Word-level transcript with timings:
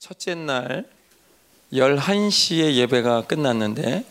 첫째 0.00 0.34
날 0.34 0.86
11시에 1.74 2.72
예배가 2.72 3.26
끝났는데 3.26 4.06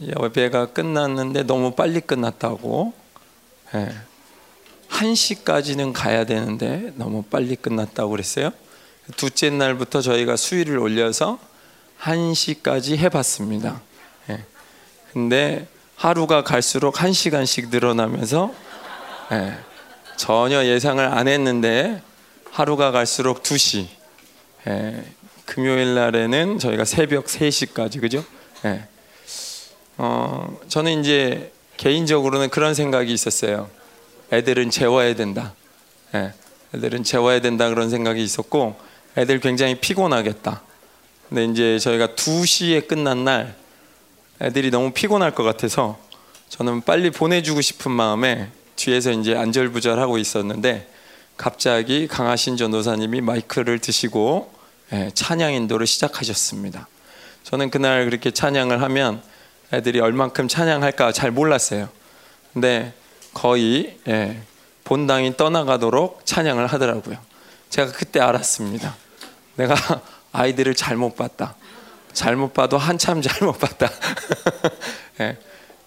예배가 0.00 0.66
끝났는데 0.66 1.42
너무 1.42 1.72
빨리 1.72 2.00
끝났다고 2.00 2.92
예. 3.74 3.92
1시까지는 4.88 5.92
가야 5.92 6.24
되는데 6.24 6.92
너무 6.94 7.24
빨리 7.24 7.56
끝났다고 7.56 8.10
그랬어요. 8.10 8.52
둘째 9.16 9.50
날부터 9.50 10.02
저희가 10.02 10.36
수위를 10.36 10.78
올려서 10.78 11.40
1시까지 12.02 12.96
해봤습니다. 12.96 13.82
예. 14.30 14.44
근데 15.12 15.66
하루가 15.96 16.44
갈수록 16.44 16.94
1시간씩 16.94 17.70
늘어나면서 17.70 18.54
예. 19.32 19.58
전혀 20.16 20.64
예상을 20.64 21.04
안 21.04 21.26
했는데 21.26 22.00
하루가 22.52 22.92
갈수록 22.92 23.42
2시 23.42 23.95
예. 24.68 25.04
금요일 25.44 25.94
날에는 25.94 26.58
저희가 26.58 26.84
새벽 26.84 27.26
3시까지 27.26 28.00
그죠? 28.00 28.24
예. 28.64 28.84
어, 29.96 30.58
저는 30.68 31.00
이제 31.00 31.52
개인적으로는 31.76 32.50
그런 32.50 32.74
생각이 32.74 33.12
있었어요. 33.12 33.70
애들은 34.32 34.70
재워야 34.70 35.14
된다. 35.14 35.54
예. 36.14 36.32
애들은 36.74 37.04
재워야 37.04 37.40
된다 37.40 37.68
그런 37.68 37.90
생각이 37.90 38.22
있었고 38.22 38.76
애들 39.16 39.40
굉장히 39.40 39.76
피곤하겠다. 39.76 40.62
근데 41.28 41.44
이제 41.44 41.78
저희가 41.78 42.08
2시에 42.08 42.86
끝난 42.86 43.24
날 43.24 43.54
애들이 44.40 44.70
너무 44.70 44.92
피곤할 44.92 45.34
것 45.34 45.42
같아서 45.42 45.98
저는 46.48 46.82
빨리 46.82 47.10
보내주고 47.10 47.60
싶은 47.60 47.90
마음에 47.90 48.50
뒤에서 48.76 49.10
이제 49.12 49.34
안절부절하고 49.34 50.18
있었는데 50.18 50.88
갑자기 51.36 52.06
강하신 52.06 52.56
전도사님이 52.56 53.20
마이크를 53.22 53.78
드시고 53.78 54.50
예, 54.50 54.55
찬양 55.14 55.52
인도를 55.52 55.86
시작하셨습니다. 55.86 56.88
저는 57.42 57.70
그날 57.70 58.04
그렇게 58.04 58.30
찬양을 58.30 58.82
하면 58.82 59.22
애들이 59.72 60.00
얼만큼 60.00 60.48
찬양할까 60.48 61.12
잘 61.12 61.30
몰랐어요. 61.30 61.88
근데 62.52 62.92
거의 63.34 63.98
예, 64.08 64.40
본당이 64.84 65.36
떠나가도록 65.36 66.24
찬양을 66.24 66.66
하더라고요. 66.68 67.18
제가 67.70 67.92
그때 67.92 68.20
알았습니다. 68.20 68.96
내가 69.56 69.74
아이들을 70.32 70.74
잘못 70.74 71.16
봤다. 71.16 71.56
잘못 72.12 72.54
봐도 72.54 72.78
한참 72.78 73.20
잘못 73.20 73.58
봤다. 73.58 73.90
예, 75.20 75.36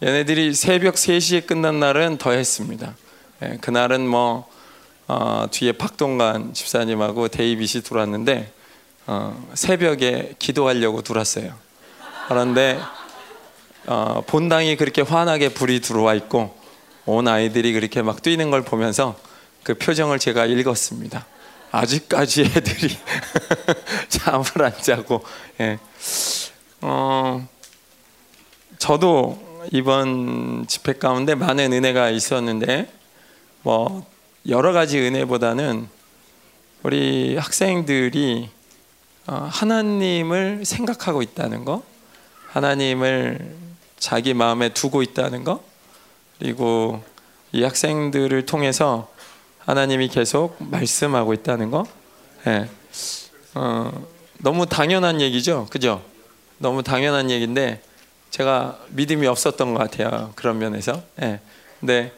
얘네들이 0.03 0.53
새벽 0.53 0.95
3시에 0.95 1.47
끝난 1.47 1.79
날은 1.79 2.17
더 2.17 2.31
했습니다. 2.31 2.95
예, 3.41 3.57
그날은 3.61 4.07
뭐 4.07 4.49
어, 5.07 5.47
뒤에 5.49 5.71
박동관 5.71 6.53
집사님하고 6.53 7.29
데이빗이 7.29 7.83
들어왔는데 7.83 8.53
어, 9.11 9.43
새벽에 9.55 10.35
기도하려고 10.37 11.01
들어왔어요. 11.01 11.51
그런데 12.27 12.79
어, 13.87 14.21
본당이 14.27 14.75
그렇게 14.75 15.01
환하게 15.01 15.49
불이 15.49 15.81
들어와 15.81 16.13
있고 16.13 16.55
온 17.07 17.27
아이들이 17.27 17.73
그렇게 17.73 18.03
막 18.03 18.21
뛰는 18.21 18.51
걸 18.51 18.61
보면서 18.61 19.17
그 19.63 19.73
표정을 19.73 20.19
제가 20.19 20.45
읽었습니다. 20.45 21.25
아직까지 21.71 22.51
애들이 22.55 22.95
잠을 24.09 24.45
안 24.63 24.79
자고 24.79 25.23
예. 25.59 25.79
어, 26.81 27.47
저도 28.77 29.65
이번 29.71 30.67
집회 30.67 30.93
가운데 30.93 31.33
많은 31.33 31.73
은혜가 31.73 32.11
있었는데 32.11 32.87
뭐 33.63 34.05
여러 34.47 34.71
가지 34.71 34.99
은혜보다는 34.99 35.89
우리 36.83 37.37
학생들이 37.37 38.51
어, 38.51 38.58
하나님을 39.29 40.65
생각하고 40.65 41.21
있다는 41.21 41.65
거, 41.65 41.83
하나님을 42.47 43.55
자기 43.97 44.33
마음에 44.33 44.69
두고 44.69 45.01
있다는 45.01 45.43
거, 45.43 45.63
그리고 46.37 47.03
이 47.51 47.63
학생들을 47.63 48.45
통해서 48.45 49.11
하나님이 49.59 50.07
계속 50.07 50.55
말씀하고 50.59 51.33
있다는 51.33 51.71
거, 51.71 51.85
예. 52.47 52.69
어, 53.55 53.91
너무 54.39 54.65
당연한 54.65 55.21
얘기죠, 55.21 55.67
그죠? 55.69 56.01
너무 56.57 56.83
당연한 56.83 57.29
얘기인데 57.29 57.81
제가 58.29 58.79
믿음이 58.89 59.27
없었던 59.27 59.73
것 59.73 59.79
같아요 59.79 60.31
그런 60.35 60.59
면에서. 60.59 61.01
예. 61.21 61.39
근데 61.79 62.13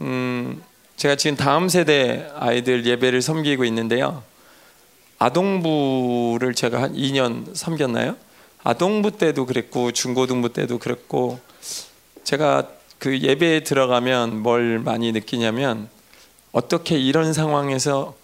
음, 0.00 0.62
제가 0.96 1.16
지금 1.16 1.36
다음 1.36 1.68
세대 1.68 2.30
아이들 2.36 2.84
예배를 2.84 3.22
섬기고 3.22 3.64
있는데요. 3.64 4.22
아동부를 5.18 6.54
제가 6.54 6.82
한 6.82 6.94
2년 6.94 7.54
섬겼나요? 7.54 8.16
아동부 8.62 9.12
때도 9.12 9.46
그랬고 9.46 9.92
중고등부 9.92 10.52
때도 10.52 10.78
그랬고 10.78 11.40
제가 12.24 12.68
그 12.98 13.18
예배에 13.18 13.62
들어가면 13.62 14.42
뭘 14.42 14.78
많이 14.78 15.12
느끼냐면 15.12 15.88
어떻게 16.52 16.98
이런 16.98 17.32
상황에서 17.32 18.14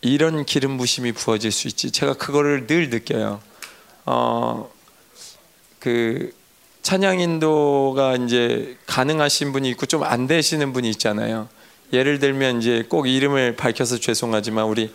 이런 0.00 0.44
기름 0.44 0.76
부심이 0.78 1.12
부어질 1.12 1.50
수 1.50 1.68
있지? 1.68 1.90
제가 1.90 2.14
그거를 2.14 2.66
늘 2.66 2.88
느껴요. 2.88 3.40
어, 4.06 4.70
그 5.78 6.32
찬양 6.82 7.20
인도가 7.20 8.16
이제 8.16 8.78
가능하신 8.86 9.52
분이 9.52 9.68
있고 9.70 9.86
좀 9.86 10.04
안 10.04 10.26
되시는 10.26 10.72
분이 10.72 10.88
있잖아요. 10.90 11.48
예를 11.92 12.18
들면 12.18 12.60
이제 12.60 12.84
꼭 12.88 13.06
이름을 13.08 13.56
밝혀서 13.56 13.98
죄송하지만 13.98 14.64
우리 14.64 14.92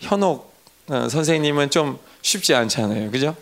현옥 0.00 0.55
어, 0.88 1.08
선생님은 1.08 1.70
좀 1.70 1.98
쉽지 2.22 2.54
않잖아요. 2.54 3.10
그죠? 3.10 3.36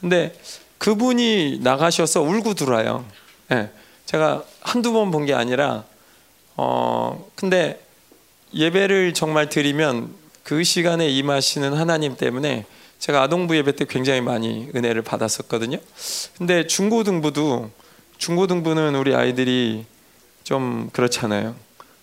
근데 0.00 0.34
그분이 0.78 1.60
나가셔서 1.62 2.22
울고 2.22 2.54
들어와요. 2.54 3.04
예. 3.52 3.70
제가 4.06 4.44
한두 4.60 4.92
번 4.92 5.10
본 5.10 5.26
게 5.26 5.34
아니라 5.34 5.84
어 6.56 7.26
근데 7.36 7.80
예배를 8.54 9.14
정말 9.14 9.48
드리면 9.48 10.12
그 10.42 10.64
시간에 10.64 11.08
임하시는 11.08 11.72
하나님 11.74 12.16
때문에 12.16 12.64
제가 12.98 13.22
아동부 13.22 13.56
예배 13.56 13.76
때 13.76 13.84
굉장히 13.88 14.20
많이 14.20 14.68
은혜를 14.74 15.02
받았었거든요. 15.02 15.78
근데 16.36 16.66
중고등부도 16.66 17.70
중고등부는 18.18 18.96
우리 18.96 19.14
아이들이 19.14 19.86
좀 20.42 20.90
그렇잖아요. 20.92 21.54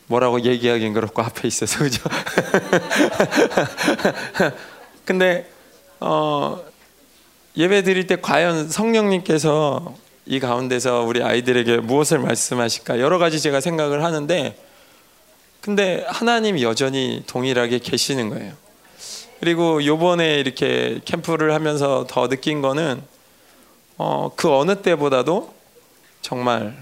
뭐라고 0.08 0.42
얘기하기는 0.42 0.94
그렇고 0.94 1.22
앞에 1.22 1.48
있어서 1.48 1.80
그죠. 1.80 2.02
근데 5.07 5.50
어, 6.01 6.62
예배 7.56 7.84
드릴 7.84 8.07
때 8.07 8.18
과연 8.18 8.68
성령님께서 8.68 9.95
이 10.25 10.41
가운데서 10.41 11.03
우리 11.03 11.23
아이들에게 11.23 11.78
무엇을 11.78 12.19
말씀하실까 12.19 13.00
여러 13.00 13.18
가지 13.18 13.40
제가 13.40 13.62
생각을 13.62 14.03
하는데 14.03 14.62
근데 15.62 16.06
하나님 16.09 16.59
여전히 16.59 17.23
동일하게 17.25 17.79
계시는 17.79 18.29
거예요. 18.29 18.51
그리고 19.40 19.85
요번에 19.85 20.41
이렇게 20.41 21.00
캠프를 21.06 21.53
하면서 21.53 22.06
더 22.06 22.28
느낀 22.28 22.62
거는 22.62 23.01
어, 23.97 24.31
그 24.35 24.53
어느 24.53 24.81
때보다도 24.81 25.53
정말 26.22 26.75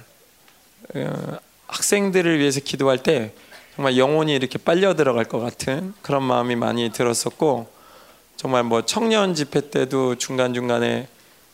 어, 0.95 1.37
학생들을 1.67 2.39
위해서 2.39 2.59
기도할 2.59 2.97
때 3.03 3.33
정말 3.75 3.99
영혼이 3.99 4.33
이렇게 4.33 4.57
빨려 4.57 4.95
들어갈 4.95 5.25
것 5.25 5.39
같은 5.39 5.93
그런 6.01 6.23
마음이 6.23 6.55
많이 6.55 6.91
들었었고 6.91 7.74
정말 8.35 8.63
뭐 8.63 8.85
청년 8.85 9.33
집회 9.33 9.69
때도 9.69 10.15
중간 10.15 10.53
중간에 10.53 11.07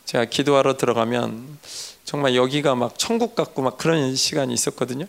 제가 0.04 0.24
기도하러 0.24 0.76
들어가면 0.76 1.58
정말 2.04 2.34
여기가 2.34 2.74
막 2.74 2.98
천국 2.98 3.34
같고 3.34 3.62
막 3.62 3.78
그런 3.78 4.14
시간이 4.14 4.52
있었거든요. 4.52 5.06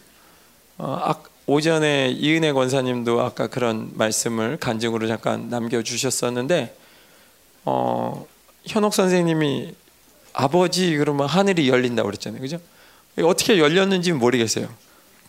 어, 0.77 0.99
아, 1.01 1.15
오전에 1.45 2.09
이은혜 2.09 2.53
권사님도 2.53 3.21
아까 3.21 3.47
그런 3.47 3.91
말씀을 3.95 4.57
간증으로 4.57 5.07
잠깐 5.07 5.49
남겨주셨었는데 5.49 6.77
어, 7.65 8.25
현옥 8.65 8.93
선생님이 8.93 9.73
아버지 10.33 10.95
그러면 10.95 11.27
하늘이 11.27 11.69
열린다고 11.69 12.07
그랬잖아요, 12.07 12.41
그죠? 12.41 12.59
어떻게 13.21 13.59
열렸는지 13.59 14.13
모르겠어요. 14.13 14.67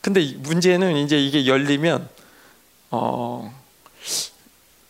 근데 0.01 0.35
문제는 0.37 0.97
이제 0.97 1.19
이게 1.19 1.47
열리면 1.47 2.09
어, 2.91 3.53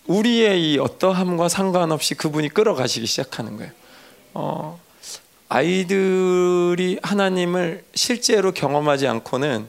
우리의 0.06 0.72
이 0.72 0.78
어떠함과 0.78 1.48
상관없이 1.48 2.14
그분이 2.14 2.50
끌어가시기 2.50 3.06
시작하는 3.06 3.56
거예요. 3.56 3.72
어, 4.34 4.80
아이들이 5.48 6.98
하나님을 7.02 7.84
실제로 7.94 8.52
경험하지 8.52 9.06
않고는 9.06 9.66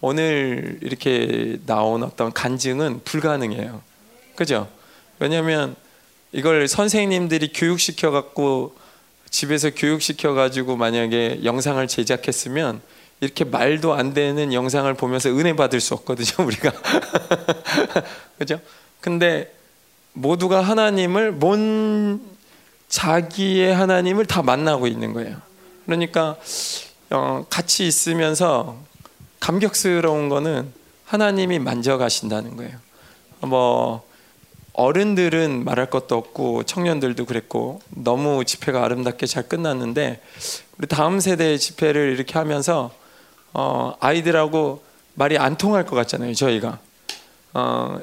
오늘 0.00 0.78
이렇게 0.82 1.58
나온 1.66 2.02
어떤 2.02 2.32
간증은 2.32 3.02
불가능해요. 3.04 3.82
그죠? 4.34 4.68
왜냐하면 5.18 5.76
이걸 6.32 6.68
선생님들이 6.68 7.52
교육시켜 7.52 8.10
갖고 8.10 8.74
집에서 9.30 9.70
교육시켜 9.70 10.32
가지고 10.32 10.76
만약에 10.76 11.40
영상을 11.44 11.86
제작했으면 11.86 12.80
이렇게 13.20 13.44
말도 13.44 13.92
안 13.92 14.14
되는 14.14 14.52
영상을 14.52 14.92
보면서 14.94 15.28
은혜 15.28 15.54
받을 15.54 15.80
수 15.80 15.94
없거든요, 15.94 16.44
우리가. 16.46 16.72
그죠? 18.38 18.60
근데 19.00 19.52
모두가 20.12 20.60
하나님을 20.60 21.32
뭔 21.32 22.20
자기의 22.88 23.74
하나님을 23.74 24.26
다 24.26 24.42
만나고 24.42 24.86
있는 24.86 25.12
거예요. 25.12 25.36
그러니까 25.86 26.36
어, 27.10 27.44
같이 27.48 27.86
있으면서 27.86 28.78
감격스러운 29.40 30.28
거는 30.28 30.72
하나님이 31.04 31.58
만져가신다는 31.58 32.56
거예요. 32.56 32.78
뭐 33.40 34.04
어른들은 34.72 35.64
말할 35.64 35.90
것도 35.90 36.16
없고 36.16 36.64
청년들도 36.64 37.26
그랬고 37.26 37.80
너무 37.90 38.44
집회가 38.44 38.84
아름답게 38.84 39.26
잘 39.26 39.48
끝났는데 39.48 40.20
우리 40.78 40.86
다음 40.86 41.20
세대의 41.20 41.58
집회를 41.58 42.12
이렇게 42.12 42.38
하면서 42.38 42.92
어, 43.52 43.94
아이들하고 44.00 44.82
말이 45.14 45.38
안 45.38 45.56
통할 45.56 45.84
것 45.84 45.96
같잖아요. 45.96 46.34
저희가 46.34 46.78
어, 47.54 48.00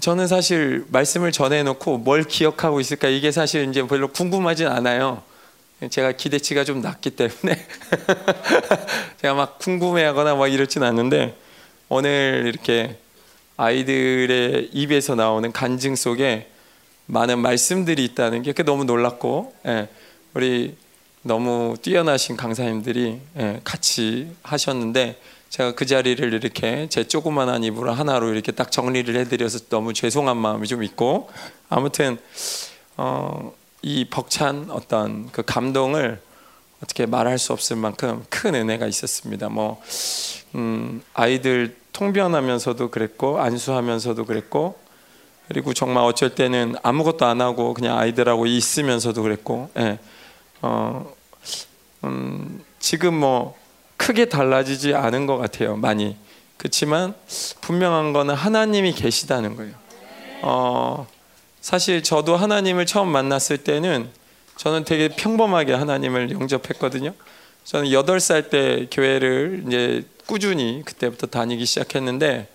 저는 0.00 0.26
사실 0.28 0.84
말씀을 0.88 1.30
전해놓고 1.30 1.98
뭘 1.98 2.24
기억하고 2.24 2.80
있을까 2.80 3.08
이게 3.08 3.30
사실 3.30 3.68
이제 3.68 3.86
별로 3.86 4.08
궁금하진 4.08 4.66
않아요. 4.66 5.22
제가 5.90 6.12
기대치가 6.12 6.64
좀 6.64 6.80
낮기 6.80 7.10
때문에 7.10 7.66
제가 9.20 9.34
막 9.34 9.58
궁금해하거나 9.58 10.34
막 10.36 10.48
이렇진 10.48 10.82
않는데 10.82 11.36
오늘 11.88 12.44
이렇게 12.46 12.96
아이들의 13.56 14.70
입에서 14.72 15.14
나오는 15.14 15.52
간증 15.52 15.96
속에 15.96 16.48
많은 17.06 17.38
말씀들이 17.38 18.04
있다는 18.04 18.42
게 18.42 18.52
너무 18.62 18.84
놀랐고 18.84 19.54
예, 19.66 19.88
우리 20.34 20.76
너무 21.22 21.76
뛰어나신 21.80 22.36
강사님들이 22.36 23.20
예, 23.38 23.60
같이 23.64 24.30
하셨는데 24.42 25.18
제가 25.50 25.72
그 25.72 25.84
자리를 25.84 26.32
이렇게 26.32 26.86
제 26.88 27.02
조그만한 27.02 27.64
입으로 27.64 27.92
하나로 27.92 28.32
이렇게 28.32 28.52
딱 28.52 28.70
정리를 28.70 29.14
해드려서 29.16 29.66
너무 29.68 29.92
죄송한 29.92 30.36
마음이 30.36 30.68
좀 30.68 30.84
있고 30.84 31.28
아무튼 31.68 32.18
어, 32.96 33.52
이 33.82 34.04
벅찬 34.08 34.68
어떤 34.70 35.28
그 35.32 35.42
감동을 35.42 36.20
어떻게 36.82 37.04
말할 37.04 37.38
수 37.40 37.52
없을 37.52 37.74
만큼 37.74 38.24
큰 38.30 38.54
은혜가 38.54 38.86
있었습니다. 38.86 39.48
뭐 39.48 39.82
음, 40.54 41.02
아이들 41.14 41.76
통변하면서도 41.92 42.90
그랬고 42.92 43.40
안수하면서도 43.40 44.26
그랬고 44.26 44.78
그리고 45.48 45.74
정말 45.74 46.04
어쩔 46.04 46.32
때는 46.32 46.76
아무것도 46.84 47.26
안 47.26 47.40
하고 47.40 47.74
그냥 47.74 47.98
아이들하고 47.98 48.46
있으면서도 48.46 49.20
그랬고 49.24 49.68
예. 49.78 49.98
어, 50.62 51.12
음, 52.04 52.64
지금 52.78 53.14
뭐 53.14 53.59
크게 54.00 54.24
달라지지 54.24 54.94
않은 54.94 55.26
것 55.26 55.36
같아요. 55.36 55.76
많이. 55.76 56.16
그렇지만 56.56 57.12
분명한 57.60 58.14
거는 58.14 58.34
하나님이 58.34 58.94
계시다는 58.94 59.56
거예요. 59.56 59.74
어, 60.40 61.06
사실 61.60 62.02
저도 62.02 62.34
하나님을 62.34 62.86
처음 62.86 63.08
만났을 63.08 63.58
때는 63.58 64.08
저는 64.56 64.84
되게 64.84 65.08
평범하게 65.08 65.74
하나님을 65.74 66.30
영접했거든요. 66.30 67.12
저는 67.64 67.90
8살 67.90 68.48
때 68.48 68.88
교회를 68.90 69.64
이제 69.66 70.02
꾸준히 70.24 70.82
그때부터 70.86 71.26
다니기 71.26 71.66
시작했는데 71.66 72.48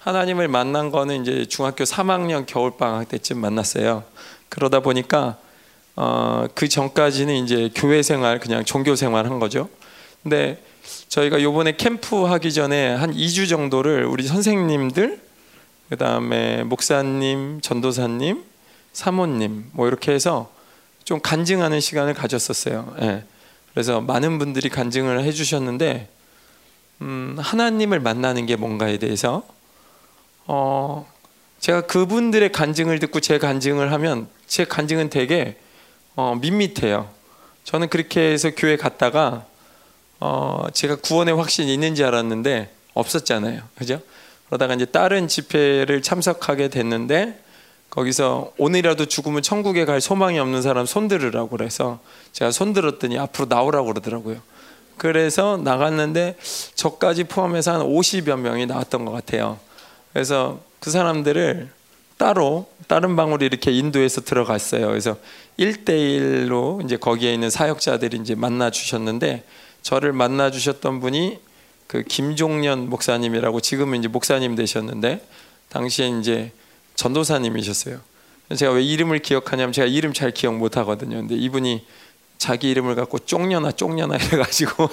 하나님을 0.00 0.48
만난 0.48 0.90
거는 0.90 1.22
이제 1.22 1.46
중학교 1.46 1.84
3학년 1.84 2.44
겨울방학 2.44 3.08
때쯤 3.08 3.38
만났어요. 3.38 4.02
그러다 4.48 4.80
보니까 4.80 5.36
어, 5.94 6.46
그 6.56 6.68
전까지는 6.68 7.36
이제 7.36 7.70
교회 7.72 8.02
생활 8.02 8.40
그냥 8.40 8.64
종교 8.64 8.96
생활 8.96 9.26
한 9.26 9.38
거죠. 9.38 9.68
근데 10.26 10.60
저희가 11.06 11.40
요번에 11.40 11.76
캠프 11.76 12.24
하기 12.24 12.52
전에 12.52 12.92
한 12.92 13.14
2주 13.14 13.48
정도를 13.48 14.06
우리 14.06 14.26
선생님들 14.26 15.20
그다음에 15.88 16.64
목사님, 16.64 17.60
전도사님, 17.60 18.42
사모님 18.92 19.70
뭐 19.70 19.86
이렇게 19.86 20.10
해서 20.10 20.50
좀 21.04 21.20
간증하는 21.20 21.78
시간을 21.78 22.14
가졌었어요. 22.14 22.96
예. 23.02 23.22
그래서 23.72 24.00
많은 24.00 24.40
분들이 24.40 24.68
간증을 24.68 25.22
해 25.22 25.30
주셨는데 25.30 26.08
음, 27.02 27.36
하나님을 27.38 28.00
만나는 28.00 28.46
게 28.46 28.56
뭔가에 28.56 28.98
대해서 28.98 29.46
어, 30.48 31.08
제가 31.60 31.82
그분들의 31.82 32.50
간증을 32.50 32.98
듣고 32.98 33.20
제 33.20 33.38
간증을 33.38 33.92
하면 33.92 34.26
제 34.48 34.64
간증은 34.64 35.08
되게 35.08 35.56
어, 36.16 36.34
밋밋해요. 36.34 37.08
저는 37.62 37.88
그렇게 37.90 38.32
해서 38.32 38.50
교회 38.56 38.76
갔다가 38.76 39.46
어, 40.20 40.66
제가 40.72 40.96
구원의 40.96 41.36
확신이 41.36 41.72
있는지 41.72 42.04
알았는데 42.04 42.70
없었잖아요. 42.94 43.62
그죠? 43.76 44.00
그러다가 44.46 44.74
이제 44.74 44.84
다른 44.84 45.28
집회를 45.28 46.02
참석하게 46.02 46.68
됐는데 46.68 47.40
거기서 47.90 48.52
오늘이라도 48.58 49.06
죽으면 49.06 49.42
천국에 49.42 49.84
갈 49.84 50.00
소망이 50.00 50.38
없는 50.38 50.62
사람 50.62 50.86
손들으라고 50.86 51.48
그래서 51.48 52.00
제가 52.32 52.50
손들었더니 52.50 53.18
앞으로 53.18 53.46
나오라고 53.48 53.86
그러더라고요. 53.88 54.40
그래서 54.96 55.56
나갔는데 55.56 56.36
저까지 56.74 57.24
포함해서 57.24 57.74
한 57.74 57.80
50여 57.82 58.38
명이 58.38 58.66
나왔던 58.66 59.04
것 59.04 59.12
같아요. 59.12 59.58
그래서 60.12 60.60
그 60.80 60.90
사람들을 60.90 61.70
따로 62.16 62.66
다른 62.88 63.14
방으로 63.14 63.44
이렇게 63.44 63.72
인도해서 63.72 64.22
들어갔어요. 64.22 64.86
그래서 64.86 65.16
1대1로 65.58 66.82
이제 66.84 66.96
거기에 66.96 67.34
있는 67.34 67.50
사역자들이 67.50 68.18
이제 68.18 68.34
만나 68.34 68.70
주셨는데 68.70 69.44
저를 69.86 70.12
만나 70.12 70.50
주셨던 70.50 70.98
분이 70.98 71.38
그 71.86 72.02
김종년 72.02 72.90
목사님이라고 72.90 73.60
지금은 73.60 74.00
이제 74.00 74.08
목사님 74.08 74.56
되셨는데 74.56 75.24
당시에 75.68 76.08
이제 76.18 76.50
전도사님이셨어요. 76.96 78.00
제가 78.56 78.72
왜 78.72 78.82
이름을 78.82 79.20
기억하냐면 79.20 79.72
제가 79.72 79.86
이름 79.86 80.12
잘 80.12 80.32
기억 80.32 80.56
못 80.56 80.76
하거든요. 80.78 81.18
근데 81.18 81.36
이분이 81.36 81.86
자기 82.36 82.68
이름을 82.70 82.96
갖고 82.96 83.20
쫑녀나 83.20 83.70
쫑녀나 83.70 84.16
이래가지고 84.16 84.90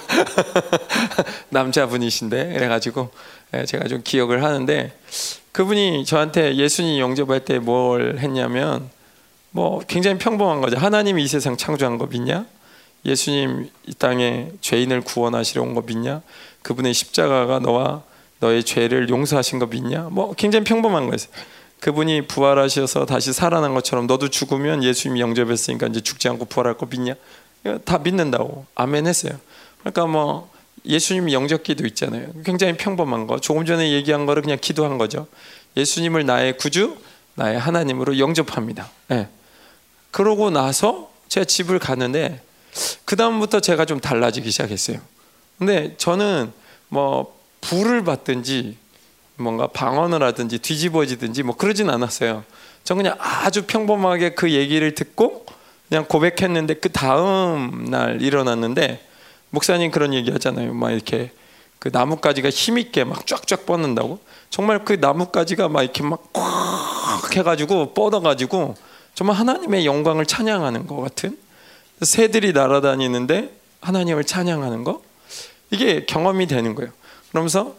남자분이신데 1.50 2.52
이래가지고 2.54 3.10
예, 3.54 3.64
제가 3.64 3.88
좀 3.88 4.00
기억을 4.04 4.44
하는데 4.44 4.96
그분이 5.50 6.04
저한테 6.04 6.54
예수님 6.54 7.00
영접할 7.00 7.44
때 7.44 7.58
뭘 7.58 8.18
했냐면 8.20 8.88
뭐 9.50 9.80
굉장히 9.88 10.18
평범한 10.18 10.60
거죠. 10.60 10.76
하나님이 10.76 11.24
이 11.24 11.26
세상 11.26 11.56
창조한 11.56 11.98
거 11.98 12.06
믿냐? 12.06 12.46
예수님 13.06 13.68
이 13.86 13.94
땅에 13.94 14.50
죄인을 14.60 15.02
구원하시러 15.02 15.62
온 15.62 15.74
거 15.74 15.82
믿냐? 15.82 16.22
그분의 16.62 16.94
십자가가 16.94 17.58
너와 17.58 18.02
너의 18.40 18.64
죄를 18.64 19.08
용서하신 19.08 19.58
거 19.58 19.66
믿냐? 19.66 20.08
뭐 20.10 20.32
굉장히 20.34 20.64
평범한 20.64 21.06
거였어요. 21.06 21.30
그분이 21.80 22.26
부활하셔서 22.28 23.04
다시 23.04 23.32
살아난 23.32 23.74
것처럼 23.74 24.06
너도 24.06 24.28
죽으면 24.28 24.82
예수님이 24.82 25.20
영접했으니까 25.20 25.88
이제 25.88 26.00
죽지 26.00 26.28
않고 26.28 26.46
부활할 26.46 26.78
거 26.78 26.86
믿냐? 26.86 27.14
다 27.84 27.98
믿는다고 27.98 28.66
아멘 28.74 29.06
했어요. 29.06 29.38
그러니까 29.80 30.06
뭐 30.06 30.50
예수님 30.86 31.30
영접기도 31.32 31.86
있잖아요. 31.88 32.28
굉장히 32.44 32.76
평범한 32.76 33.26
거. 33.26 33.38
조금 33.38 33.64
전에 33.66 33.92
얘기한 33.92 34.26
거를 34.26 34.42
그냥 34.42 34.58
기도한 34.60 34.96
거죠. 34.98 35.26
예수님을 35.76 36.24
나의 36.26 36.56
구주, 36.56 36.96
나의 37.34 37.58
하나님으로 37.58 38.18
영접합니다. 38.18 38.90
네. 39.08 39.28
그러고 40.10 40.50
나서 40.50 41.10
제가 41.28 41.44
집을 41.44 41.78
가는데 41.78 42.40
그 43.04 43.16
다음부터 43.16 43.60
제가 43.60 43.84
좀 43.84 44.00
달라지기 44.00 44.50
시작했어요. 44.50 44.98
근데 45.58 45.94
저는 45.96 46.52
뭐 46.88 47.38
불을 47.60 48.04
받든지 48.04 48.76
뭔가 49.36 49.66
방언을 49.66 50.22
하든지 50.22 50.58
뒤집어지든지 50.58 51.42
뭐 51.42 51.56
그러진 51.56 51.90
않았어요. 51.90 52.44
전 52.84 52.96
그냥 52.96 53.16
아주 53.18 53.64
평범하게 53.64 54.34
그 54.34 54.52
얘기를 54.52 54.94
듣고 54.94 55.46
그냥 55.88 56.06
고백했는데 56.06 56.74
그 56.74 56.90
다음 56.90 57.86
날 57.90 58.20
일어났는데 58.20 59.06
목사님 59.50 59.90
그런 59.90 60.14
얘기 60.14 60.30
하잖아요. 60.30 60.74
막 60.74 60.90
이렇게 60.90 61.32
그 61.78 61.90
나뭇가지가 61.92 62.50
힘있게 62.50 63.04
막 63.04 63.26
쫙쫙 63.26 63.66
뻗는다고. 63.66 64.18
정말 64.50 64.84
그 64.84 64.94
나뭇가지가 64.94 65.68
막 65.68 65.82
이렇게 65.82 66.02
막 66.02 66.32
꽉 66.32 67.36
해가지고 67.36 67.94
뻗어가지고 67.94 68.74
정말 69.14 69.36
하나님의 69.36 69.86
영광을 69.86 70.26
찬양하는 70.26 70.86
것 70.86 70.96
같은 70.96 71.38
새들이 72.04 72.52
날아다니는데 72.52 73.50
하나님을 73.80 74.24
찬양하는 74.24 74.84
거 74.84 75.02
이게 75.70 76.04
경험이 76.06 76.46
되는 76.46 76.74
거예요. 76.74 76.92
그러면서 77.30 77.74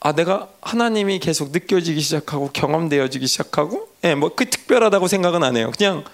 아 0.00 0.12
내가 0.12 0.48
하나님이 0.60 1.18
계속 1.18 1.50
느껴지기 1.50 2.00
시작하고 2.00 2.50
경험되어지기 2.52 3.26
시작하고 3.26 3.88
예, 4.04 4.14
뭐 4.14 4.30
그 4.34 4.48
특별하다고 4.48 5.08
생각은 5.08 5.42
안 5.42 5.56
해요. 5.56 5.70
그냥 5.76 6.04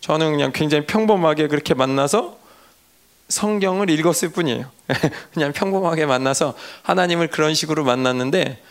저는 0.00 0.30
그냥 0.32 0.52
굉장히 0.52 0.86
평범하게 0.86 1.48
그렇게 1.48 1.74
만나서 1.74 2.38
성경을 3.28 3.90
읽었을 3.90 4.30
뿐이에요. 4.30 4.70
그냥 5.34 5.52
평범하게 5.52 6.06
만나서 6.06 6.54
하나님을 6.82 7.28
그런 7.28 7.54
식으로 7.54 7.84
만났는데 7.84 8.62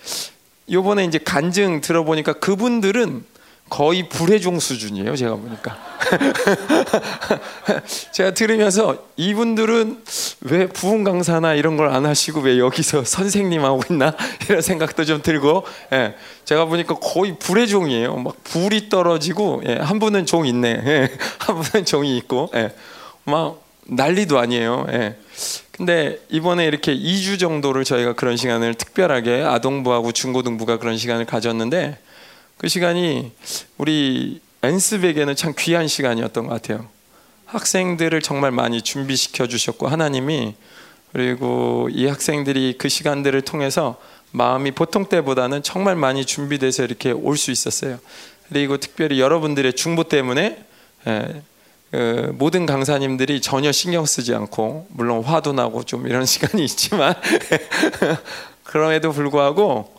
요번에 0.71 1.05
이제 1.05 1.17
간증 1.19 1.81
들어보니까 1.81 2.33
그분들은 2.33 3.23
거의 3.69 4.07
불의 4.07 4.39
종 4.39 4.59
수준이에요. 4.59 5.15
제가 5.15 5.35
보니까. 5.35 5.77
제가 8.11 8.33
들으면서 8.33 8.97
이분들은 9.17 10.03
왜 10.41 10.67
부흥 10.67 11.03
강사나 11.03 11.53
이런 11.53 11.75
걸 11.75 11.87
안 11.87 12.05
하시고 12.05 12.41
왜 12.41 12.59
여기서 12.59 13.03
선생님 13.05 13.63
하고 13.63 13.81
있나 13.89 14.13
이런 14.47 14.61
생각도 14.61 15.05
좀 15.05 15.21
들고 15.21 15.63
예, 15.93 16.15
제가 16.45 16.65
보니까 16.65 16.95
거의 16.95 17.37
불의 17.39 17.67
종이에요. 17.67 18.15
막 18.17 18.35
불이 18.43 18.89
떨어지고 18.89 19.63
예, 19.67 19.75
한 19.75 19.99
분은 19.99 20.25
종 20.25 20.45
있네, 20.45 20.81
예, 20.85 21.09
한 21.39 21.61
분은 21.61 21.85
종이 21.85 22.17
있고 22.17 22.51
예, 22.55 22.71
막 23.23 23.61
난리도 23.85 24.37
아니에요. 24.37 24.85
예. 24.91 25.15
근데 25.71 26.19
이번에 26.29 26.65
이렇게 26.65 26.95
2주 26.95 27.39
정도를 27.39 27.83
저희가 27.83 28.13
그런 28.13 28.35
시간을 28.35 28.73
특별하게 28.73 29.43
아동부하고 29.43 30.11
중고등부가 30.11 30.79
그런 30.79 30.97
시간을 30.97 31.25
가졌는데 31.25 31.99
그 32.57 32.67
시간이 32.67 33.31
우리 33.77 34.41
엔스백에는 34.63 35.35
참 35.35 35.53
귀한 35.57 35.87
시간이었던 35.87 36.47
것 36.47 36.53
같아요. 36.53 36.87
학생들을 37.45 38.21
정말 38.21 38.51
많이 38.51 38.81
준비시켜 38.81 39.47
주셨고 39.47 39.87
하나님이 39.87 40.55
그리고 41.13 41.87
이 41.91 42.07
학생들이 42.07 42.75
그 42.77 42.89
시간들을 42.89 43.41
통해서 43.41 43.97
마음이 44.31 44.71
보통 44.71 45.05
때보다는 45.05 45.63
정말 45.63 45.95
많이 45.95 46.25
준비돼서 46.25 46.83
이렇게 46.83 47.11
올 47.11 47.37
수 47.37 47.51
있었어요. 47.51 47.99
그리고 48.49 48.77
특별히 48.77 49.19
여러분들의 49.19 49.73
중보 49.73 50.03
때문에 50.05 50.65
예, 51.07 51.41
그 51.91 52.33
모든 52.37 52.65
강사님들이 52.65 53.39
전혀 53.39 53.71
신경 53.71 54.05
쓰지 54.05 54.33
않고 54.33 54.87
물론 54.89 55.23
화도 55.23 55.53
나고 55.53 55.83
좀 55.83 56.07
이런 56.07 56.25
시간이 56.27 56.63
있지만 56.65 57.13
그럼에도 58.63 59.11
불구하고 59.11 59.96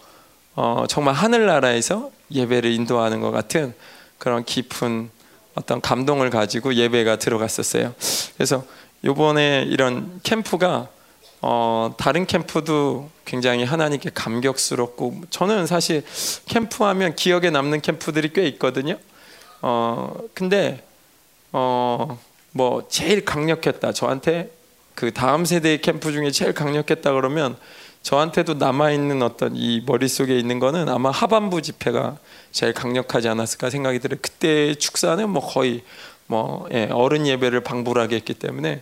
어, 0.60 0.86
정말 0.88 1.14
하늘나라에서 1.14 2.10
예배를 2.32 2.72
인도하는 2.72 3.20
것 3.20 3.30
같은 3.30 3.74
그런 4.18 4.44
깊은 4.44 5.08
어떤 5.54 5.80
감동을 5.80 6.30
가지고 6.30 6.74
예배가 6.74 7.20
들어갔었어요. 7.20 7.94
그래서 8.34 8.64
이번에 9.04 9.66
이런 9.68 10.18
캠프가 10.24 10.88
어, 11.42 11.94
다른 11.96 12.26
캠프도 12.26 13.08
굉장히 13.24 13.62
하나님께 13.62 14.10
감격스럽고 14.12 15.20
저는 15.30 15.68
사실 15.68 16.02
캠프하면 16.46 17.14
기억에 17.14 17.50
남는 17.50 17.80
캠프들이 17.80 18.32
꽤 18.32 18.48
있거든요. 18.48 18.98
어, 19.62 20.12
근데 20.34 20.84
어, 21.52 22.18
뭐 22.50 22.88
제일 22.88 23.24
강력했다. 23.24 23.92
저한테 23.92 24.50
그 24.96 25.14
다음 25.14 25.44
세대의 25.44 25.82
캠프 25.82 26.10
중에 26.10 26.32
제일 26.32 26.52
강력했다 26.52 27.12
그러면 27.12 27.56
저한테도 28.08 28.54
남아 28.54 28.92
있는 28.92 29.20
어떤 29.20 29.54
이 29.54 29.82
머릿속에 29.84 30.38
있는 30.38 30.58
거는 30.58 30.88
아마 30.88 31.10
하반부 31.10 31.60
집회가 31.60 32.16
제일 32.50 32.72
강력하지 32.72 33.28
않았을까 33.28 33.68
생각이 33.68 33.98
들어요. 33.98 34.18
그때 34.22 34.74
축사는 34.74 35.28
뭐 35.28 35.46
거의 35.46 35.82
뭐 36.26 36.66
예, 36.72 36.88
어른 36.90 37.26
예배를 37.26 37.60
방불하게 37.60 38.16
했기 38.16 38.32
때문에 38.32 38.80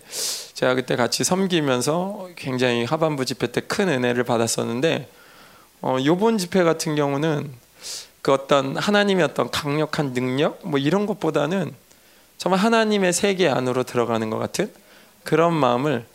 제가 0.55 0.77
그때 0.77 0.95
같이 0.95 1.25
섬기면서 1.25 2.29
굉장히 2.37 2.85
하반부 2.85 3.25
집회 3.25 3.49
때 3.49 3.63
큰 3.63 3.89
은혜를 3.89 4.23
받았었는데 4.23 5.09
어, 5.83 5.97
요번 6.05 6.39
집회 6.39 6.63
같은 6.63 6.95
경우는 6.95 7.51
그 8.23 8.33
어떤 8.33 8.77
하나님의 8.77 9.25
어떤 9.25 9.51
강력한 9.51 10.13
능력 10.13 10.61
뭐 10.63 10.79
이런 10.79 11.05
것보다는 11.05 11.75
정말 12.39 12.61
하나님의 12.61 13.13
세계 13.13 13.49
안으로 13.49 13.83
들어가는 13.83 14.31
것 14.31 14.39
같은 14.39 14.73
그런 15.25 15.53
마음을 15.53 16.07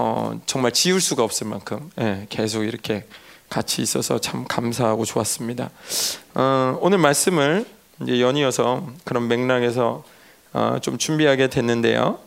어, 0.00 0.40
정말 0.46 0.70
지울 0.70 1.00
수가 1.00 1.24
없을 1.24 1.48
만큼 1.48 1.90
예, 2.00 2.28
계속 2.30 2.62
이렇게 2.62 3.04
같이 3.50 3.82
있어서 3.82 4.20
참 4.20 4.44
감사하고 4.44 5.04
좋았습니다. 5.04 5.70
어, 6.34 6.78
오늘 6.80 6.98
말씀을 6.98 7.66
이제 8.02 8.20
연이어서 8.20 8.86
그런 9.02 9.26
맥락에서 9.26 10.04
어, 10.52 10.78
좀 10.80 10.98
준비하게 10.98 11.48
됐는데요. 11.48 12.20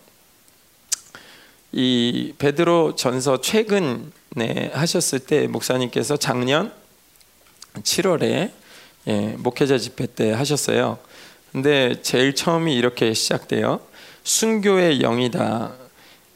이 1.71 2.33
베드로 2.37 2.95
전서 2.95 3.39
최근에 3.39 4.71
하셨을 4.73 5.19
때 5.19 5.47
목사님께서 5.47 6.17
작년 6.17 6.73
7월에 7.75 8.51
예, 9.07 9.35
목회자 9.37 9.77
집회 9.77 10.07
때 10.07 10.33
하셨어요. 10.33 10.99
근데 11.53 12.01
제일 12.01 12.35
처음이 12.35 12.75
이렇게 12.75 13.13
시작돼요. 13.13 13.79
순교의 14.25 14.99
영이다. 14.99 15.80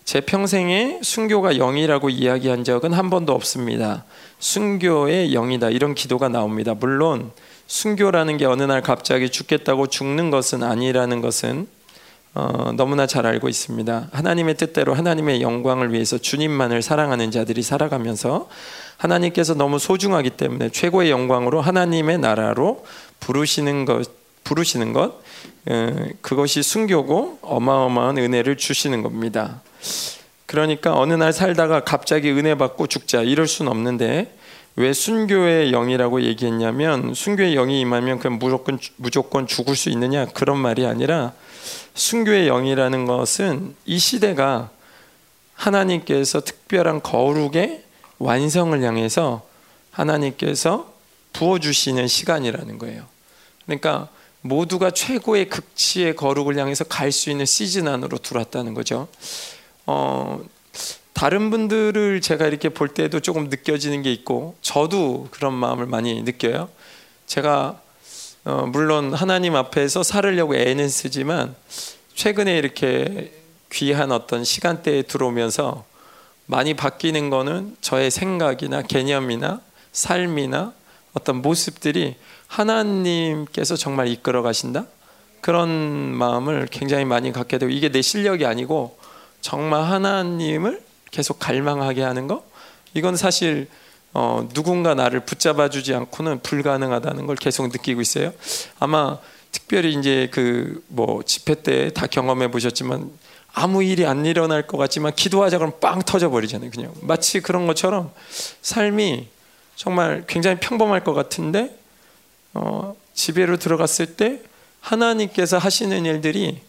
제 0.06 0.22
평생에 0.22 1.00
순교가 1.02 1.54
영이라고 1.54 2.12
이야기한 2.12 2.64
적은 2.64 2.94
한 2.94 3.10
번도 3.10 3.34
없습니다. 3.34 4.06
순교의 4.38 5.32
영이다. 5.34 5.72
이런 5.72 5.96
기도가 5.96 6.30
나옵니다. 6.30 6.76
물론 6.76 7.32
순교라는 7.66 8.38
게 8.38 8.46
어느 8.46 8.62
날 8.62 8.84
갑자기 8.84 9.30
죽겠다고 9.30 9.88
죽는 9.88 10.30
것은 10.30 10.62
아니라는 10.62 11.22
것은 11.22 11.68
어, 12.36 12.72
너무나 12.76 13.08
잘 13.08 13.26
알고 13.26 13.50
있습니다. 13.50 14.10
하나님의 14.12 14.58
뜻대로 14.58 14.94
하나님의 14.94 15.42
영광을 15.42 15.92
위해서 15.92 16.20
주님만을 16.20 16.84
사랑하는 16.84 17.32
자들이 17.32 17.64
살아가면서 17.64 18.48
하나님께서 18.98 19.56
너무 19.56 19.80
소중하기 19.80 20.32
때문에 20.32 20.70
최고의 20.70 21.10
영광으로 21.10 21.62
하나님의 21.62 22.20
나라로 22.20 22.86
부르시는 23.22 23.86
것 23.86 24.08
부르시는 24.44 24.94
것 24.94 25.24
그것이 26.22 26.62
순교고 26.62 27.40
어마어마한 27.42 28.20
은혜를 28.20 28.58
주시는 28.58 29.02
겁니다. 29.02 29.62
그러니까 30.46 30.98
어느 30.98 31.14
날 31.14 31.34
살다가 31.34 31.84
갑자기 31.84 32.32
은혜 32.32 32.56
받고 32.56 32.88
죽자 32.88 33.22
이럴 33.22 33.48
수는 33.48 33.72
없는데 33.72 34.36
왜 34.78 34.94
순교의 34.94 35.72
영이라고 35.72 36.22
얘기했냐면 36.24 37.14
순교의 37.14 37.56
영이 37.56 37.80
임하면 37.82 38.20
그냥 38.20 38.40
무조건 38.40 38.78
무조건 38.98 39.48
죽을 39.48 39.76
수 39.76 39.90
있느냐 39.90 40.26
그런 40.28 40.58
말이 40.58 40.86
아니라 40.86 41.34
순교의 41.94 42.48
영이라는 42.48 43.06
것은 43.06 43.76
이 43.86 43.98
시대가 43.98 44.70
하나님께서 45.54 46.42
특별한 46.42 47.02
거룩의 47.02 47.84
완성을 48.20 48.82
향해서 48.82 49.46
하나님께서 49.92 50.94
부어 51.34 51.60
주시는 51.60 52.08
시간이라는 52.08 52.78
거예요. 52.78 53.06
그러니까 53.66 54.10
모두가 54.42 54.92
최고의 54.92 55.50
극치의 55.50 56.16
거룩을 56.16 56.58
향해서 56.58 56.84
갈 56.84 57.12
수 57.12 57.32
있는 57.32 57.46
시즌 57.46 57.88
안으로 57.88 58.18
들어왔다는 58.18 58.74
거죠. 58.74 59.08
어, 59.86 60.44
다른 61.14 61.50
분들을 61.50 62.22
제가 62.22 62.48
이렇게 62.48 62.70
볼 62.70 62.90
때도 62.90 63.20
조금 63.22 63.50
느껴지는 63.50 64.02
게 64.02 64.12
있고 64.12 64.56
저도 64.62 65.28
그런 65.32 65.54
마음을 65.54 65.86
많이 65.86 66.22
느껴요. 66.24 66.70
제가 67.26 67.80
어, 68.44 68.66
물론 68.68 69.14
하나님 69.14 69.56
앞에서 69.56 70.04
살으려고 70.04 70.56
애는 70.56 70.90
쓰지만 70.90 71.56
최근에 72.14 72.58
이렇게 72.58 73.34
귀한 73.72 74.12
어떤 74.12 74.44
시간대에 74.44 75.02
들어오면서 75.04 75.86
많이 76.46 76.76
바뀌는 76.76 77.30
거는 77.30 77.76
저의 77.82 78.12
생각이나 78.12 78.84
개념이나 78.84 79.62
삶이나 79.92 80.74
어떤 81.14 81.42
모습들이 81.42 82.16
하나님께서 82.48 83.76
정말 83.76 84.10
이끌어 84.10 84.42
가신다 84.42 84.86
그런 85.42 85.70
마음을 85.70 86.68
굉장히 86.70 87.06
많이 87.06 87.32
갖게 87.32 87.58
되고 87.58 87.72
이게 87.72 87.90
내 87.90 88.02
실력이 88.02 88.46
아니고 88.46 88.98
정말 89.46 89.84
하나님을 89.84 90.82
계속 91.12 91.38
갈망하게 91.38 92.02
하는 92.02 92.28
거 92.28 92.44
이건 92.96 93.16
사실 93.16 93.68
어, 94.12 94.50
누군가 94.56 94.96
나를 94.96 95.20
붙잡아 95.20 95.70
주지 95.70 95.94
않고는 95.94 96.40
불가능하다는 96.40 97.28
걸 97.28 97.36
계속 97.36 97.68
느끼고 97.68 98.02
있어요. 98.02 98.34
아마 98.80 99.20
특별히 99.52 99.94
이제 99.94 100.30
그 100.34 100.82
뭐 100.88 101.22
집회 101.24 101.54
때 101.54 101.92
다 101.92 102.08
경험해 102.08 102.50
보셨지만 102.50 103.12
아무 103.54 103.84
일이 103.84 104.08
안 104.08 104.26
일어날 104.26 104.66
것 104.66 104.78
같지만 104.80 105.14
기도하자 105.14 105.60
그러면 105.60 105.80
빵 105.80 106.02
터져 106.02 106.32
버리잖아요. 106.32 106.72
그냥 106.72 106.92
마치 107.02 107.40
그런 107.40 107.68
것처럼 107.68 108.12
삶이 108.64 109.28
정말 109.76 110.24
굉장히 110.26 110.58
평범할 110.60 111.04
것 111.04 111.14
같은데 111.14 111.78
어, 112.56 112.96
집에로 113.14 113.58
들어갔을 113.58 114.16
때 114.16 114.42
하나님께서 114.82 115.60
하시는 115.60 116.04
일들이 116.04 116.64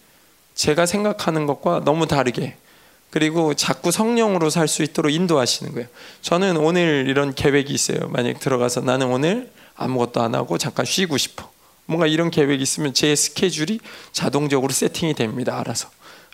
제가 0.54 0.84
생각하는 0.84 1.46
것과 1.46 1.80
너무 1.86 2.06
다르게 2.06 2.56
그리고 3.16 3.54
자꾸 3.54 3.90
성령으로 3.90 4.50
살 4.50 4.68
수 4.68 4.82
있도록 4.82 5.10
인도하시는 5.10 5.72
거예요. 5.72 5.88
저는 6.20 6.58
오늘 6.58 7.06
이런 7.08 7.34
계획이 7.34 7.72
있어요. 7.72 8.08
만약 8.08 8.38
들어가서 8.40 8.82
나는 8.82 9.06
오늘 9.06 9.50
아무것도 9.74 10.20
안 10.20 10.34
하고 10.34 10.58
잠깐 10.58 10.84
쉬고 10.84 11.16
싶어. 11.16 11.50
뭔가 11.86 12.06
이런 12.06 12.30
계획이 12.30 12.62
있으면 12.62 12.92
제 12.92 13.16
스케줄이 13.16 13.80
자동적으로 14.12 14.70
세팅이 14.70 15.14
됩니다. 15.14 15.58
알아서. 15.58 15.88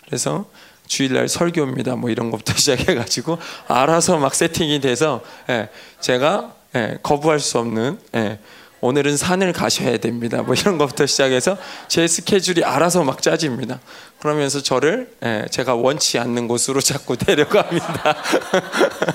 그래서 0.05 0.43
주일날 0.85 1.29
설교입니다. 1.29 1.95
뭐 1.95 2.09
이런 2.09 2.29
것부터 2.31 2.51
시작해가지고 2.59 3.37
알아서 3.69 4.17
막 4.17 4.35
세팅이 4.35 4.81
돼서 4.81 5.21
예, 5.49 5.69
제가 6.01 6.53
예, 6.75 6.97
거부할 7.01 7.39
수 7.39 7.59
없는 7.59 7.97
예, 8.15 8.39
오늘은 8.83 9.15
산을 9.15 9.53
가셔야 9.53 9.95
됩니다. 9.95 10.41
뭐 10.43 10.53
이런 10.53 10.77
것부터 10.77 11.05
시작해서 11.05 11.57
제 11.87 12.05
스케줄이 12.05 12.65
알아서 12.65 13.05
막 13.05 13.21
짜집니다. 13.21 13.79
그러면서 14.23 14.63
저를 14.63 15.11
예, 15.25 15.45
제가 15.51 15.75
원치 15.75 16.17
않는 16.17 16.47
곳으로 16.47 16.79
자꾸 16.81 17.17
데려갑니다. 17.17 18.15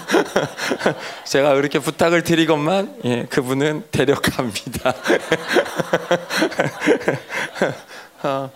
제가 1.24 1.54
그렇게 1.54 1.78
부탁을 1.78 2.22
드리건만 2.22 2.94
예, 3.06 3.24
그분은 3.24 3.84
데려갑니다. 3.90 4.94
어, 8.22 8.50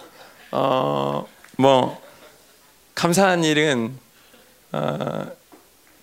어, 0.50 1.26
뭐 1.56 2.02
감사한 2.96 3.44
일은 3.44 3.98
어, 4.72 5.32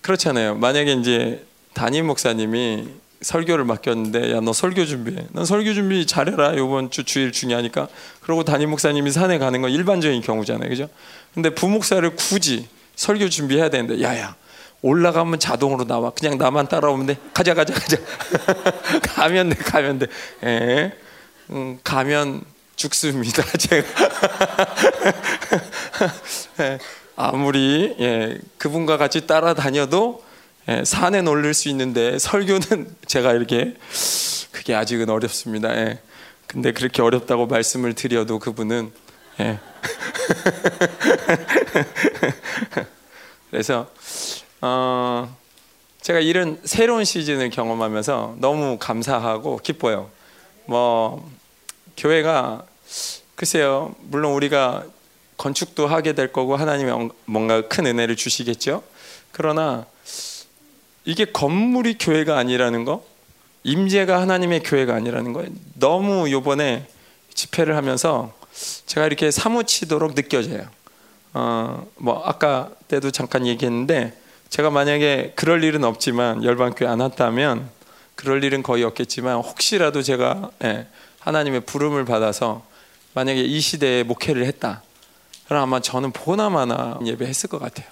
그렇잖아요. 0.00 0.56
만약에 0.56 0.94
이제 0.94 1.46
담임 1.74 2.08
목사님이 2.08 2.88
설교를 3.22 3.64
맡겼는데 3.64 4.32
야 4.32 4.40
너 4.40 4.52
설교 4.52 4.86
준비해. 4.86 5.26
난 5.32 5.44
설교 5.44 5.74
준비 5.74 6.06
잘해라. 6.06 6.54
이번 6.54 6.90
주 6.90 7.04
주일 7.04 7.32
중요하니까. 7.32 7.88
그러고 8.22 8.44
담임 8.44 8.70
목사님이 8.70 9.10
산에 9.10 9.38
가는 9.38 9.60
건 9.60 9.70
일반적인 9.70 10.22
경우잖아요. 10.22 10.68
그죠? 10.68 10.88
근데 11.34 11.54
부목사를 11.54 12.08
굳이 12.16 12.68
설교 12.96 13.28
준비해야 13.28 13.68
되는데 13.68 14.02
야야 14.02 14.34
올라가면 14.82 15.38
자동으로 15.38 15.84
나와. 15.86 16.10
그냥 16.10 16.38
나만 16.38 16.68
따라오면 16.68 17.06
돼. 17.06 17.16
가자 17.34 17.54
가자 17.54 17.74
가자. 17.74 17.96
가면 19.14 19.50
돼 19.50 19.54
가면 19.56 19.98
돼. 19.98 20.06
예. 20.44 20.92
음, 21.50 21.78
가면 21.84 22.42
죽습니다. 22.76 23.42
제가 23.58 23.86
예. 26.60 26.78
아무리 27.16 27.94
예, 28.00 28.38
그분과 28.56 28.96
같이 28.96 29.26
따라다녀도 29.26 30.22
예, 30.24 30.29
산에 30.84 31.20
올릴 31.20 31.54
수 31.54 31.68
있는데 31.68 32.18
설교는 32.18 32.96
제가 33.06 33.32
이렇게 33.32 33.76
그게 34.52 34.74
아직은 34.74 35.08
어렵습니다. 35.10 35.74
예. 35.76 36.00
근데 36.46 36.72
그렇게 36.72 37.02
어렵다고 37.02 37.46
말씀을 37.46 37.94
드려도 37.94 38.38
그분은 38.38 38.92
예. 39.40 39.58
그래서 43.50 43.90
어, 44.60 45.36
제가 46.02 46.20
이런 46.20 46.60
새로운 46.64 47.04
시즌을 47.04 47.50
경험하면서 47.50 48.36
너무 48.38 48.78
감사하고 48.78 49.58
기뻐요. 49.58 50.10
뭐 50.66 51.30
교회가 51.96 52.64
글쎄요, 53.34 53.94
물론 54.02 54.34
우리가 54.34 54.84
건축도 55.36 55.86
하게 55.86 56.12
될 56.12 56.32
거고 56.32 56.56
하나님이 56.56 57.10
뭔가 57.24 57.66
큰 57.66 57.86
은혜를 57.86 58.16
주시겠죠. 58.16 58.82
그러나 59.32 59.86
이게 61.04 61.24
건물이 61.24 61.98
교회가 61.98 62.38
아니라는 62.38 62.84
거, 62.84 63.04
임재가 63.62 64.20
하나님의 64.20 64.62
교회가 64.62 64.94
아니라는 64.94 65.32
거 65.32 65.44
너무 65.74 66.30
요번에 66.30 66.86
집회를 67.34 67.76
하면서 67.76 68.32
제가 68.86 69.06
이렇게 69.06 69.30
사무치도록 69.30 70.14
느껴져요. 70.14 70.68
어, 71.32 71.86
뭐 71.96 72.22
아까 72.24 72.70
때도 72.88 73.10
잠깐 73.10 73.46
얘기했는데 73.46 74.18
제가 74.48 74.70
만약에 74.70 75.32
그럴 75.36 75.62
일은 75.62 75.84
없지만 75.84 76.42
열방교회 76.42 76.90
안 76.90 77.00
왔다면 77.00 77.70
그럴 78.16 78.42
일은 78.42 78.62
거의 78.62 78.82
없겠지만 78.82 79.36
혹시라도 79.36 80.02
제가 80.02 80.50
예, 80.64 80.86
하나님의 81.20 81.60
부름을 81.60 82.04
받아서 82.04 82.66
만약에 83.14 83.40
이 83.40 83.60
시대에 83.60 84.02
목회를 84.02 84.44
했다. 84.44 84.82
그럼 85.46 85.62
아마 85.62 85.80
저는 85.80 86.12
보나마나 86.12 86.98
예배했을 87.04 87.48
것 87.48 87.58
같아요. 87.60 87.86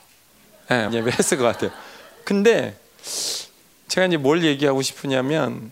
예, 0.70 0.88
예배했을 0.92 1.38
것 1.38 1.44
같아요. 1.44 1.70
근데 2.24 2.76
제가 3.88 4.06
이제 4.06 4.16
뭘 4.16 4.44
얘기하고 4.44 4.82
싶으냐면 4.82 5.70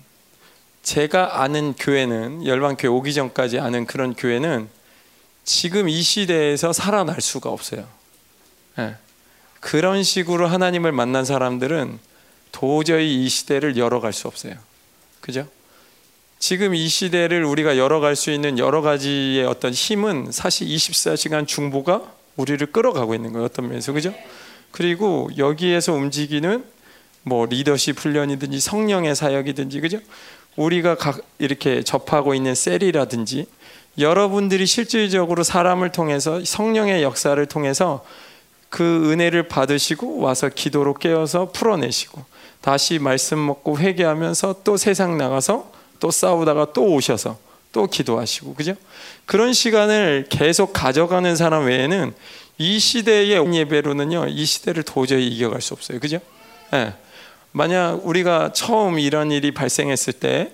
제가 0.82 1.42
아는 1.42 1.74
교회는 1.74 2.46
열방교회 2.46 2.88
오기 2.88 3.12
전까지 3.12 3.58
아는 3.58 3.86
그런 3.86 4.14
교회는 4.14 4.68
지금 5.44 5.88
이 5.88 6.02
시대에서 6.02 6.72
살아날 6.72 7.20
수가 7.20 7.50
없어요. 7.50 7.86
네. 8.76 8.96
그런 9.60 10.02
식으로 10.02 10.46
하나님을 10.46 10.92
만난 10.92 11.24
사람들은 11.24 11.98
도저히 12.52 13.24
이 13.24 13.28
시대를 13.28 13.76
열어갈 13.76 14.12
수 14.12 14.28
없어요. 14.28 14.54
그죠? 15.20 15.48
지금 16.38 16.74
이 16.74 16.88
시대를 16.88 17.44
우리가 17.44 17.76
열어갈 17.76 18.14
수 18.14 18.30
있는 18.30 18.58
여러 18.58 18.82
가지의 18.82 19.44
어떤 19.46 19.72
힘은 19.72 20.30
사실 20.30 20.68
24시간 20.68 21.46
중보가 21.46 22.12
우리를 22.36 22.64
끌어가고 22.72 23.14
있는 23.14 23.32
거예요. 23.32 23.46
어떤 23.46 23.68
면에서. 23.68 23.92
그죠? 23.92 24.14
그리고 24.70 25.28
여기에서 25.36 25.94
움직이는 25.94 26.64
뭐 27.26 27.44
리더십 27.44 27.98
훈련이든지 27.98 28.60
성령의 28.60 29.16
사역이든지 29.16 29.80
그죠? 29.80 29.98
우리가 30.54 30.94
각 30.94 31.20
이렇게 31.40 31.82
접하고 31.82 32.34
있는 32.34 32.54
셀이라든지 32.54 33.46
여러분들이 33.98 34.64
실질적으로 34.64 35.42
사람을 35.42 35.90
통해서 35.90 36.44
성령의 36.44 37.02
역사를 37.02 37.44
통해서 37.46 38.04
그 38.68 39.10
은혜를 39.10 39.48
받으시고 39.48 40.18
와서 40.20 40.48
기도로 40.48 40.94
깨어서 40.94 41.50
풀어내시고 41.50 42.24
다시 42.60 43.00
말씀 43.00 43.44
먹고 43.44 43.80
회개하면서 43.80 44.60
또 44.62 44.76
세상 44.76 45.18
나가서 45.18 45.72
또 45.98 46.12
싸우다가 46.12 46.72
또 46.72 46.84
오셔서 46.94 47.38
또 47.72 47.88
기도하시고 47.88 48.54
그죠? 48.54 48.74
그런 49.24 49.52
시간을 49.52 50.26
계속 50.28 50.72
가져가는 50.72 51.34
사람 51.34 51.66
외에는 51.66 52.14
이 52.58 52.78
시대의 52.78 53.32
예배로는요 53.52 54.26
이 54.28 54.44
시대를 54.44 54.84
도저히 54.84 55.26
이겨갈 55.26 55.60
수 55.60 55.74
없어요 55.74 55.98
그죠? 55.98 56.20
네. 56.70 56.94
만약 57.56 58.06
우리가 58.06 58.52
처음 58.52 58.98
이런 58.98 59.32
일이 59.32 59.50
발생했을 59.50 60.12
때 60.12 60.52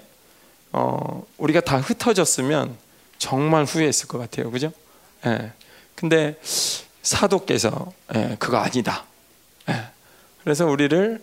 어, 0.71 1.27
우리가 1.37 1.61
다 1.61 1.79
흩어졌으면 1.79 2.77
정말 3.19 3.65
후회했을 3.65 4.07
것 4.07 4.19
같아요. 4.19 4.53
그죠? 4.53 4.73
예. 5.27 5.51
근데 5.97 6.39
사도께서 7.03 7.93
예, 8.15 8.37
그거 8.39 8.59
아니다. 8.59 9.03
예. 9.69 9.87
그래서 10.45 10.65
우리를 10.67 11.21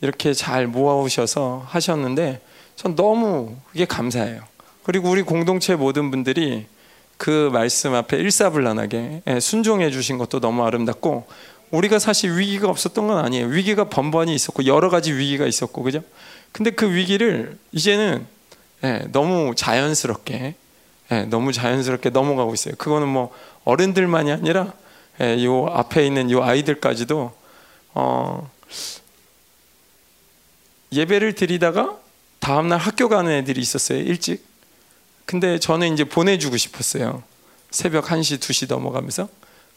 이렇게 0.00 0.34
잘 0.34 0.66
모아오셔서 0.66 1.64
하셨는데 1.68 2.40
전 2.74 2.96
너무 2.96 3.56
그게 3.70 3.84
감사해요. 3.84 4.42
그리고 4.82 5.10
우리 5.10 5.22
공동체 5.22 5.76
모든 5.76 6.10
분들이 6.10 6.66
그 7.18 7.50
말씀 7.52 7.94
앞에 7.94 8.16
일사불란하게 8.16 9.22
예, 9.28 9.38
순종해 9.38 9.92
주신 9.92 10.18
것도 10.18 10.40
너무 10.40 10.64
아름답고 10.64 11.28
우리가 11.74 11.98
사실 11.98 12.36
위기가 12.38 12.68
없었던 12.68 13.06
건 13.06 13.18
아니에요. 13.18 13.46
위기가 13.46 13.88
번번이 13.88 14.32
있었고 14.34 14.66
여러 14.66 14.90
가지 14.90 15.12
위기가 15.12 15.44
있었고 15.46 15.82
그죠? 15.82 16.02
근데 16.52 16.70
그 16.70 16.92
위기를 16.92 17.58
이제는 17.72 18.26
예, 18.84 19.02
너무 19.10 19.54
자연스럽게 19.56 20.54
예, 21.10 21.22
너무 21.22 21.52
자연스럽게 21.52 22.10
넘어가고 22.10 22.54
있어요. 22.54 22.74
그거는 22.78 23.08
뭐 23.08 23.32
어른들만이 23.64 24.30
아니라 24.30 24.72
예, 25.20 25.44
요 25.44 25.66
앞에 25.66 26.06
있는 26.06 26.30
요 26.30 26.44
아이들까지도 26.44 27.32
어, 27.94 28.50
예배를 30.92 31.34
드리다가 31.34 31.98
다음 32.38 32.68
날 32.68 32.78
학교 32.78 33.08
가는 33.08 33.30
애들이 33.32 33.60
있었어요. 33.60 33.98
일찍. 33.98 34.44
근데 35.26 35.58
저는 35.58 35.92
이제 35.92 36.04
보내주고 36.04 36.56
싶었어요. 36.56 37.22
새벽 37.70 38.06
1시, 38.06 38.38
2시 38.38 38.68
넘어가면서. 38.68 39.28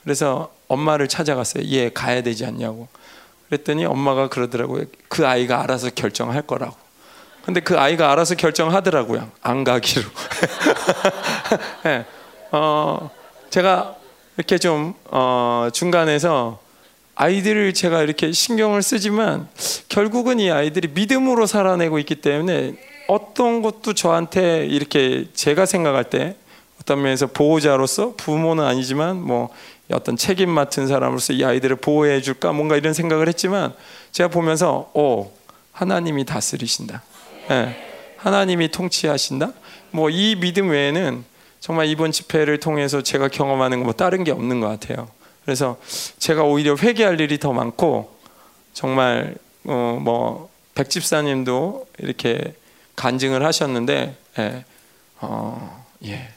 그래서 0.08 0.50
엄마를 0.70 1.10
찾아갔어요. 1.10 1.66
얘 1.66 1.90
가야 1.90 2.24
되지 2.24 2.46
않냐고. 2.46 2.88
그랬더니 3.50 3.84
엄마가 3.84 4.30
그러더라고요. 4.30 4.86
그 5.10 5.28
아이가 5.28 5.62
알아서 5.62 5.90
결정할 5.90 6.44
거라고. 6.44 6.78
근데 7.44 7.60
그 7.60 7.78
아이가 7.78 8.14
알아서 8.14 8.36
결정하더라고요. 8.36 9.30
안 9.42 9.66
가기로. 9.66 10.04
네. 11.84 12.06
어, 12.54 13.12
제가 13.50 13.98
이렇게 14.38 14.58
좀 14.58 14.94
어, 15.12 15.68
중간에서 15.74 16.62
아이들을 17.16 17.74
제가 17.74 18.02
이렇게 18.02 18.32
신경을 18.32 18.84
쓰지만 18.84 19.50
결국은 19.90 20.40
이 20.40 20.50
아이들이 20.50 20.88
믿음으로 20.88 21.48
살아내고 21.48 22.00
있기 22.00 22.22
때문에 22.22 22.78
어떤 23.10 23.62
것도 23.62 23.94
저한테 23.94 24.68
이렇게 24.68 25.26
제가 25.34 25.66
생각할 25.66 26.06
때 26.06 26.38
어떤 26.82 27.02
면에서 27.02 27.28
보호자로서 27.28 28.14
부모는 28.16 28.64
아니지만 28.64 29.22
뭐 29.22 29.50
어떤 29.92 30.18
책임 30.18 30.50
맡은 30.50 30.88
사람으로서 30.88 31.34
이 31.34 31.44
아이들을 31.46 31.78
보호해 31.78 32.22
줄까 32.22 32.52
뭔가 32.52 32.76
이런 32.76 32.94
생각을 32.94 33.28
했지만 33.28 33.74
제가 34.12 34.30
보면서 34.30 34.92
오 34.94 35.32
하나님이 35.72 36.26
다스리신다. 36.26 37.04
네, 37.50 38.14
하나님이 38.18 38.70
통치하신다. 38.70 39.54
뭐 39.92 40.10
이 40.10 40.36
믿음 40.36 40.70
외에는 40.70 41.24
정말 41.60 41.88
이번 41.88 42.12
집회를 42.12 42.60
통해서 42.60 43.02
제가 43.02 43.30
경험하는 43.30 43.80
거뭐 43.80 43.94
다른 43.94 44.24
게 44.24 44.32
없는 44.32 44.60
것 44.60 44.68
같아요. 44.68 45.10
그래서 45.46 45.78
제가 46.20 46.44
오히려 46.44 46.76
회개할 46.76 47.20
일이 47.22 47.40
더 47.40 47.54
많고 47.54 48.16
정말 48.74 49.36
어 49.66 50.00
뭐 50.02 50.50
백집사님도 50.76 51.88
이렇게 52.00 52.54
간증을 52.96 53.44
하셨는데 53.46 54.16
예, 54.40 54.66
어, 55.20 55.86
예, 56.06 56.30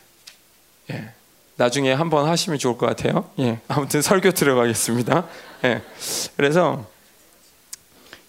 예. 0.90 1.12
나중에 1.61 1.92
한번 1.92 2.27
하시면 2.27 2.59
좋을 2.59 2.79
것 2.79 2.87
같아요. 2.87 3.29
예. 3.38 3.61
아무튼 3.68 4.01
설교 4.01 4.31
들어가겠습니다. 4.31 5.27
예. 5.64 5.83
그래서 6.35 6.87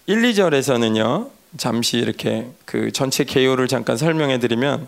1, 0.04 0.20
2절에서는요. 0.20 1.30
잠시 1.56 1.96
이렇게 1.96 2.50
그 2.66 2.92
전체 2.92 3.24
개요를 3.24 3.68
잠깐 3.68 3.96
설명해 3.96 4.38
드리면 4.38 4.86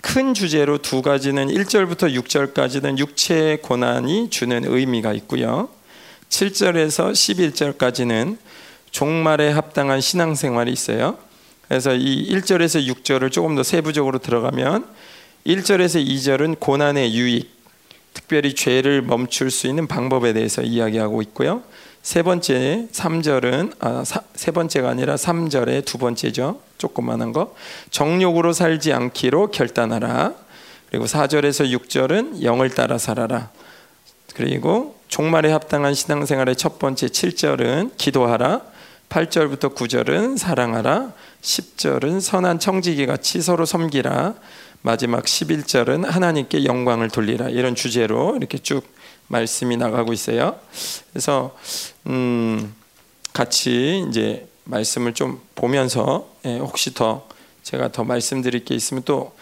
큰 0.00 0.32
주제로 0.32 0.78
두 0.78 1.02
가지는 1.02 1.48
1절부터 1.48 2.14
6절까지는 2.22 2.98
육체의 2.98 3.62
고난이 3.62 4.30
주는 4.30 4.62
의미가 4.64 5.12
있고요. 5.14 5.68
7절에서 6.28 7.10
11절까지는 7.10 8.36
종말에 8.92 9.50
합당한 9.50 10.00
신앙생활이 10.00 10.70
있어요. 10.70 11.18
그래서 11.66 11.94
이 11.94 12.30
1절에서 12.30 12.86
6절을 12.94 13.32
조금 13.32 13.56
더 13.56 13.64
세부적으로 13.64 14.20
들어가면 14.20 14.86
1절에서 15.46 16.06
2절은 16.06 16.60
고난의 16.60 17.14
유익, 17.14 17.61
특별히 18.14 18.54
죄를 18.54 19.02
멈출 19.02 19.50
수 19.50 19.66
있는 19.66 19.86
방법에 19.86 20.32
대해서 20.32 20.62
이야기하고 20.62 21.22
있고요. 21.22 21.62
세 22.02 22.22
번째 22.22 22.88
3절은 22.92 23.74
아, 23.78 24.02
사, 24.04 24.22
세 24.34 24.50
번째가 24.50 24.88
아니라 24.88 25.14
3절의 25.14 25.84
두 25.84 25.98
번째죠. 25.98 26.60
조그만한 26.78 27.32
거. 27.32 27.54
정욕으로 27.90 28.52
살지 28.52 28.92
않기로 28.92 29.50
결단하라. 29.52 30.34
그리고 30.90 31.06
4절에서 31.06 31.70
6절은 31.78 32.42
영을 32.42 32.70
따라 32.70 32.98
살아라. 32.98 33.50
그리고 34.34 34.96
종말에 35.08 35.52
합당한 35.52 35.94
신앙생활의 35.94 36.56
첫 36.56 36.78
번째 36.78 37.06
7절은 37.06 37.96
기도하라. 37.96 38.62
8절부터 39.08 39.74
9절은 39.74 40.38
사랑하라. 40.38 41.12
10절은 41.42 42.20
선한 42.20 42.58
청지기 42.58 43.06
같이 43.06 43.40
서로 43.42 43.64
섬기라. 43.64 44.34
마지막 44.82 45.24
11절은 45.24 46.04
하나님께 46.06 46.64
영광을 46.64 47.08
돌리라. 47.08 47.48
이런 47.48 47.74
주제로 47.76 48.36
이렇게 48.36 48.58
쭉 48.58 48.84
말씀이 49.28 49.76
나가고 49.76 50.12
있어요. 50.12 50.58
그래서 51.12 51.56
음 52.08 52.74
같이 53.32 54.04
이제 54.08 54.46
말씀을 54.64 55.14
좀 55.14 55.40
보면서 55.54 56.28
예, 56.44 56.58
혹시 56.58 56.94
더 56.94 57.28
제가 57.62 57.92
더 57.92 58.02
말씀드릴 58.02 58.64
게 58.64 58.74
있으면 58.74 59.04
또 59.04 59.32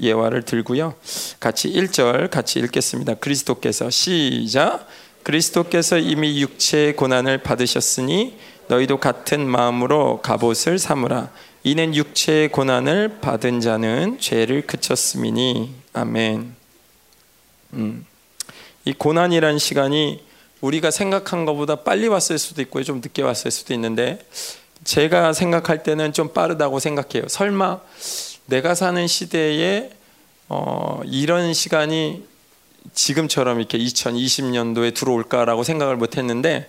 예화를 0.00 0.42
들고요. 0.42 0.94
같이 1.40 1.72
1절 1.72 2.30
같이 2.30 2.58
읽겠습니다. 2.60 3.14
그리스도께서 3.14 3.88
시작 3.88 4.86
그리스도께서 5.22 5.98
이미 5.98 6.40
육체의 6.42 6.96
고난을 6.96 7.38
받으셨으니 7.38 8.36
너희도 8.68 8.98
같은 8.98 9.48
마음으로 9.48 10.20
갑옷을 10.22 10.78
삼으라. 10.78 11.30
이는 11.64 11.94
육체의 11.94 12.50
고난을 12.50 13.20
받은 13.20 13.60
자는 13.60 14.18
죄를 14.18 14.66
그쳤음이니 14.66 15.72
아멘. 15.92 16.56
음. 17.74 18.06
이 18.84 18.92
고난이란 18.92 19.58
시간이 19.58 20.24
우리가 20.60 20.90
생각한 20.90 21.44
것보다 21.44 21.76
빨리 21.76 22.08
왔을 22.08 22.38
수도 22.38 22.62
있고 22.62 22.82
좀 22.82 22.96
늦게 22.96 23.22
왔을 23.22 23.52
수도 23.52 23.74
있는데 23.74 24.18
제가 24.82 25.32
생각할 25.32 25.84
때는 25.84 26.12
좀 26.12 26.32
빠르다고 26.32 26.80
생각해요. 26.80 27.28
설마 27.28 27.78
내가 28.46 28.74
사는 28.74 29.06
시대에 29.06 29.90
어, 30.48 31.00
이런 31.04 31.54
시간이 31.54 32.24
지금처럼 32.92 33.60
이렇게 33.60 33.78
2020년도에 33.78 34.94
들어올까라고 34.94 35.62
생각을 35.62 35.96
못했는데 35.96 36.68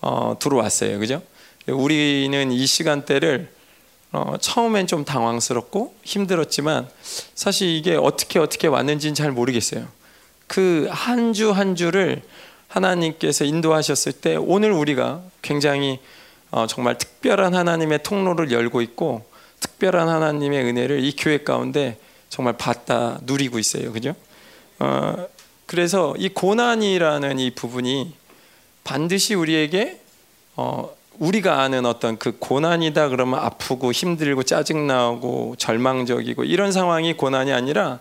어, 0.00 0.36
들어왔어요. 0.40 0.98
그죠? 0.98 1.22
우리는 1.68 2.50
이 2.50 2.66
시간대를 2.66 3.61
어, 4.12 4.36
처음엔 4.38 4.86
좀 4.86 5.04
당황스럽고 5.04 5.94
힘들었지만 6.04 6.88
사실 7.34 7.68
이게 7.68 7.96
어떻게 7.96 8.38
어떻게 8.38 8.68
왔는지는 8.68 9.14
잘 9.14 9.32
모르겠어요. 9.32 9.88
그 10.46 10.86
한주한 10.90 11.76
주를 11.76 12.22
하나님께서 12.68 13.44
인도하셨을 13.44 14.12
때 14.12 14.36
오늘 14.36 14.72
우리가 14.72 15.22
굉장히 15.40 15.98
어, 16.50 16.66
정말 16.66 16.98
특별한 16.98 17.54
하나님의 17.54 18.02
통로를 18.02 18.52
열고 18.52 18.82
있고 18.82 19.24
특별한 19.60 20.08
하나님의 20.08 20.64
은혜를 20.64 21.02
이 21.02 21.16
교회 21.16 21.38
가운데 21.38 21.98
정말 22.28 22.54
받다 22.58 23.18
누리고 23.22 23.58
있어요. 23.58 23.92
그죠? 23.92 24.14
어, 24.78 25.26
그래서 25.64 26.14
이 26.18 26.28
고난이라는 26.28 27.38
이 27.38 27.50
부분이 27.52 28.14
반드시 28.84 29.34
우리에게 29.34 30.00
어, 30.56 30.94
우리가 31.22 31.60
아는 31.60 31.86
어떤 31.86 32.18
그 32.18 32.36
고난이다 32.36 33.08
그러면 33.08 33.38
아프고 33.38 33.92
힘들고 33.92 34.42
짜증나고 34.42 35.54
절망적이고 35.56 36.42
이런 36.42 36.72
상황이 36.72 37.16
고난이 37.16 37.52
아니라 37.52 38.00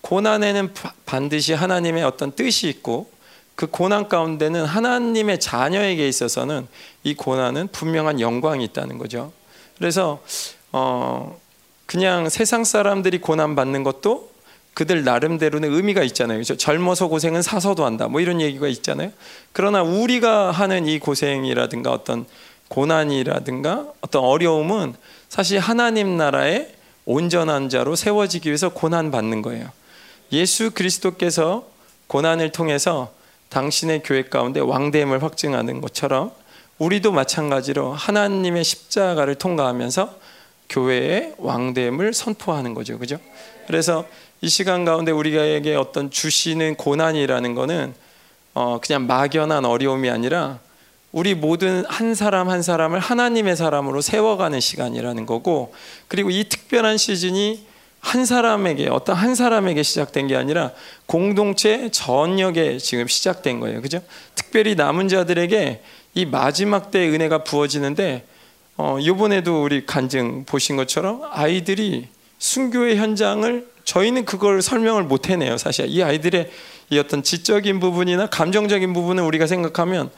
고난에는 0.00 0.74
반드시 1.04 1.52
하나님의 1.52 2.02
어떤 2.02 2.32
뜻이 2.32 2.68
있고 2.68 3.08
그 3.54 3.68
고난 3.68 4.08
가운데는 4.08 4.64
하나님의 4.64 5.38
자녀에게 5.38 6.08
있어서는 6.08 6.66
이 7.04 7.14
고난은 7.14 7.68
분명한 7.68 8.20
영광이 8.20 8.64
있다는 8.64 8.98
거죠. 8.98 9.32
그래서 9.78 10.20
어 10.72 11.38
그냥 11.86 12.28
세상 12.28 12.64
사람들이 12.64 13.18
고난 13.18 13.54
받는 13.54 13.84
것도 13.84 14.30
그들 14.74 15.04
나름대로는 15.04 15.72
의미가 15.72 16.02
있잖아요. 16.02 16.36
그렇죠? 16.36 16.56
젊어서 16.56 17.06
고생은 17.06 17.42
사서도 17.42 17.86
한다. 17.86 18.08
뭐 18.08 18.20
이런 18.20 18.40
얘기가 18.40 18.66
있잖아요. 18.68 19.12
그러나 19.52 19.82
우리가 19.82 20.50
하는 20.50 20.86
이 20.86 20.98
고생이라든가 20.98 21.92
어떤 21.92 22.26
고난이라든가 22.68 23.92
어떤 24.00 24.24
어려움은 24.24 24.94
사실 25.28 25.58
하나님 25.58 26.16
나라의 26.16 26.74
온전한 27.04 27.68
자로 27.68 27.94
세워지기 27.94 28.48
위해서 28.48 28.68
고난 28.68 29.10
받는 29.10 29.42
거예요. 29.42 29.70
예수 30.32 30.72
그리스도께서 30.72 31.66
고난을 32.08 32.50
통해서 32.52 33.12
당신의 33.48 34.02
교회 34.04 34.22
가운데 34.22 34.60
왕됨을 34.60 35.22
확증하는 35.22 35.80
것처럼 35.80 36.32
우리도 36.78 37.12
마찬가지로 37.12 37.92
하나님의 37.92 38.64
십자가를 38.64 39.36
통과하면서 39.36 40.14
교회의 40.68 41.34
왕됨을 41.38 42.12
선포하는 42.12 42.74
거죠. 42.74 42.98
그죠? 42.98 43.18
그래서 43.66 44.04
이 44.40 44.48
시간 44.48 44.84
가운데 44.84 45.12
우리에게 45.12 45.74
어떤 45.76 46.10
주시는 46.10 46.74
고난이라는 46.74 47.54
거는 47.54 47.94
어 48.54 48.80
그냥 48.80 49.06
막연한 49.06 49.64
어려움이 49.64 50.10
아니라 50.10 50.58
우리 51.16 51.34
모든 51.34 51.82
한 51.88 52.14
사람 52.14 52.50
한 52.50 52.60
사람을 52.60 53.00
하나님의 53.00 53.56
사람으로 53.56 54.02
세워가는 54.02 54.60
시간이라는 54.60 55.24
거고 55.24 55.72
그리고 56.08 56.28
이 56.28 56.44
특별한 56.44 56.98
시즌이 56.98 57.64
한 58.00 58.26
사람에게 58.26 58.88
어떤 58.90 59.16
한 59.16 59.34
사람에게 59.34 59.82
시작된 59.82 60.26
게 60.26 60.36
아니라 60.36 60.72
공동체 61.06 61.88
전역에 61.90 62.76
지금 62.76 63.08
시작된 63.08 63.60
거예요. 63.60 63.80
그죠? 63.80 64.02
특별히 64.34 64.74
남은 64.74 65.08
자들에게 65.08 65.80
이 66.12 66.26
마지막 66.26 66.90
때 66.90 67.08
은혜가 67.08 67.44
부어지는데 67.44 68.26
어, 68.76 68.98
이번에도 69.00 69.62
우리 69.62 69.86
간증 69.86 70.44
보신 70.44 70.76
것처럼 70.76 71.22
아이들이 71.30 72.08
순교의 72.36 72.98
현장을 72.98 73.66
저희는 73.84 74.26
그걸 74.26 74.60
설명을 74.60 75.04
못 75.04 75.30
해내요. 75.30 75.56
사실 75.56 75.86
이 75.88 76.02
아이들의 76.02 76.50
이 76.90 76.98
어떤 76.98 77.22
지적인 77.22 77.80
부분이나 77.80 78.26
감정적인 78.26 78.92
부분을 78.92 79.22
우리가 79.22 79.46
생각하면 79.46 80.10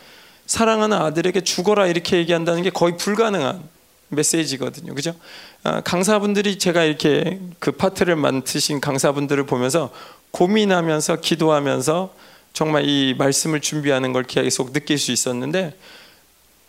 사랑하는 0.48 0.96
아들에게 0.96 1.42
죽어라 1.42 1.86
이렇게 1.86 2.16
얘기한다는 2.16 2.62
게 2.62 2.70
거의 2.70 2.96
불가능한 2.96 3.62
메시지거든요. 4.08 4.94
그죠? 4.94 5.14
아, 5.62 5.82
강사분들이 5.82 6.58
제가 6.58 6.84
이렇게 6.84 7.38
그 7.58 7.72
파트를 7.72 8.16
맡으신 8.16 8.80
강사분들을 8.80 9.44
보면서 9.44 9.92
고민하면서 10.30 11.16
기도하면서 11.20 12.14
정말 12.54 12.88
이 12.88 13.14
말씀을 13.18 13.60
준비하는 13.60 14.14
걸 14.14 14.24
계속 14.24 14.72
느낄 14.72 14.96
수 14.98 15.12
있었는데 15.12 15.76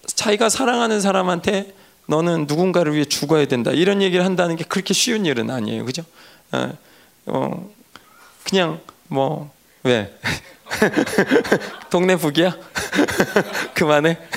자기가 0.06 0.50
사랑하는 0.50 1.00
사람한테 1.00 1.74
너는 2.08 2.48
누군가를 2.48 2.94
위해 2.96 3.06
죽어야 3.06 3.46
된다 3.46 3.72
이런 3.72 4.02
얘기를 4.02 4.26
한다는 4.26 4.58
게 4.58 4.66
그렇게 4.66 4.94
쉬운 4.94 5.26
일은 5.26 5.50
아니에요. 5.50 5.86
그죠? 5.86 6.04
어, 6.52 6.74
어 7.28 7.70
그냥 8.44 8.82
뭐 9.08 9.52
왜? 9.84 10.14
동네 11.90 12.16
북이야? 12.16 12.56
그만해. 13.74 14.18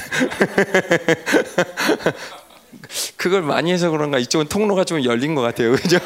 그걸 3.16 3.42
많이 3.42 3.72
해서 3.72 3.90
그런가 3.90 4.18
이쪽은 4.18 4.48
통로가 4.48 4.84
좀 4.84 5.04
열린 5.04 5.34
것 5.34 5.40
같아요. 5.42 5.72
그죠? 5.72 5.98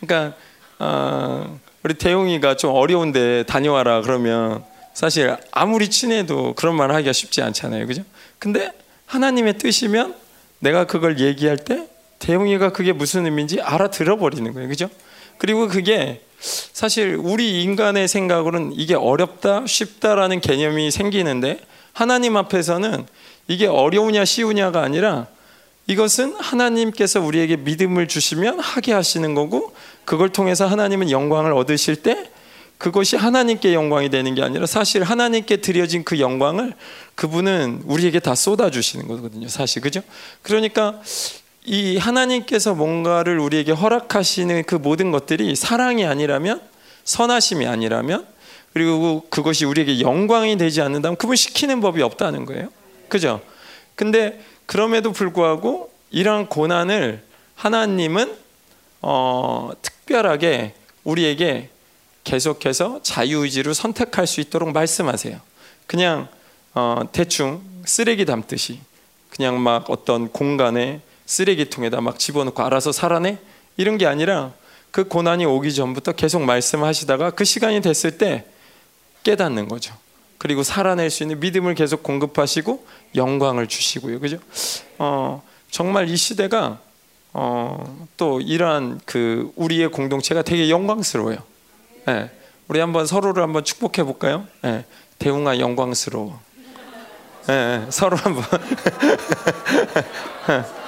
그러니까 0.00 0.36
어, 0.78 1.58
우리 1.82 1.94
태용이가 1.94 2.56
좀 2.56 2.74
어려운데 2.74 3.44
다녀와라 3.44 4.02
그러면 4.02 4.64
사실 4.92 5.36
아무리 5.50 5.88
친해도 5.88 6.54
그런 6.54 6.76
말 6.76 6.92
하기가 6.92 7.12
쉽지 7.12 7.42
않잖아요. 7.42 7.86
그죠? 7.86 8.02
근데 8.38 8.72
하나님의 9.06 9.58
뜻이면 9.58 10.14
내가 10.58 10.84
그걸 10.84 11.18
얘기할 11.18 11.56
때 11.56 11.88
태용이가 12.18 12.72
그게 12.72 12.92
무슨 12.92 13.24
의미인지 13.24 13.60
알아들어 13.60 14.16
버리는 14.16 14.52
거예요. 14.52 14.68
그죠? 14.68 14.88
그리고 15.40 15.68
그게 15.68 16.20
사실 16.38 17.16
우리 17.18 17.62
인간의 17.62 18.08
생각으로는 18.08 18.74
이게 18.74 18.94
어렵다, 18.94 19.66
쉽다라는 19.66 20.42
개념이 20.42 20.90
생기는데 20.90 21.60
하나님 21.94 22.36
앞에서는 22.36 23.06
이게 23.48 23.66
어려우냐 23.66 24.26
쉬우냐가 24.26 24.82
아니라 24.82 25.28
이것은 25.86 26.36
하나님께서 26.36 27.22
우리에게 27.22 27.56
믿음을 27.56 28.06
주시면 28.06 28.60
하게 28.60 28.92
하시는 28.92 29.34
거고 29.34 29.72
그걸 30.04 30.28
통해서 30.28 30.66
하나님은 30.66 31.10
영광을 31.10 31.54
얻으실 31.54 31.96
때 31.96 32.30
그것이 32.76 33.16
하나님께 33.16 33.72
영광이 33.72 34.10
되는 34.10 34.34
게 34.34 34.42
아니라 34.42 34.66
사실 34.66 35.02
하나님께 35.02 35.62
드려진 35.62 36.04
그 36.04 36.20
영광을 36.20 36.74
그분은 37.14 37.84
우리에게 37.86 38.20
다 38.20 38.34
쏟아 38.34 38.70
주시는 38.70 39.08
거거든요. 39.08 39.48
사실 39.48 39.80
그죠? 39.80 40.02
그러니까 40.42 41.00
이 41.72 41.98
하나님께서 41.98 42.74
뭔가를 42.74 43.38
우리에게 43.38 43.70
허락하시는 43.70 44.64
그 44.64 44.74
모든 44.74 45.12
것들이 45.12 45.54
사랑이 45.54 46.04
아니라면 46.04 46.60
선하심이 47.04 47.64
아니라면 47.64 48.26
그리고 48.72 49.24
그것이 49.30 49.66
우리에게 49.66 50.00
영광이 50.00 50.56
되지 50.56 50.82
않는다면 50.82 51.16
그분 51.16 51.36
시키는 51.36 51.80
법이 51.80 52.02
없다는 52.02 52.44
거예요. 52.44 52.70
그죠? 53.08 53.40
근데 53.94 54.40
그럼에도 54.66 55.12
불구하고 55.12 55.92
이러한 56.10 56.48
고난을 56.48 57.22
하나님은 57.54 58.34
어, 59.02 59.70
특별하게 59.80 60.74
우리에게 61.04 61.68
계속해서 62.24 62.98
자유의지로 63.04 63.74
선택할 63.74 64.26
수 64.26 64.40
있도록 64.40 64.72
말씀하세요. 64.72 65.38
그냥 65.86 66.26
어, 66.74 67.02
대충 67.12 67.62
쓰레기 67.84 68.24
담듯이 68.24 68.80
그냥 69.28 69.60
막 69.60 69.88
어떤 69.88 70.32
공간에 70.32 71.00
쓰레기통에다 71.30 72.00
막 72.00 72.18
집어넣고 72.18 72.64
알아서 72.64 72.90
살아내 72.90 73.38
이런 73.76 73.98
게 73.98 74.06
아니라 74.06 74.52
그 74.90 75.04
고난이 75.04 75.46
오기 75.46 75.72
전부터 75.72 76.12
계속 76.12 76.42
말씀하시다가 76.42 77.30
그 77.30 77.44
시간이 77.44 77.80
됐을 77.82 78.18
때 78.18 78.44
깨닫는 79.22 79.68
거죠. 79.68 79.94
그리고 80.38 80.64
살아낼 80.64 81.08
수 81.08 81.22
있는 81.22 81.38
믿음을 81.38 81.76
계속 81.76 82.02
공급하시고 82.02 82.84
영광을 83.14 83.68
주시고요. 83.68 84.18
그죠? 84.18 84.38
어, 84.98 85.40
정말 85.70 86.08
이 86.08 86.16
시대가 86.16 86.80
어, 87.32 88.08
또 88.16 88.40
이러한 88.40 89.00
그 89.04 89.52
우리의 89.54 89.92
공동체가 89.92 90.42
되게 90.42 90.68
영광스러워요. 90.68 91.38
네. 92.06 92.28
우리 92.66 92.80
한번 92.80 93.06
서로를 93.06 93.44
한번 93.44 93.62
축복해 93.62 94.02
볼까요? 94.02 94.48
네. 94.62 94.84
대웅아 95.20 95.60
영광스러워. 95.60 96.40
네, 97.46 97.86
서로 97.90 98.16
한번. 98.16 98.44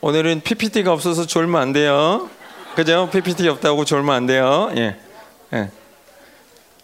오늘은 0.00 0.42
PPT가 0.42 0.92
없어서 0.92 1.26
졸면 1.26 1.60
안 1.60 1.72
돼요. 1.72 2.28
그죠? 2.74 3.08
PPT 3.12 3.48
없다고 3.48 3.84
졸면 3.84 4.14
안 4.14 4.26
돼요. 4.26 4.70
예. 4.76 4.96
예. 5.54 5.70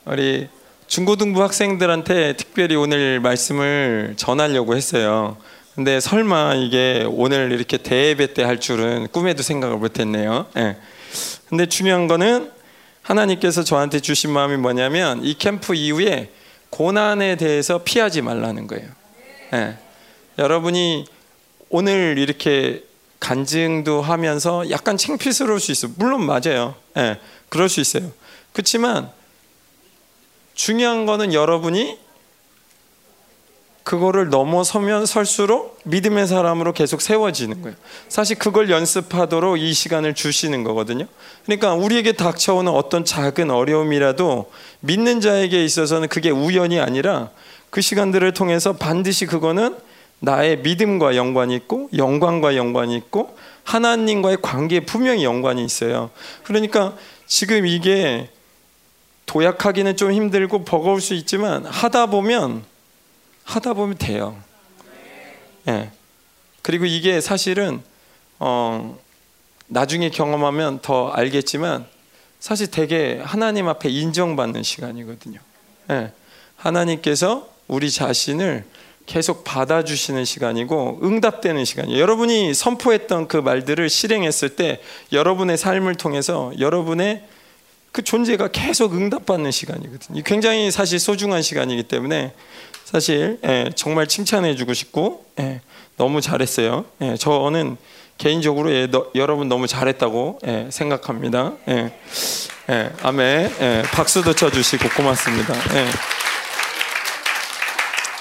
우리 0.04 0.48
중고등부 0.86 1.42
학생들한테 1.42 2.34
특별히 2.36 2.76
오늘 2.76 3.20
말씀을 3.20 4.14
전하려고 4.16 4.76
했어요. 4.76 5.36
근데 5.74 5.98
설마 6.00 6.54
이게 6.54 7.04
오늘 7.08 7.50
이렇게 7.52 7.78
대예배 7.78 8.34
때 8.34 8.44
할 8.44 8.60
줄은 8.60 9.08
꿈에도 9.08 9.42
생각을 9.42 9.76
못 9.76 9.98
했네요. 9.98 10.46
예. 10.56 10.76
근데 11.48 11.66
중요한 11.66 12.06
거는 12.06 12.50
하나님께서 13.02 13.64
저한테 13.64 14.00
주신 14.00 14.30
마음이 14.30 14.56
뭐냐면 14.56 15.24
이 15.24 15.34
캠프 15.34 15.74
이후에 15.74 16.30
고난에 16.70 17.36
대해서 17.36 17.82
피하지 17.84 18.22
말라는 18.22 18.66
거예요. 18.66 18.88
예. 19.52 19.76
여러분이 20.38 21.06
오늘 21.68 22.18
이렇게 22.18 22.84
간증도 23.20 24.02
하면서 24.02 24.68
약간 24.70 24.96
창피스러울 24.96 25.60
수 25.60 25.72
있어요. 25.72 25.92
물론 25.96 26.24
맞아요. 26.26 26.74
예, 26.96 27.18
그럴 27.48 27.68
수 27.68 27.80
있어요. 27.80 28.12
그렇지만 28.52 29.10
중요한 30.54 31.06
거는 31.06 31.32
여러분이 31.32 31.98
그거를 33.84 34.30
넘어서면 34.30 35.04
설수록 35.04 35.78
믿음의 35.84 36.26
사람으로 36.26 36.72
계속 36.72 37.02
세워지는 37.02 37.60
거예요. 37.60 37.76
사실 38.08 38.38
그걸 38.38 38.70
연습하도록 38.70 39.60
이 39.60 39.72
시간을 39.74 40.14
주시는 40.14 40.64
거거든요. 40.64 41.06
그러니까 41.44 41.74
우리에게 41.74 42.12
닥쳐오는 42.12 42.72
어떤 42.72 43.04
작은 43.04 43.50
어려움이라도 43.50 44.50
믿는 44.80 45.20
자에게 45.20 45.62
있어서는 45.64 46.08
그게 46.08 46.30
우연이 46.30 46.80
아니라 46.80 47.30
그 47.68 47.82
시간들을 47.82 48.32
통해서 48.32 48.72
반드시 48.72 49.26
그거는 49.26 49.76
나의 50.24 50.58
믿음과 50.58 51.16
연관이 51.16 51.54
있고 51.56 51.88
영광과 51.96 52.56
연관이 52.56 52.96
있고 52.96 53.36
하나님과의 53.64 54.38
관계에 54.42 54.80
분명히 54.80 55.24
연관이 55.24 55.64
있어요. 55.64 56.10
그러니까 56.42 56.96
지금 57.26 57.66
이게 57.66 58.30
도약하기는 59.26 59.96
좀 59.96 60.12
힘들고 60.12 60.64
버거울 60.64 61.00
수 61.00 61.14
있지만 61.14 61.64
하다 61.64 62.06
보면 62.06 62.64
하다 63.44 63.74
보면 63.74 63.96
돼요. 63.98 64.36
예. 65.68 65.72
네. 65.72 65.90
그리고 66.62 66.84
이게 66.84 67.20
사실은 67.20 67.82
어 68.38 68.98
나중에 69.66 70.10
경험하면 70.10 70.80
더 70.80 71.10
알겠지만 71.10 71.86
사실 72.40 72.70
되게 72.70 73.20
하나님 73.22 73.68
앞에 73.68 73.88
인정받는 73.88 74.62
시간이거든요. 74.62 75.40
예. 75.90 75.94
네. 75.94 76.12
하나님께서 76.56 77.48
우리 77.66 77.90
자신을 77.90 78.64
계속 79.06 79.44
받아주시는 79.44 80.24
시간이고 80.24 81.00
응답되는 81.02 81.64
시간이에요. 81.64 82.00
여러분이 82.00 82.54
선포했던 82.54 83.28
그 83.28 83.36
말들을 83.36 83.88
실행했을 83.90 84.50
때 84.50 84.80
여러분의 85.12 85.58
삶을 85.58 85.96
통해서 85.96 86.52
여러분의 86.58 87.22
그 87.92 88.02
존재가 88.02 88.48
계속 88.48 88.94
응답받는 88.94 89.50
시간이거든요. 89.50 90.22
굉장히 90.24 90.70
사실 90.70 90.98
소중한 90.98 91.42
시간이기 91.42 91.84
때문에 91.84 92.32
사실 92.84 93.38
예, 93.44 93.70
정말 93.76 94.08
칭찬해주고 94.08 94.74
싶고 94.74 95.24
예, 95.38 95.60
너무 95.96 96.20
잘했어요. 96.20 96.86
예, 97.02 97.16
저는 97.16 97.76
개인적으로 98.18 98.72
예, 98.72 98.88
너, 98.88 99.06
여러분 99.14 99.48
너무 99.48 99.66
잘했다고 99.66 100.40
예, 100.46 100.68
생각합니다. 100.70 101.52
예, 101.68 101.92
예, 102.70 102.90
아멘. 103.02 103.54
예, 103.60 103.82
박수도 103.92 104.34
쳐주시고 104.34 104.88
고맙습니다. 104.96 105.54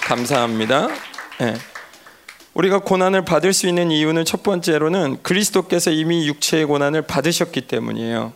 예. 0.04 0.08
감사합니다. 0.08 0.88
네. 1.40 1.56
우리가 2.54 2.80
고난을 2.80 3.26
받을 3.26 3.54
수 3.54 3.68
있는 3.68 3.90
이유는 3.90 4.26
첫 4.26 4.44
번째로는 4.44 5.24
그리스도께서 5.24 5.92
이미 5.92 6.28
육체의 6.28 6.66
고난을 6.66 7.04
받으셨기 7.04 7.62
때문이에요. 7.62 8.34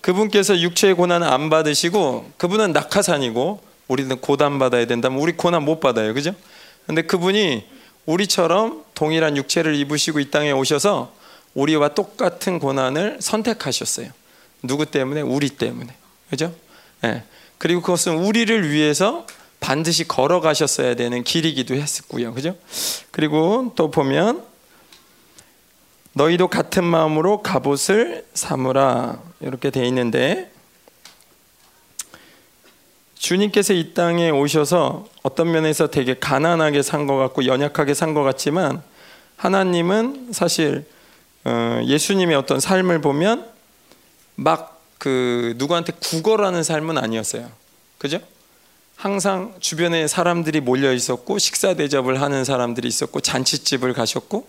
그분께서 0.00 0.58
육체의 0.60 0.94
고난을 0.94 1.26
안 1.26 1.50
받으시고 1.50 2.32
그분은 2.38 2.72
낙하산이고 2.72 3.60
우리는 3.88 4.16
고난 4.20 4.58
받아야 4.58 4.86
된다면 4.86 5.20
우리 5.20 5.32
고난 5.32 5.64
못 5.64 5.80
받아요. 5.80 6.14
그죠? 6.14 6.34
근데 6.86 7.02
그분이 7.02 7.66
우리처럼 8.06 8.84
동일한 8.94 9.36
육체를 9.36 9.74
입으시고 9.76 10.20
이 10.20 10.30
땅에 10.30 10.50
오셔서 10.50 11.14
우리와 11.54 11.88
똑같은 11.88 12.58
고난을 12.58 13.18
선택하셨어요. 13.20 14.08
누구 14.62 14.86
때문에? 14.86 15.20
우리 15.20 15.50
때문에. 15.50 15.94
그죠? 16.30 16.54
네. 17.02 17.22
그리고 17.58 17.82
그것은 17.82 18.16
우리를 18.16 18.70
위해서 18.70 19.26
반드시 19.62 20.06
걸어가셨어야 20.06 20.94
되는 20.96 21.22
길이기도 21.24 21.74
했었고요. 21.74 22.34
그죠? 22.34 22.56
그리고 23.10 23.72
또 23.76 23.90
보면 23.90 24.44
너희도 26.12 26.48
같은 26.48 26.84
마음으로 26.84 27.40
갑옷을 27.42 28.26
삼으라 28.34 29.22
이렇게 29.40 29.70
돼 29.70 29.86
있는데 29.86 30.50
주님께서 33.14 33.72
이 33.72 33.94
땅에 33.94 34.30
오셔서 34.30 35.06
어떤 35.22 35.50
면에서 35.52 35.86
되게 35.86 36.18
가난하게 36.18 36.82
산 36.82 37.06
것 37.06 37.16
같고 37.16 37.46
연약하게 37.46 37.94
산 37.94 38.14
것 38.14 38.22
같지만 38.24 38.82
하나님은 39.36 40.32
사실 40.32 40.84
어, 41.44 41.80
예수님의 41.84 42.36
어떤 42.36 42.60
삶을 42.60 43.00
보면 43.00 43.48
막 44.36 44.70
그 45.02 45.54
누구한테 45.56 45.92
구걸하는 46.00 46.62
삶은 46.62 46.96
아니었어요. 46.96 47.50
그죠? 47.98 48.20
항상 49.02 49.52
주변에 49.58 50.06
사람들이 50.06 50.60
몰려 50.60 50.92
있었고 50.92 51.40
식사 51.40 51.74
대접을 51.74 52.20
하는 52.20 52.44
사람들이 52.44 52.86
있었고 52.86 53.18
잔치집을 53.18 53.94
가셨고 53.94 54.46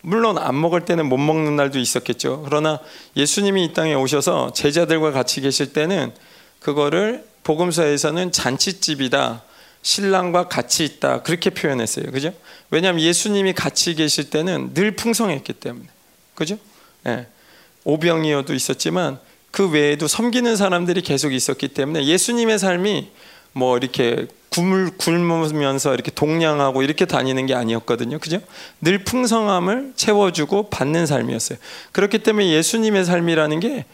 물론 0.00 0.38
안 0.38 0.60
먹을 0.60 0.84
때는 0.84 1.06
못 1.06 1.18
먹는 1.18 1.54
날도 1.54 1.78
있었겠죠. 1.78 2.42
그러나 2.44 2.80
예수님이 3.14 3.66
이 3.66 3.72
땅에 3.72 3.94
오셔서 3.94 4.54
제자들과 4.54 5.12
같이 5.12 5.40
계실 5.40 5.72
때는 5.72 6.12
그거를 6.58 7.24
복음서에서는 7.44 8.32
잔치집이다. 8.32 9.44
신랑과 9.82 10.48
같이 10.48 10.82
있다. 10.84 11.22
그렇게 11.22 11.50
표현했어요. 11.50 12.06
그죠? 12.10 12.34
왜냐하면 12.72 13.02
예수님이 13.02 13.52
같이 13.52 13.94
계실 13.94 14.30
때는 14.30 14.74
늘 14.74 14.96
풍성했기 14.96 15.52
때문에. 15.52 15.86
그죠? 16.34 16.58
예. 17.06 17.28
오병이어도 17.84 18.52
있었지만 18.52 19.20
그 19.52 19.70
외에도 19.70 20.08
섬기는 20.08 20.56
사람들이 20.56 21.02
계속 21.02 21.32
있었기 21.32 21.68
때문에 21.68 22.04
예수님의 22.04 22.58
삶이 22.58 23.12
뭐 23.52 23.76
이렇게 23.76 24.26
굶을 24.50 24.90
굶으면서 24.98 25.94
이렇게 25.94 26.10
동냥하고 26.10 26.82
이렇게 26.82 27.06
다니는 27.06 27.46
게 27.46 27.54
아니었거든요. 27.54 28.18
그죠? 28.18 28.38
늘 28.80 29.04
풍성함을 29.04 29.92
채워주고 29.96 30.68
받는 30.68 31.06
삶이었어요. 31.06 31.58
그렇기 31.92 32.18
때문에 32.18 32.50
예수님의 32.50 33.04
삶이라는 33.04 33.60
게 33.60 33.86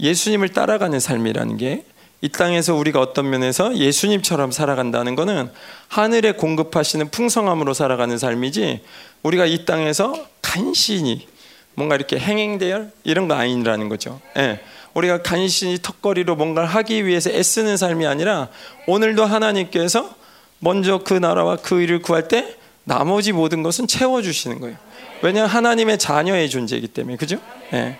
예수님을 0.00 0.48
따라가는 0.48 0.98
삶이라는 0.98 1.56
게 1.56 1.84
이 2.24 2.30
땅에서 2.30 2.74
우리가 2.74 3.02
어떤 3.02 3.28
면에서 3.28 3.76
예수님처럼 3.76 4.50
살아간다는 4.50 5.14
것은 5.14 5.50
하늘에 5.88 6.32
공급하시는 6.32 7.10
풍성함으로 7.10 7.74
살아가는 7.74 8.16
삶이지 8.16 8.80
우리가 9.22 9.44
이 9.44 9.66
땅에서 9.66 10.26
간신히 10.40 11.28
뭔가 11.74 11.96
이렇게 11.96 12.18
행행대열 12.18 12.92
이런 13.04 13.28
거 13.28 13.34
아니라는 13.34 13.90
거죠. 13.90 14.22
예. 14.38 14.58
우리가 14.94 15.22
간신히 15.22 15.78
턱걸이로 15.82 16.36
뭔가를 16.36 16.68
하기 16.68 17.06
위해서 17.06 17.30
애쓰는 17.30 17.76
삶이 17.76 18.06
아니라 18.06 18.48
오늘도 18.86 19.24
하나님께서 19.24 20.14
먼저 20.60 20.98
그 21.04 21.14
나라와 21.14 21.56
그 21.56 21.80
일을 21.82 22.00
구할 22.00 22.28
때 22.28 22.56
나머지 22.84 23.32
모든 23.32 23.62
것은 23.62 23.86
채워 23.86 24.22
주시는 24.22 24.60
거예요. 24.60 24.76
왜냐 25.22 25.46
하나님의 25.46 25.98
자녀의 25.98 26.48
존재이기 26.48 26.88
때문에 26.88 27.16
그죠? 27.16 27.38
예. 27.72 27.98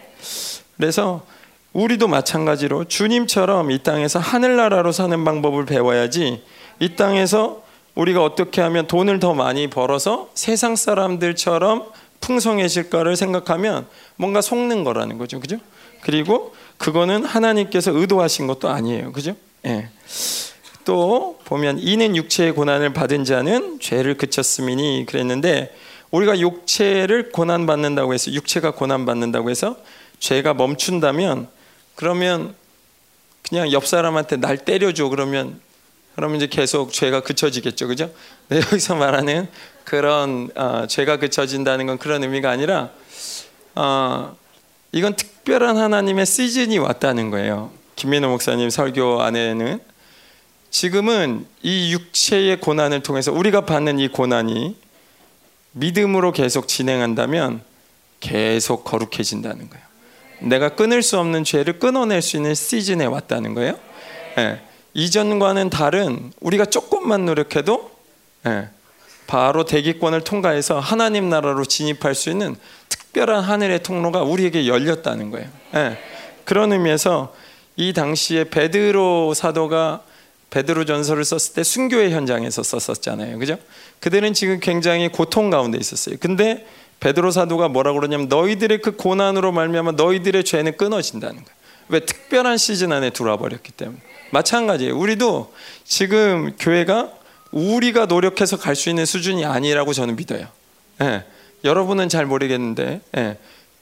그래서 0.76 1.24
우리도 1.72 2.06
마찬가지로 2.06 2.84
주님처럼 2.84 3.70
이 3.70 3.82
땅에서 3.82 4.18
하늘나라로 4.18 4.92
사는 4.92 5.24
방법을 5.24 5.66
배워야지 5.66 6.42
이 6.80 6.96
땅에서 6.96 7.62
우리가 7.94 8.22
어떻게 8.22 8.60
하면 8.60 8.86
돈을 8.86 9.20
더 9.20 9.34
많이 9.34 9.68
벌어서 9.68 10.28
세상 10.34 10.76
사람들처럼 10.76 11.86
풍성해질까를 12.20 13.16
생각하면 13.16 13.86
뭔가 14.16 14.40
속는 14.40 14.84
거라는 14.84 15.18
거죠. 15.18 15.40
그죠? 15.40 15.58
그리고 16.02 16.54
그거는 16.78 17.24
하나님께서 17.24 17.92
의도하신 17.92 18.46
것도 18.46 18.68
아니에요. 18.68 19.12
그죠? 19.12 19.36
예. 19.66 19.88
또 20.84 21.38
보면 21.44 21.78
이는 21.78 22.14
육체의 22.14 22.52
고난을 22.52 22.92
받은 22.92 23.24
자는 23.24 23.80
죄를 23.80 24.16
그쳤음이니 24.16 25.06
그랬는데 25.08 25.74
우리가 26.10 26.38
육체를 26.38 27.30
고난 27.32 27.66
받는다고 27.66 28.14
해서 28.14 28.32
육체가 28.32 28.72
고난 28.72 29.06
받는다고 29.06 29.50
해서 29.50 29.76
죄가 30.20 30.54
멈춘다면 30.54 31.48
그러면 31.94 32.54
그냥 33.48 33.72
옆 33.72 33.86
사람한테 33.86 34.36
날 34.36 34.58
때려줘 34.58 35.08
그러면 35.08 35.60
그러면 36.14 36.36
이제 36.36 36.46
계속 36.46 36.92
죄가 36.92 37.20
그쳐지겠죠, 37.20 37.88
그죠? 37.88 38.10
네, 38.48 38.58
여기서 38.58 38.94
말하는 38.94 39.48
그런 39.84 40.48
어, 40.54 40.86
죄가 40.86 41.16
그쳐진다는 41.16 41.86
건 41.86 41.98
그런 41.98 42.22
의미가 42.22 42.50
아니라 42.50 42.90
어, 43.74 44.36
이건 44.94 45.16
특별한 45.16 45.76
하나님의 45.76 46.24
시즌이 46.24 46.78
왔다는 46.78 47.30
거예요. 47.30 47.72
김민호 47.96 48.28
목사님 48.28 48.70
설교 48.70 49.22
안에는 49.22 49.80
지금은 50.70 51.46
이 51.62 51.92
육체의 51.92 52.60
고난을 52.60 53.02
통해서 53.02 53.32
우리가 53.32 53.62
받는 53.62 53.98
이 53.98 54.06
고난이 54.06 54.76
믿음으로 55.72 56.30
계속 56.30 56.68
진행한다면 56.68 57.62
계속 58.20 58.84
거룩해진다는 58.84 59.68
거예요. 59.68 59.84
내가 60.42 60.76
끊을 60.76 61.02
수 61.02 61.18
없는 61.18 61.42
죄를 61.42 61.80
끊어낼 61.80 62.22
수 62.22 62.36
있는 62.36 62.54
시즌에 62.54 63.04
왔다는 63.04 63.54
거예요. 63.54 63.76
예. 64.38 64.60
이전과는 64.94 65.70
다른 65.70 66.32
우리가 66.38 66.66
조금만 66.66 67.24
노력해도 67.24 67.90
예. 68.46 68.68
바로 69.26 69.64
대기권을 69.64 70.20
통과해서 70.20 70.78
하나님 70.78 71.28
나라로 71.30 71.64
진입할 71.64 72.14
수 72.14 72.30
있는 72.30 72.54
특별한 73.14 73.44
하늘의 73.44 73.84
통로가 73.84 74.22
우리에게 74.24 74.66
열렸다는 74.66 75.30
거예요. 75.30 75.48
예. 75.76 75.96
그런 76.44 76.72
의미에서 76.72 77.32
이 77.76 77.92
당시에 77.92 78.44
베드로 78.44 79.34
사도가 79.34 80.02
베드로 80.50 80.84
전서를 80.84 81.24
썼을 81.24 81.54
때 81.54 81.62
순교의 81.62 82.12
현장에서 82.12 82.62
썼었잖아요. 82.64 83.38
그죠? 83.38 83.56
그들은 84.00 84.34
지금 84.34 84.58
굉장히 84.60 85.08
고통 85.08 85.48
가운데 85.48 85.78
있었어요. 85.78 86.16
근데 86.20 86.66
베드로 87.00 87.30
사도가 87.30 87.68
뭐라고 87.68 88.00
그러냐면 88.00 88.28
너희들의 88.28 88.82
그 88.82 88.96
고난으로 88.96 89.52
말미암아 89.52 89.92
너희들의 89.92 90.44
죄는 90.44 90.76
끊어진다는 90.76 91.36
거예요. 91.36 91.56
왜 91.88 92.00
특별한 92.00 92.56
시즌 92.58 92.92
안에 92.92 93.10
들어와 93.10 93.36
버렸기 93.36 93.72
때문에. 93.72 93.98
마찬가지예요. 94.32 94.98
우리도 94.98 95.52
지금 95.84 96.56
교회가 96.58 97.12
우리가 97.52 98.06
노력해서 98.06 98.56
갈 98.56 98.74
수 98.74 98.88
있는 98.88 99.06
수준이 99.06 99.44
아니라고 99.44 99.92
저는 99.92 100.16
믿어요. 100.16 100.48
예. 101.02 101.24
여러분은 101.64 102.08
잘 102.08 102.26
모르겠는데, 102.26 103.00
예. 103.16 103.38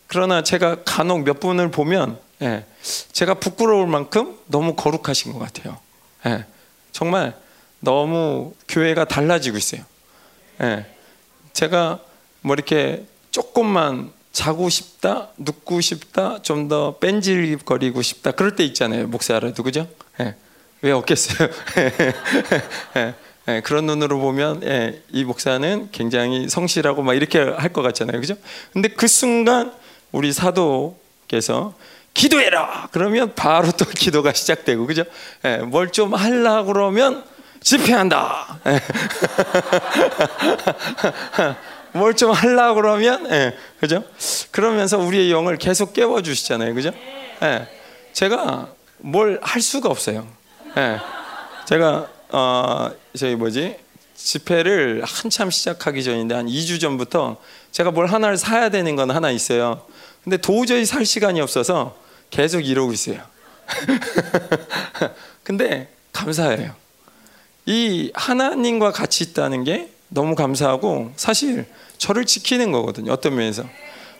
그러나 0.06 0.42
제가 0.42 0.78
간혹 0.84 1.24
몇 1.24 1.40
분을 1.40 1.70
보면, 1.70 2.18
예. 2.42 2.64
제가 3.12 3.34
부끄러울 3.34 3.86
만큼 3.86 4.38
너무 4.46 4.74
거룩하신 4.74 5.32
것 5.32 5.38
같아요. 5.38 5.78
예. 6.26 6.44
정말 6.92 7.34
너무 7.80 8.54
교회가 8.68 9.04
달라지고 9.06 9.56
있어요. 9.56 9.82
예. 10.62 10.86
제가 11.52 11.98
뭐 12.42 12.54
이렇게 12.54 13.04
조금만 13.30 14.12
자고 14.32 14.68
싶다, 14.68 15.28
눕고 15.38 15.80
싶다, 15.80 16.40
좀 16.42 16.68
더 16.68 16.96
뺀질거리고 16.98 18.00
싶다. 18.02 18.30
그럴 18.32 18.56
때 18.56 18.64
있잖아요. 18.64 19.06
목사라도 19.08 19.62
그죠? 19.62 19.88
예. 20.20 20.34
왜 20.82 20.92
없겠어요? 20.92 21.48
예. 23.48 23.56
예. 23.56 23.60
그런 23.60 23.86
눈으로 23.86 24.18
보면 24.20 24.62
예, 24.64 25.02
이 25.10 25.24
목사는 25.24 25.88
굉장히 25.92 26.48
성실하고 26.48 27.02
막 27.02 27.14
이렇게 27.14 27.40
할 27.40 27.72
것 27.72 27.82
같잖아요. 27.82 28.20
그죠? 28.20 28.34
근데 28.72 28.88
그 28.88 29.06
순간 29.08 29.72
우리 30.12 30.32
사도께서 30.32 31.74
기도해라. 32.14 32.88
그러면 32.92 33.32
바로 33.34 33.70
또 33.72 33.84
기도가 33.88 34.32
시작되고 34.32 34.86
그죠? 34.86 35.04
예, 35.44 35.56
뭘좀 35.58 36.14
하려 36.14 36.64
그러면 36.64 37.24
집회한다. 37.62 38.58
예. 38.66 38.80
뭘좀 41.92 42.30
하려 42.32 42.74
그러면 42.74 43.30
예, 43.30 43.56
그죠? 43.80 44.02
그러면서 44.50 44.98
우리의 44.98 45.30
영을 45.30 45.56
계속 45.58 45.92
깨워 45.92 46.22
주시잖아요. 46.22 46.74
그죠? 46.74 46.90
예. 47.42 47.68
제가 48.12 48.68
뭘 48.98 49.38
할 49.42 49.60
수가 49.62 49.88
없어요. 49.88 50.26
예. 50.76 50.98
제가 51.66 52.08
어 52.32 52.90
저희 53.14 53.36
뭐지? 53.36 53.76
집회를 54.14 55.02
한참 55.04 55.50
시작하기 55.50 56.02
전인데 56.02 56.34
한 56.34 56.46
2주 56.46 56.80
전부터 56.80 57.36
제가 57.72 57.90
뭘 57.90 58.06
하나를 58.06 58.38
사야 58.38 58.70
되는 58.70 58.96
건 58.96 59.10
하나 59.10 59.30
있어요. 59.30 59.82
근데 60.24 60.38
도저히 60.38 60.86
살 60.86 61.04
시간이 61.04 61.40
없어서 61.40 61.96
계속 62.30 62.60
이러고 62.60 62.92
있어요. 62.92 63.20
근데 65.44 65.92
감사해요. 66.12 66.74
이 67.66 68.10
하나님과 68.14 68.92
같이 68.92 69.24
있다는 69.24 69.64
게 69.64 69.90
너무 70.08 70.34
감사하고 70.34 71.12
사실 71.16 71.66
저를 71.98 72.24
지키는 72.24 72.72
거거든요. 72.72 73.12
어떤 73.12 73.34
면에서. 73.34 73.64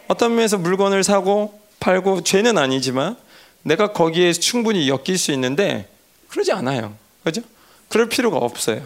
어떤 0.09 0.35
면에서 0.35 0.59
물건을 0.59 1.03
사고 1.03 1.59
팔고 1.81 2.23
죄는 2.25 2.59
아니지만 2.59 3.17
내가 3.63 3.93
거기에 3.93 4.33
충분히 4.33 4.89
엮일 4.89 5.17
수 5.17 5.33
있는데 5.33 5.89
그러지 6.29 6.53
않아요. 6.53 6.95
그죠? 7.25 7.43
그럴 7.93 8.09
필요가 8.09 8.39
없어요. 8.39 8.83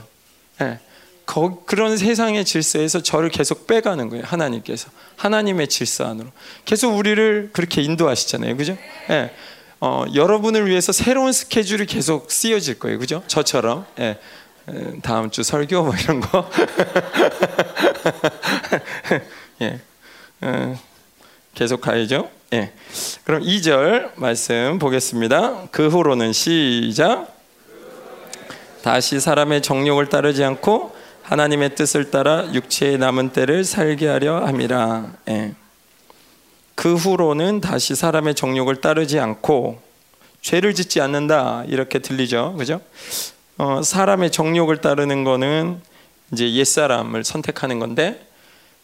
네. 0.59 0.81
거, 1.27 1.63
그런 1.65 1.97
세상의 1.97 2.45
질서에서 2.45 3.01
저를 3.01 3.29
계속 3.29 3.69
빼가는 3.69 4.09
거예요. 4.09 4.25
하나님께서. 4.27 4.91
하나님의 5.15 5.69
질서 5.69 6.07
안으로. 6.07 6.31
계속 6.65 6.97
우리를 6.97 7.51
그렇게 7.53 7.83
인도하시잖아요. 7.83 8.57
그죠? 8.57 8.77
네. 9.09 9.33
어, 9.79 10.07
여러분을 10.13 10.67
위해서 10.67 10.91
새로운 10.91 11.33
스케줄이 11.33 11.87
계속 11.87 12.33
쓰여질 12.33 12.81
거예요. 12.81 12.99
그죠? 12.99 13.23
저처럼. 13.29 13.87
예. 14.01 14.19
다음 15.05 15.31
주 15.31 15.45
설교 15.45 15.85
뭐 15.85 15.95
이런 15.95 16.19
거. 16.19 16.51
예. 19.63 19.81
어, 20.41 20.77
계속 21.55 21.81
가야죠. 21.81 22.29
예. 22.55 22.73
그럼 23.23 23.43
2절 23.43 24.15
말씀 24.17 24.81
보겠습니다. 24.81 25.69
그 25.71 25.87
후로는 25.87 26.33
시작. 26.33 27.36
다시 28.87 29.19
사람의 29.19 29.63
정욕을 29.63 30.11
따르지 30.11 30.45
않고 30.45 30.95
하나님의 31.25 31.75
뜻을 31.75 32.13
따라 32.13 32.49
육체의 32.55 32.99
남은 32.99 33.31
때를 33.31 33.65
살게 33.65 34.07
하려 34.07 34.47
함이라. 34.47 35.13
예. 35.29 35.55
그 36.77 36.95
후로는 36.95 37.61
다시 37.61 37.97
사람의 37.97 38.37
정욕을 38.37 38.77
따르지 38.77 39.19
않고 39.19 39.83
죄를 40.41 40.73
짓지 40.73 41.01
않는다 41.01 41.65
이렇게 41.67 41.99
들리죠, 41.99 42.55
그죠? 42.57 42.81
어, 43.59 43.83
사람의 43.83 44.31
정욕을 44.31 44.77
따르는 44.81 45.25
거는 45.25 45.81
이제 46.33 46.49
옛 46.53 46.65
사람을 46.65 47.25
선택하는 47.25 47.81
건데 47.81 48.25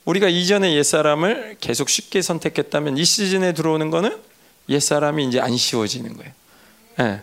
우리가 0.05 0.29
이전의 0.29 0.77
옛 0.77 0.83
사람을 0.83 1.59
계속 1.61 1.88
쉽게 1.88 2.23
선택했다면 2.23 2.99
이 2.99 3.05
시즌에 3.05 3.53
들어오는 3.53 3.88
거는 3.91 4.19
옛 4.69 4.81
사람이 4.81 5.25
이제 5.27 5.38
안 5.38 5.57
쉬워지는 5.57 6.17
거예요. 6.17 6.33
예. 6.99 7.21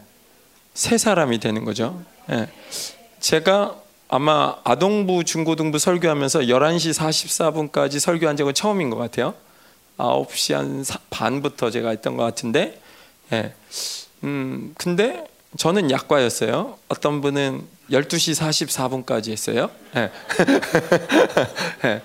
새 0.74 0.98
사람이 0.98 1.40
되는 1.40 1.66
거죠. 1.66 2.02
예. 2.32 2.48
제가 3.20 3.76
아마 4.08 4.56
아동부 4.64 5.24
중고등부 5.24 5.78
설교하면서 5.78 6.42
11시 6.42 7.72
44분까지 7.72 8.00
설교한 8.00 8.38
적은 8.38 8.54
처음인 8.54 8.90
것 8.90 8.98
같아요. 8.98 9.34
9시 9.98 10.54
한 10.54 10.84
반부터 11.10 11.70
제가 11.72 11.90
했던 11.90 12.16
것 12.18 12.24
같은데, 12.24 12.82
예. 13.34 13.54
음, 14.24 14.74
근데 14.78 15.26
저는 15.58 15.92
약과였어요. 15.92 16.78
어떤 16.88 17.22
분은 17.22 17.64
12시 17.92 18.40
44분까지 19.06 19.32
했어요. 19.32 19.70
예. 19.96 20.12
예. 21.86 22.02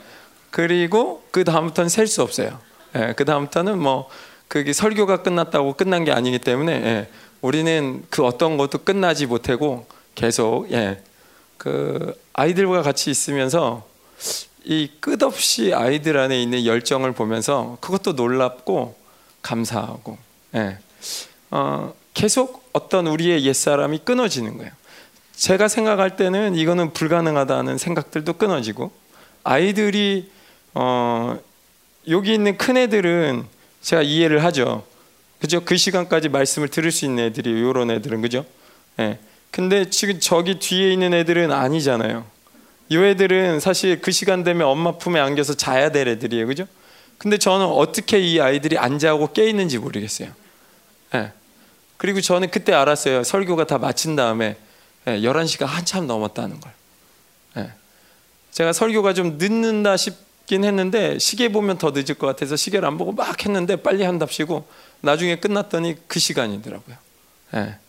그리고 0.51 1.23
그 1.31 1.45
다음부터는 1.45 1.89
셀 1.89 2.07
수 2.07 2.23
없어요. 2.23 2.59
예. 2.97 3.15
그 3.17 3.25
다음부터는 3.25 3.79
뭐 3.79 4.09
그게 4.49 4.73
설교가 4.73 5.23
끝났다고 5.23 5.75
끝난 5.75 6.05
게 6.05 6.13
아니기 6.13 6.39
때문에 6.39 6.73
예. 6.73 7.09
우리는 7.41 8.03
그 8.09 8.25
어떤 8.25 8.57
것도 8.57 8.79
끝나지 8.79 9.27
못하고 9.27 9.87
계속 10.14 10.70
예. 10.72 11.03
그 11.59 12.18
아이들과 12.33 12.83
같이 12.83 13.11
있으면서 13.11 13.87
이 14.64 14.90
끝없이 15.00 15.73
아이들 15.75 16.17
안에 16.17 16.40
있는 16.42 16.65
열정을 16.65 17.12
보면서 17.12 17.79
그것도 17.81 18.12
놀랍고 18.12 18.96
감사하고 19.42 20.19
예. 20.54 20.79
어, 21.50 21.94
계속 22.15 22.69
어떤 22.73 23.06
우리의 23.06 23.44
옛사람이 23.44 24.00
끊어지는 24.04 24.56
거예요. 24.58 24.73
제가 25.37 25.69
생각할 25.69 26.17
때는 26.17 26.54
이거는 26.54 26.92
불가능하다는 26.92 27.79
생각들도 27.79 28.35
끊어지고 28.35 28.92
아이들이 29.42 30.31
어, 30.75 31.38
여기 32.08 32.35
있는 32.35 32.56
큰 32.56 32.77
애들은 32.77 33.44
제가 33.83 34.02
이해를 34.02 34.42
하죠. 34.44 34.85
그죠? 35.40 35.65
그 35.65 35.77
시간까지 35.77 36.31
말씀을 36.31 36.69
들을 36.69 36.90
수 36.90 37.04
있는 37.04 37.25
애들이 37.25 37.60
요런 37.60 37.90
애들은 37.90 38.23
그죠? 38.23 38.46
예. 38.98 39.19
근데 39.55 39.88
지금 39.88 40.19
저기 40.19 40.59
뒤에 40.59 40.92
있는 40.92 41.15
애들은 41.15 41.52
아니잖아요. 41.52 42.27
이 42.88 42.96
애들은 42.96 43.61
사실 43.61 44.00
그 44.00 44.11
시간 44.11 44.42
되면 44.42 44.67
엄마 44.67 44.98
품에 44.98 45.21
안겨서 45.21 45.55
자야 45.55 45.92
될 45.92 46.09
애들이에요. 46.09 46.48
그죠? 46.48 46.67
근데 47.19 47.38
저는 47.38 47.65
어떻게 47.65 48.19
이 48.19 48.40
아이들이 48.40 48.79
안 48.79 48.98
자고 48.98 49.33
깨 49.33 49.48
있는지 49.48 49.79
모르겠어요. 49.79 50.33
예. 51.15 51.31
그리고 51.98 52.21
저는 52.21 52.50
그때 52.50 52.73
알았어요. 52.73 53.23
설교가 53.23 53.69
다 53.69 53.79
마친 53.79 54.17
다음에 54.17 54.57
예, 55.07 55.21
11시가 55.21 55.67
한참 55.67 56.09
넘었다는 56.09 56.59
걸. 56.59 56.73
예. 57.59 57.71
제가 58.50 58.73
설교가 58.73 59.15
좀 59.15 59.38
늦는다 59.38 59.96
싶긴 59.96 60.65
했는데 60.65 61.21
시계 61.21 61.52
보면 61.52 61.79
더 61.79 61.92
늦을 61.92 62.17
것 62.17 62.27
같아서 62.27 62.57
시계를 62.57 62.88
안 62.88 62.98
보고 62.98 63.13
막 63.13 63.44
했는데 63.44 63.77
빨리 63.77 64.02
한답시고 64.02 64.67
나중에 65.00 65.37
끝났더니 65.37 65.94
그 66.09 66.19
시간이더라고요. 66.19 66.96
예. 67.55 67.84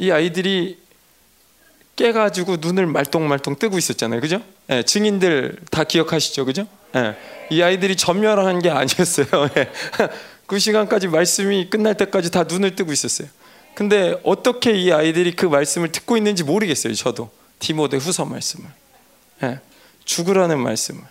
이 0.00 0.10
아이들이 0.10 0.78
깨가지고 1.94 2.56
눈을 2.56 2.86
말똥말똥 2.86 3.56
뜨고 3.56 3.76
있었잖아요, 3.76 4.22
그죠? 4.22 4.42
예, 4.70 4.82
증인들 4.82 5.58
다 5.70 5.84
기억하시죠, 5.84 6.46
그죠? 6.46 6.66
예, 6.96 7.16
이 7.50 7.60
아이들이 7.60 7.94
전멸한 7.96 8.60
게 8.60 8.70
아니었어요. 8.70 9.26
예. 9.58 9.70
그 10.46 10.58
시간까지 10.58 11.08
말씀이 11.08 11.68
끝날 11.68 11.98
때까지 11.98 12.30
다 12.30 12.44
눈을 12.44 12.74
뜨고 12.76 12.92
있었어요. 12.92 13.28
근데 13.74 14.18
어떻게 14.24 14.72
이 14.72 14.90
아이들이 14.90 15.36
그 15.36 15.44
말씀을 15.44 15.92
듣고 15.92 16.16
있는지 16.16 16.44
모르겠어요, 16.44 16.94
저도 16.94 17.30
디모데 17.58 17.98
후서 17.98 18.24
말씀을, 18.24 18.70
예, 19.42 19.60
죽으라는 20.06 20.58
말씀을. 20.60 21.02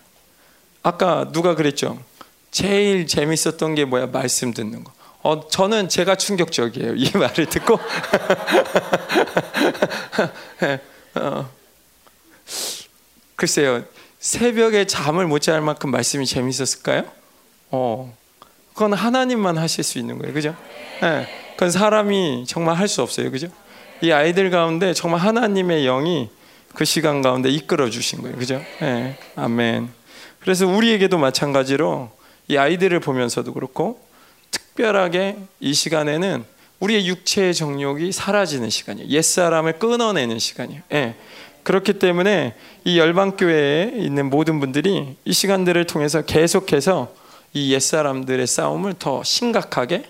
아까 0.82 1.32
누가 1.32 1.54
그랬죠? 1.54 2.04
제일 2.50 3.06
재밌었던 3.06 3.76
게 3.76 3.86
뭐야? 3.86 4.08
말씀 4.08 4.52
듣는 4.52 4.84
거. 4.84 4.92
어, 5.22 5.48
저는 5.50 5.90
제가 5.90 6.16
충격적이에요. 6.16 6.96
이 6.96 7.12
말을 7.14 7.46
듣고. 7.48 7.78
어, 11.16 11.50
글쎄요. 13.36 13.84
새벽에 14.20 14.86
잠을 14.86 15.26
못 15.28 15.40
잘 15.42 15.60
만큼 15.62 15.92
말씀이 15.92 16.26
재밌었을까요? 16.26 17.04
어, 17.72 18.16
그건 18.74 18.94
하나님만 18.94 19.58
하실 19.58 19.84
수 19.84 19.98
있는 20.00 20.20
거예요. 20.20 20.34
그죠? 20.34 20.56
네, 21.02 21.28
그건 21.54 21.72
사람이 21.72 22.46
정말 22.48 22.76
할 22.76 22.88
수 22.88 23.02
없어요. 23.02 23.32
그죠? 23.32 23.48
이 24.02 24.12
아이들 24.12 24.50
가운데 24.50 24.94
정말 24.94 25.20
하나님의 25.22 25.84
영이 25.84 26.30
그 26.74 26.86
시간 26.86 27.22
가운데 27.22 27.50
이끌어 27.50 27.90
주신 27.90 28.22
거예요. 28.22 28.38
그죠? 28.38 28.62
네, 28.80 29.18
아멘. 29.36 29.90
그래서 30.40 30.66
우리에게도 30.68 31.18
마찬가지로 31.18 32.10
이 32.48 32.56
아이들을 32.58 32.98
보면서도 33.02 33.54
그렇고 33.54 34.02
특별하게 34.80 35.36
이 35.60 35.74
시간에는 35.74 36.46
우리의 36.80 37.06
육체의 37.08 37.54
정욕이 37.54 38.14
사라지는 38.14 38.70
시간이에요. 38.70 39.10
옛사람을 39.10 39.74
끊어내는 39.74 40.40
시간이에요. 40.40 40.82
예. 40.94 41.16
그렇기 41.64 42.00
때문에 42.00 42.56
이 42.86 42.98
열방교회에 42.98 43.92
있는 43.98 44.30
모든 44.30 44.62
분들이 44.62 45.18
이 45.26 45.34
시간들을 45.34 45.86
통해서 45.86 46.22
계속해서 46.22 47.14
이 47.54 47.74
옛사람들의 47.74 48.48
싸움을 48.48 48.94
더 48.98 49.22
심각하게 49.24 50.06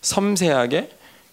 섬세하게 0.00 0.88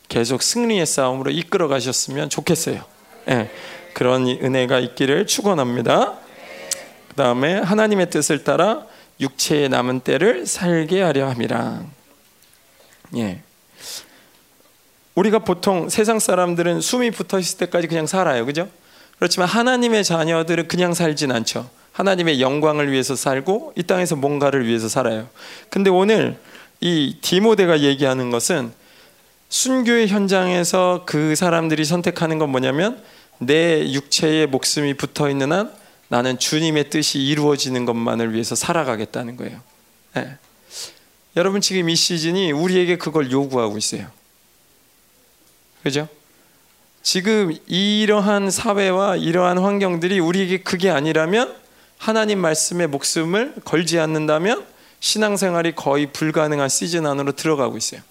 계속 0.10 0.44
승리의 0.44 0.86
싸움으로 0.86 1.32
이끌어 1.32 1.70
가셨으면 1.70 2.30
좋겠어요. 2.30 2.84
예. 3.30 3.50
그런 3.94 4.28
은혜가 4.28 4.80
있기를 4.80 5.28
축원합니다. 5.28 6.18
그 7.08 7.16
다음에 7.16 7.56
하나님의 7.56 8.10
뜻을 8.10 8.44
따라 8.44 8.86
육체의 9.22 9.70
남은 9.70 10.02
때를 10.02 10.46
살게 10.46 11.02
하려 11.02 11.30
함이라. 11.30 12.01
예. 13.18 13.42
우리가 15.16 15.40
보통 15.40 15.90
세상 15.90 16.20
사람들은 16.20 16.82
숨이 16.82 17.12
붙어 17.12 17.40
있을 17.40 17.58
때까지 17.58 17.88
그냥 17.88 18.08
살아요. 18.08 18.46
그죠? 18.46 18.70
그렇지만 19.18 19.48
하나님의 19.48 20.04
자녀들은 20.04 20.68
그냥 20.68 20.94
살진 20.94 21.32
않죠. 21.32 21.70
하나님의 21.92 22.42
영광을 22.42 22.92
위해서 22.92 23.16
살고 23.16 23.74
이 23.76 23.84
땅에서 23.84 24.16
뭔가를 24.16 24.66
위해서 24.66 24.88
살아요. 24.88 25.28
근데 25.70 25.90
오늘 25.90 26.40
이 26.80 27.18
디모데가 27.22 27.82
얘기하는 27.82 28.32
것은 28.32 28.72
순교의 29.50 30.08
현장에서 30.08 31.04
그 31.06 31.36
사람들이 31.36 31.84
선택하는 31.84 32.40
건 32.40 32.50
뭐냐면 32.50 33.04
내 33.38 33.92
육체에 33.92 34.46
목숨이 34.46 34.94
붙어 34.94 35.30
있는 35.30 35.52
한 35.52 35.72
나는 36.08 36.40
주님의 36.40 36.90
뜻이 36.90 37.20
이루어지는 37.20 37.86
것만을 37.86 38.34
위해서 38.34 38.56
살아가겠다는 38.56 39.38
거예요. 39.38 39.60
네. 40.14 40.38
여러분 41.36 41.62
지금 41.62 41.90
이 41.90 41.96
시즌이 41.96 42.52
우리에게 42.52 42.98
그걸 42.98 43.32
요구하고 43.32 43.78
있어요. 43.78 44.08
그죠? 45.84 46.08
지금 47.02 47.56
이러한 47.68 48.52
사회와 48.52 49.16
이러한 49.16 49.58
환경들이 49.58 50.20
우리에게 50.20 50.60
그게 50.60 50.90
아니라면 50.90 51.56
하나님 51.98 52.40
말씀에 52.40 52.88
목숨을 52.88 53.56
걸지 53.64 54.00
않는다면 54.00 54.66
신앙생활이 55.00 55.74
거의 55.76 56.12
불가능한 56.12 56.70
시즌 56.70 57.08
안으로 57.08 57.32
들어가고 57.32 57.78
있어요. 57.78 58.02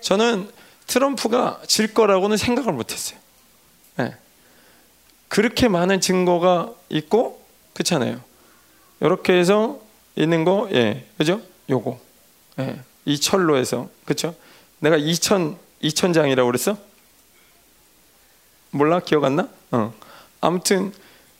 저는 0.00 0.50
트럼프가 0.86 1.62
질 1.66 1.94
거라고는 1.94 2.36
생각을 2.36 2.72
못했어요. 2.72 3.18
네. 3.96 4.14
그렇게 5.28 5.68
많은 5.68 6.00
증거가 6.00 6.72
있고 6.88 7.42
그렇잖아요. 7.74 8.20
이렇게 9.00 9.32
해서 9.32 9.80
있는 10.14 10.44
거, 10.44 10.68
예, 10.72 11.06
그죠? 11.18 11.40
요거, 11.68 11.98
예, 12.58 12.80
이 13.04 13.18
철로에서, 13.20 13.88
그렇죠? 14.04 14.34
내가 14.80 14.96
2천 14.96 15.56
2천 15.82 16.14
장이라고 16.14 16.46
그랬어? 16.48 16.76
몰라? 18.70 19.00
기억 19.00 19.24
안 19.24 19.36
나? 19.36 19.48
어. 19.70 19.94
아무튼 20.40 20.92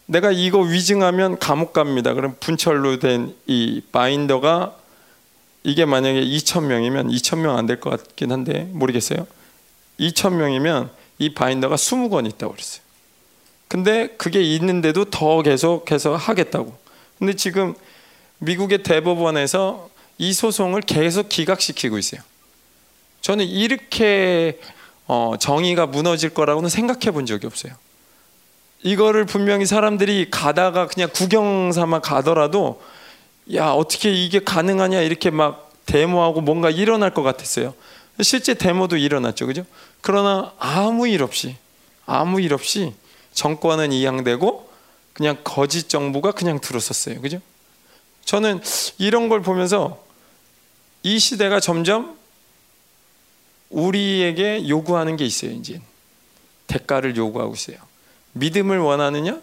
내가 0.07 0.31
이거 0.31 0.61
위증하면 0.61 1.39
감옥 1.39 1.73
갑니다. 1.73 2.15
그럼 2.15 2.37
분철로 2.41 2.99
된 2.99 3.35
이 3.47 3.83
바인더가 3.93 4.77
이게 5.65 5.85
만약에 5.85 6.21
2천 6.25 6.65
명이면 6.65 7.09
2천 7.11 7.39
명 7.41 7.57
안 7.59 7.67
될 7.67 7.81
것 7.81 7.91
같긴 7.91 8.31
한데 8.33 8.69
모르겠어요. 8.73 9.27
2천 9.99 10.35
명이면 10.35 10.91
이 11.19 11.35
바인더가 11.35 11.77
20권 11.77 12.27
있다고 12.29 12.53
그랬어요. 12.53 12.83
근데 13.69 14.09
그게 14.17 14.43
있는데도 14.43 15.07
더 15.07 15.43
계속해서 15.43 16.15
하겠다고. 16.15 16.77
근데 17.19 17.35
지금 17.35 17.75
미국의 18.39 18.83
대법원에서 18.85 19.91
이 20.19 20.33
소송을 20.33 20.83
계속 20.83 21.29
기각시키고 21.29 21.99
있어요. 21.99 22.21
저는 23.21 23.45
이렇게 23.47 24.61
어, 25.07 25.35
정의가 25.39 25.87
무너질 25.87 26.31
거라고는 26.31 26.69
생각해 26.69 27.11
본 27.13 27.27
적이 27.27 27.47
없어요. 27.47 27.73
이거를 28.83 29.25
분명히 29.25 29.67
사람들이 29.67 30.31
가다가 30.31 30.87
그냥 30.87 31.09
구경 31.13 31.73
삼아 31.73 32.01
가더라도 32.01 32.81
야 33.55 33.71
어떻게 33.71 34.13
이게 34.13 34.41
가능하냐 34.41 35.01
이렇게 35.01 35.31
막 35.31 35.73
데모하고 35.87 36.41
뭔가 36.41 36.71
일어날 36.71 37.15
것 37.15 37.23
같았어요. 37.23 37.75
실제 38.21 38.55
데모도 38.55 38.97
일어났죠, 38.97 39.47
그죠? 39.47 39.65
그러나 40.01 40.53
아무 40.59 41.07
일 41.07 41.23
없이 41.23 41.57
아무 42.07 42.41
일 42.41 42.55
없이 42.55 42.95
정권은 43.33 43.93
이양되고 43.93 44.71
그냥 45.13 45.37
거짓 45.45 45.89
정부가 45.89 46.33
그냥 46.33 46.61
들어섰어요, 46.61 47.21
그죠? 47.21 47.41
저는 48.25 48.61
이런 48.99 49.29
걸 49.29 49.43
보면서 49.43 50.06
이 51.07 51.21
시대가 51.21 51.61
점점 51.61 52.19
우리에게 53.71 54.69
요구하는 54.69 55.17
게 55.17 55.25
있어요, 55.25 55.53
이제. 55.53 55.81
대가를 56.67 57.17
요구하고 57.17 57.55
있어요. 57.55 57.77
믿음을 58.33 58.81
원하느냐? 58.81 59.41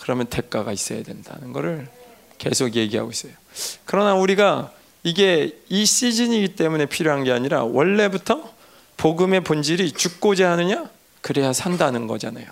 그러면 0.00 0.26
대가가 0.26 0.70
있어야 0.72 1.02
된다는 1.02 1.52
것을 1.52 1.88
계속 2.38 2.76
얘기하고 2.76 3.10
있어요. 3.10 3.32
그러나 3.84 4.14
우리가 4.14 4.70
이게 5.02 5.58
이 5.68 5.84
시즌이기 5.84 6.54
때문에 6.54 6.86
필요한 6.86 7.24
게 7.24 7.32
아니라 7.32 7.64
원래부터 7.64 8.52
복음의 8.96 9.40
본질이 9.40 9.90
죽고자 9.90 10.52
하느냐? 10.52 10.88
그래야 11.20 11.52
산다는 11.52 12.06
거잖아요. 12.06 12.46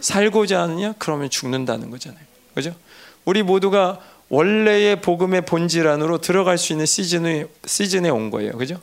살고자 0.00 0.62
하느냐? 0.62 0.94
그러면 0.98 1.30
죽는다는 1.30 1.90
거잖아요. 1.90 2.24
그죠? 2.56 2.74
우리 3.24 3.44
모두가 3.44 4.00
원래의 4.28 5.00
복음의 5.00 5.42
본질 5.42 5.86
안으로 5.86 6.18
들어갈 6.18 6.58
수 6.58 6.72
있는 6.72 6.86
시즌에, 6.86 7.46
시즌에 7.66 8.08
온 8.08 8.30
거예요. 8.30 8.52
그죠? 8.52 8.80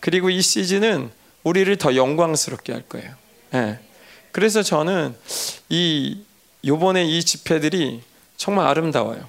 그리고 0.00 0.30
이 0.30 0.40
시즌은 0.40 1.10
우리를 1.42 1.76
더 1.76 1.94
영광스럽게 1.96 2.72
할 2.72 2.82
거예요. 2.82 3.10
네. 3.50 3.78
그래서 4.32 4.62
저는 4.62 5.14
이 5.68 6.18
요번에 6.64 7.04
이 7.04 7.22
집회들이 7.22 8.00
정말 8.36 8.66
아름다워요. 8.68 9.28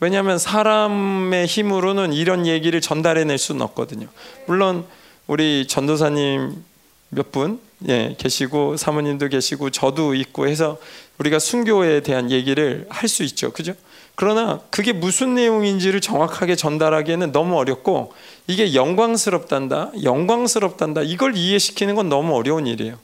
왜냐하면 0.00 0.38
사람의 0.38 1.46
힘으로는 1.46 2.12
이런 2.12 2.46
얘기를 2.46 2.80
전달해낼 2.80 3.38
수는 3.38 3.62
없거든요. 3.62 4.06
물론 4.46 4.84
우리 5.26 5.66
전도사님 5.66 6.64
몇 7.10 7.30
분 7.32 7.60
예, 7.88 8.14
계시고 8.18 8.76
사모님도 8.76 9.28
계시고 9.28 9.70
저도 9.70 10.14
있고 10.14 10.48
해서 10.48 10.78
우리가 11.18 11.38
순교에 11.38 12.00
대한 12.00 12.30
얘기를 12.30 12.86
할 12.88 13.08
수 13.08 13.22
있죠. 13.24 13.52
그죠? 13.52 13.74
그러나 14.16 14.60
그게 14.70 14.92
무슨 14.92 15.34
내용인지를 15.34 16.00
정확하게 16.00 16.56
전달하기에는 16.56 17.32
너무 17.32 17.56
어렵고 17.58 18.14
이게 18.46 18.74
영광스럽단다, 18.74 19.92
영광스럽단다 20.02 21.02
이걸 21.02 21.36
이해시키는 21.36 21.94
건 21.94 22.08
너무 22.08 22.34
어려운 22.34 22.66
일이에요. 22.66 22.98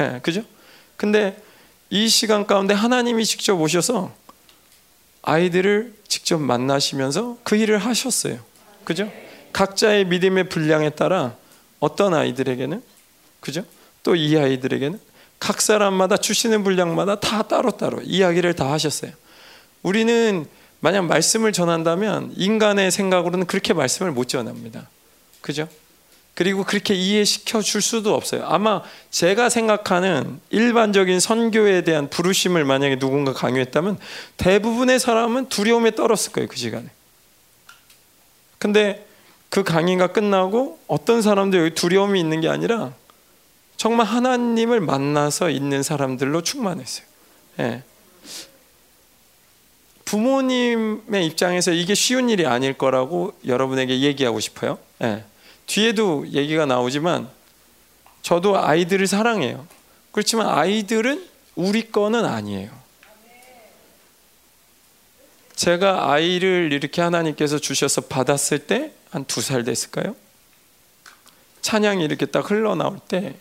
예, 0.00 0.20
그죠? 0.22 0.42
근데 0.96 1.40
이 1.88 2.08
시간 2.08 2.46
가운데 2.46 2.74
하나님이 2.74 3.24
직접 3.24 3.60
오셔서 3.60 4.12
아이들을 5.22 5.94
직접 6.08 6.38
만나시면서 6.38 7.38
그 7.44 7.56
일을 7.56 7.78
하셨어요. 7.78 8.38
그죠? 8.84 9.10
각자의 9.52 10.06
믿음의 10.06 10.48
분량에 10.48 10.90
따라 10.90 11.34
어떤 11.80 12.12
아이들에게는 12.12 12.82
그죠? 13.40 13.64
또 14.02 14.14
이 14.16 14.36
아이들에게는 14.36 15.00
각 15.38 15.60
사람마다 15.60 16.16
주시는 16.16 16.64
분량마다 16.64 17.20
다 17.20 17.42
따로따로 17.42 18.02
이야기를 18.02 18.54
다 18.54 18.72
하셨어요. 18.72 19.12
우리는 19.82 20.46
만약 20.80 21.06
말씀을 21.06 21.52
전한다면 21.52 22.32
인간의 22.36 22.90
생각으로는 22.90 23.46
그렇게 23.46 23.72
말씀을 23.72 24.12
못 24.12 24.28
전합니다. 24.28 24.88
그죠? 25.40 25.68
그리고 26.34 26.64
그렇게 26.64 26.92
이해시켜 26.92 27.62
줄 27.62 27.80
수도 27.80 28.14
없어요. 28.14 28.44
아마 28.44 28.82
제가 29.10 29.48
생각하는 29.48 30.38
일반적인 30.50 31.18
선교에 31.18 31.82
대한 31.82 32.10
부르심을 32.10 32.64
만약에 32.64 32.98
누군가 32.98 33.32
강요했다면 33.32 33.98
대부분의 34.36 35.00
사람은 35.00 35.48
두려움에 35.48 35.92
떨었을 35.92 36.32
거예요. 36.32 36.48
그 36.48 36.56
시간에. 36.56 36.84
근데 38.58 39.06
그 39.48 39.62
강의가 39.64 40.08
끝나고 40.08 40.78
어떤 40.86 41.22
사람도 41.22 41.56
여기 41.58 41.74
두려움이 41.74 42.20
있는 42.20 42.42
게 42.42 42.48
아니라 42.48 42.92
정말 43.78 44.06
하나님을 44.06 44.80
만나서 44.80 45.48
있는 45.48 45.82
사람들로 45.82 46.42
충만했어요. 46.42 47.06
예. 47.60 47.82
부모님의 50.06 51.26
입장에서 51.26 51.72
이게 51.72 51.94
쉬운 51.94 52.30
일이 52.30 52.46
아닐 52.46 52.72
거라고 52.72 53.34
여러분에게 53.46 54.00
얘기하고 54.00 54.40
싶어요. 54.40 54.78
예. 55.02 55.24
뒤에도 55.66 56.26
얘기가 56.28 56.64
나오지만 56.64 57.28
저도 58.22 58.58
아이들을 58.58 59.06
사랑해요. 59.06 59.66
그렇지만 60.12 60.48
아이들은 60.48 61.26
우리 61.56 61.90
거는 61.90 62.24
아니에요. 62.24 62.70
제가 65.56 66.12
아이를 66.12 66.70
이렇게 66.72 67.02
하나님께서 67.02 67.58
주셔서 67.58 68.02
받았을 68.02 68.60
때 68.60 68.92
한 69.10 69.24
두 69.24 69.40
살 69.40 69.64
됐을까요? 69.64 70.14
찬양이 71.62 72.04
이렇게 72.04 72.26
딱 72.26 72.50
흘러나올 72.50 72.98
때 73.08 73.36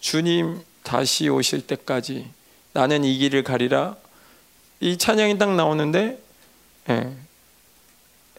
주님 0.00 0.60
다시 0.82 1.28
오실 1.28 1.66
때까지 1.66 2.28
나는 2.72 3.02
이 3.04 3.18
길을 3.18 3.42
가리라 3.42 3.96
이 4.80 4.98
찬양이 4.98 5.38
딱 5.38 5.54
나오는데 5.54 6.18
예, 6.90 7.12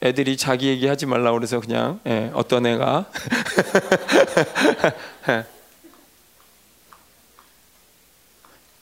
애들이 0.03 0.37
자기 0.37 0.67
얘기 0.67 0.87
하지 0.87 1.05
말라 1.05 1.31
그래서 1.31 1.59
그냥 1.59 1.99
예, 2.05 2.31
어떤 2.33 2.65
애가. 2.65 3.05
예. 5.29 5.45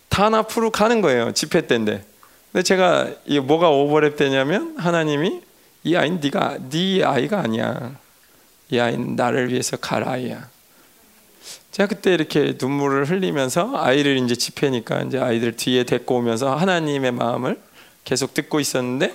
단 0.09 0.33
앞으로 0.33 0.71
가는 0.71 1.01
거예요 1.01 1.33
집회 1.33 1.67
때인데. 1.67 2.05
근데 2.51 2.63
제가 2.63 3.09
이 3.25 3.39
뭐가 3.39 3.69
오버랩 3.69 4.15
되냐면 4.15 4.75
하나님이 4.77 5.41
이 5.83 5.95
아이는 5.95 6.19
네가 6.21 6.57
네 6.69 7.03
아이가 7.03 7.39
아니야. 7.39 7.95
이 8.69 8.79
아이는 8.79 9.15
나를 9.15 9.51
위해서 9.51 9.77
갈 9.77 10.07
아이야 10.07 10.49
제가 11.75 11.87
그때 11.87 12.13
이렇게 12.13 12.53
눈물을 12.57 13.03
흘리면서 13.09 13.73
아이를 13.75 14.17
이제 14.19 14.33
집회니까 14.33 15.01
이제 15.01 15.19
아이들 15.19 15.57
뒤에 15.57 15.83
데리고 15.83 16.15
오면서 16.15 16.55
하나님의 16.55 17.11
마음을 17.11 17.59
계속 18.05 18.33
듣고 18.33 18.61
있었는데 18.61 19.13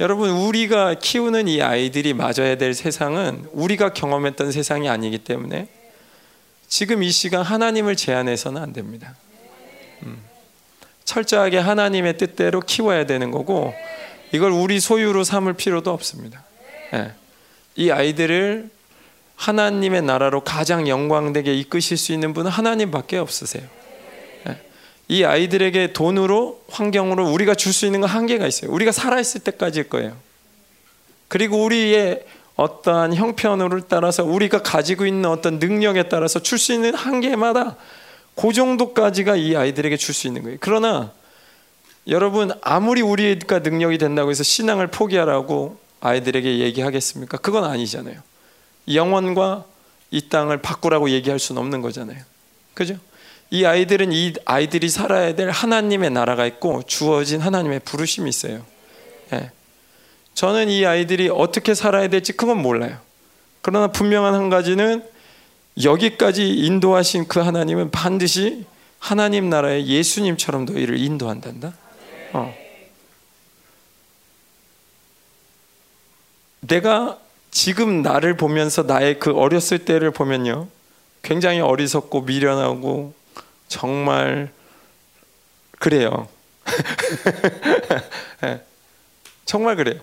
여러분 0.00 0.30
우리가 0.30 0.94
키우는 0.94 1.46
이 1.48 1.60
아이들이 1.60 2.14
맞아야 2.14 2.56
될 2.56 2.72
세상은 2.72 3.46
우리가 3.52 3.92
경험했던 3.92 4.50
세상이 4.50 4.88
아니기 4.88 5.18
때문에 5.18 5.68
지금 6.68 7.02
이 7.02 7.10
시간 7.10 7.42
하나님을 7.42 7.96
제한해서는 7.96 8.62
안 8.62 8.72
됩니다. 8.72 9.14
음. 10.04 10.16
철저하게 11.04 11.58
하나님의 11.58 12.16
뜻대로 12.16 12.62
키워야 12.62 13.04
되는 13.04 13.30
거고 13.30 13.74
이걸 14.32 14.52
우리 14.52 14.80
소유로 14.80 15.22
삼을 15.22 15.52
필요도 15.52 15.92
없습니다. 15.92 16.42
네. 16.94 17.12
이 17.74 17.90
아이들을 17.90 18.70
하나님의 19.36 20.02
나라로 20.02 20.40
가장 20.40 20.88
영광되게 20.88 21.54
이끄실 21.54 21.96
수 21.96 22.12
있는 22.12 22.32
분은 22.34 22.50
하나님밖에 22.50 23.18
없으세요. 23.18 23.64
이 25.08 25.22
아이들에게 25.22 25.92
돈으로 25.92 26.64
환경으로 26.68 27.30
우리가 27.30 27.54
줄 27.54 27.72
수 27.72 27.86
있는 27.86 28.00
건 28.00 28.10
한계가 28.10 28.46
있어요. 28.46 28.72
우리가 28.72 28.90
살아 28.90 29.20
있을 29.20 29.40
때까지일 29.42 29.88
거예요. 29.88 30.16
그리고 31.28 31.62
우리의 31.64 32.24
어떠한 32.56 33.14
형편을 33.14 33.82
따라서 33.88 34.24
우리가 34.24 34.62
가지고 34.62 35.06
있는 35.06 35.28
어떤 35.30 35.58
능력에 35.58 36.04
따라서 36.08 36.40
줄 36.40 36.58
수 36.58 36.72
있는 36.72 36.94
한계마다 36.94 37.76
그 38.34 38.52
정도까지가 38.52 39.36
이 39.36 39.54
아이들에게 39.54 39.96
줄 39.96 40.14
수 40.14 40.26
있는 40.26 40.42
거예요. 40.42 40.58
그러나 40.60 41.12
여러분 42.08 42.50
아무리 42.62 43.02
우리가 43.02 43.60
능력이 43.60 43.98
된다고 43.98 44.30
해서 44.30 44.42
신앙을 44.42 44.88
포기하라고 44.88 45.78
아이들에게 46.00 46.58
얘기하겠습니까? 46.58 47.38
그건 47.38 47.64
아니잖아요. 47.64 48.16
영원과 48.92 49.64
이 50.10 50.28
땅을 50.28 50.62
바꾸라고 50.62 51.10
얘기할 51.10 51.38
수는 51.38 51.60
없는 51.60 51.82
거잖아요. 51.82 52.18
그죠? 52.74 52.96
이 53.50 53.64
아이들은 53.64 54.12
이 54.12 54.34
아이들이 54.44 54.88
살아야 54.88 55.34
될 55.34 55.50
하나님의 55.50 56.10
나라가 56.10 56.46
있고 56.46 56.82
주어진 56.84 57.40
하나님의 57.40 57.80
부르심이 57.80 58.28
있어요. 58.28 58.64
예. 59.32 59.50
저는 60.34 60.68
이 60.68 60.84
아이들이 60.84 61.28
어떻게 61.28 61.74
살아야 61.74 62.08
될지 62.08 62.32
그건 62.32 62.60
몰라요. 62.60 62.98
그러나 63.62 63.88
분명한 63.88 64.34
한 64.34 64.50
가지는 64.50 65.04
여기까지 65.82 66.48
인도하신 66.48 67.28
그 67.28 67.40
하나님은 67.40 67.90
반드시 67.90 68.64
하나님 68.98 69.50
나라의 69.50 69.86
예수님처럼 69.86 70.64
너희를 70.64 70.98
인도한단다. 70.98 71.74
어. 72.32 72.54
내가 76.60 77.18
지금 77.56 78.02
나를 78.02 78.36
보면서 78.36 78.82
나의 78.82 79.18
그 79.18 79.32
어렸을 79.32 79.78
때를 79.78 80.10
보면요. 80.10 80.68
굉장히 81.22 81.60
어리석고 81.60 82.20
미련하고 82.20 83.14
정말 83.66 84.52
그래요. 85.78 86.28
네. 88.42 88.60
정말 89.46 89.76
그래요. 89.76 89.98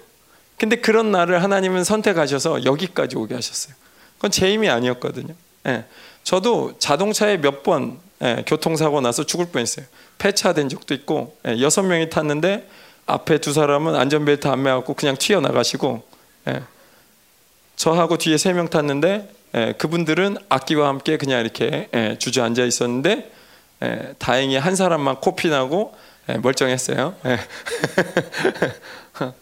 근데 0.58 0.78
그런 0.78 1.12
나를 1.12 1.44
하나님은 1.44 1.84
선택하셔서 1.84 2.66
여기까지 2.66 3.18
오게 3.18 3.36
하셨어요. 3.36 3.76
그건 4.16 4.32
제 4.32 4.52
힘이 4.52 4.70
아니었거든요. 4.70 5.36
네. 5.62 5.86
저도 6.24 6.80
자동차에 6.80 7.38
몇번 7.38 8.00
네, 8.18 8.44
교통사고 8.48 9.00
나서 9.00 9.28
죽을 9.28 9.50
뻔했어요. 9.50 9.86
폐차된 10.18 10.70
적도 10.70 10.96
있고 10.96 11.38
여섯 11.60 11.84
명이 11.84 12.10
탔는데 12.10 12.68
앞에 13.06 13.38
두 13.38 13.54
사람은 13.54 13.94
안전벨트 13.94 14.48
안 14.48 14.64
매갖고 14.64 14.96
그냥 14.96 15.16
튀어나가시고 15.18 16.14
저하고 17.76 18.18
뒤에 18.18 18.38
세 18.38 18.54
명 18.54 18.70
탔는데 18.70 19.30
그분들은 19.78 20.38
악기와 20.50 20.88
함께 20.88 21.18
그냥 21.18 21.42
이렇게 21.42 21.90
주저앉아 22.20 22.64
있었는데 22.64 23.32
예, 23.84 24.14
다행히 24.18 24.56
한 24.56 24.76
사람만 24.76 25.18
코피 25.18 25.50
나고 25.50 25.94
예, 26.30 26.38
멀쩡했어요. 26.38 27.16
예. 27.26 27.40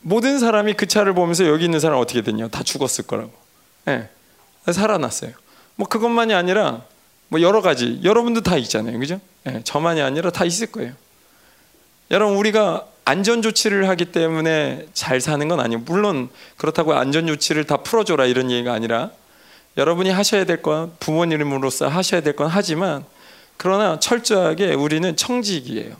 모든 0.00 0.38
사람이 0.38 0.74
그 0.74 0.86
차를 0.86 1.14
보면서 1.14 1.46
여기 1.48 1.64
있는 1.64 1.80
사람 1.80 1.98
어떻게 1.98 2.22
됐냐? 2.22 2.48
다 2.48 2.62
죽었을 2.62 3.06
거라고. 3.06 3.32
예, 3.88 4.08
살아났어요. 4.70 5.32
뭐 5.74 5.88
그것만이 5.88 6.34
아니라 6.34 6.82
뭐 7.28 7.40
여러 7.40 7.60
가지 7.60 8.00
여러분도 8.04 8.42
다 8.42 8.56
있잖아요, 8.56 8.98
그죠? 8.98 9.20
예, 9.48 9.62
저만이 9.64 10.00
아니라 10.00 10.30
다 10.30 10.44
있을 10.44 10.68
거예요. 10.68 10.92
여러분 12.12 12.36
우리가 12.36 12.86
안전 13.06 13.40
조치를 13.40 13.88
하기 13.88 14.06
때문에 14.06 14.88
잘 14.92 15.20
사는 15.20 15.46
건 15.46 15.60
아니에요. 15.60 15.82
물론 15.86 16.28
그렇다고 16.56 16.92
안전 16.94 17.28
조치를 17.28 17.64
다 17.64 17.76
풀어줘라 17.78 18.26
이런 18.26 18.50
얘기가 18.50 18.72
아니라 18.72 19.12
여러분이 19.76 20.10
하셔야 20.10 20.44
될 20.44 20.60
건 20.60 20.92
부모님으로서 20.98 21.86
하셔야 21.88 22.20
될 22.20 22.34
건 22.34 22.48
하지만 22.48 23.04
그러나 23.56 24.00
철저하게 24.00 24.74
우리는 24.74 25.14
청직이에요. 25.16 25.94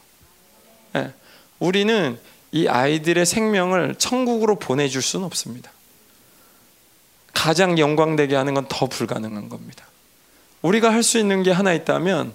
네. 0.94 1.12
우리는 1.60 2.18
이 2.50 2.66
아이들의 2.66 3.24
생명을 3.24 3.94
천국으로 3.98 4.56
보내줄 4.58 5.00
수는 5.00 5.24
없습니다. 5.26 5.70
가장 7.32 7.78
영광되게 7.78 8.34
하는 8.34 8.54
건 8.54 8.66
더 8.68 8.86
불가능한 8.86 9.48
겁니다. 9.48 9.84
우리가 10.62 10.92
할 10.92 11.04
수 11.04 11.18
있는 11.18 11.44
게 11.44 11.52
하나 11.52 11.72
있다면 11.72 12.34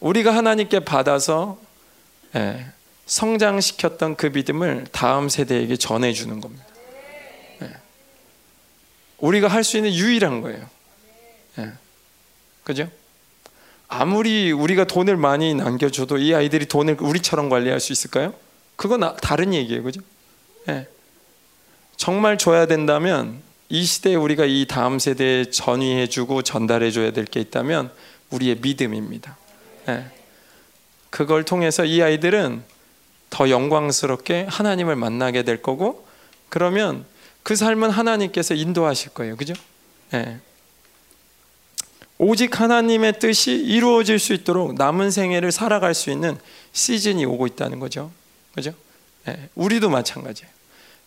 우리가 0.00 0.34
하나님께 0.36 0.80
받아서 0.80 1.58
예, 2.34 2.66
성장시켰던 3.06 4.16
그 4.16 4.26
믿음을 4.26 4.86
다음 4.92 5.28
세대에게 5.28 5.76
전해주는 5.76 6.40
겁니다. 6.40 6.64
네. 7.60 7.68
우리가 9.18 9.48
할 9.48 9.62
수 9.64 9.76
있는 9.76 9.94
유일한 9.94 10.40
거예요. 10.42 10.68
네. 11.56 11.72
그죠? 12.64 12.88
아무리 13.88 14.50
우리가 14.50 14.84
돈을 14.84 15.16
많이 15.16 15.54
남겨줘도 15.54 16.18
이 16.18 16.34
아이들이 16.34 16.66
돈을 16.66 16.96
우리처럼 17.00 17.48
관리할 17.48 17.78
수 17.78 17.92
있을까요? 17.92 18.34
그건 18.74 19.16
다른 19.22 19.54
얘기예요, 19.54 19.84
그죠? 19.84 20.00
네. 20.66 20.88
정말 21.96 22.36
줘야 22.36 22.66
된다면 22.66 23.40
이 23.68 23.84
시대에 23.84 24.16
우리가 24.16 24.44
이 24.44 24.66
다음 24.68 24.98
세대에 24.98 25.46
전위해주고 25.46 26.42
전달해줘야 26.42 27.12
될 27.12 27.24
게 27.24 27.40
있다면 27.40 27.92
우리의 28.30 28.56
믿음입니다. 28.60 29.36
네. 29.86 30.06
그걸 31.10 31.44
통해서 31.44 31.84
이 31.84 32.02
아이들은 32.02 32.62
더 33.36 33.50
영광스럽게 33.50 34.46
하나님을 34.48 34.96
만나게 34.96 35.42
될 35.42 35.60
거고 35.60 36.06
그러면 36.48 37.04
그 37.42 37.54
삶은 37.54 37.90
하나님께서 37.90 38.54
인도하실 38.54 39.10
거예요. 39.12 39.36
그죠? 39.36 39.52
네. 40.10 40.40
오직 42.16 42.58
하나님의 42.58 43.18
뜻이 43.18 43.52
이루어질 43.52 44.18
수 44.18 44.32
있도록 44.32 44.72
남은 44.76 45.10
생애를 45.10 45.52
살아갈 45.52 45.92
수 45.92 46.10
있는 46.10 46.38
시즌이 46.72 47.26
오고 47.26 47.46
있다는 47.46 47.78
거죠. 47.78 48.10
그죠? 48.54 48.72
네. 49.26 49.50
우리도 49.54 49.90
마찬가지예요. 49.90 50.50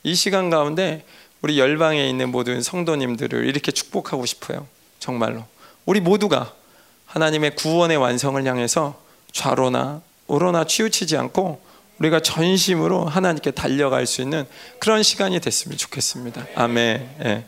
이 0.03 0.13
시간 0.13 0.51
가운데 0.51 1.03
우리 1.41 1.57
열방에 1.57 2.07
있는 2.07 2.29
모든 2.29 2.61
성도님들을 2.61 3.47
이렇게 3.47 3.71
축복하고 3.71 4.27
싶어요. 4.27 4.67
정말로. 4.99 5.45
우리 5.87 5.99
모두가 5.99 6.53
하나님의 7.07 7.55
구원의 7.55 7.97
완성을 7.97 8.45
향해서 8.45 9.01
좌로나 9.31 10.03
우로나 10.27 10.65
치우치지 10.65 11.17
않고 11.17 11.68
우리가 11.99 12.21
전심으로 12.21 13.05
하나님께 13.05 13.51
달려갈 13.51 14.05
수 14.05 14.21
있는 14.21 14.45
그런 14.79 15.03
시간이 15.03 15.39
됐으면 15.39 15.77
좋겠습니다. 15.77 16.45
아멘. 16.55 17.09
예. 17.25 17.43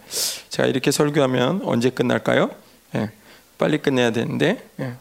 제가 0.49 0.67
이렇게 0.67 0.91
설교하면 0.91 1.61
언제 1.63 1.89
끝날까요? 1.89 2.51
예. 2.95 3.11
빨리 3.57 3.77
끝내야 3.77 4.11
되는데. 4.11 4.67
예. 4.79 4.93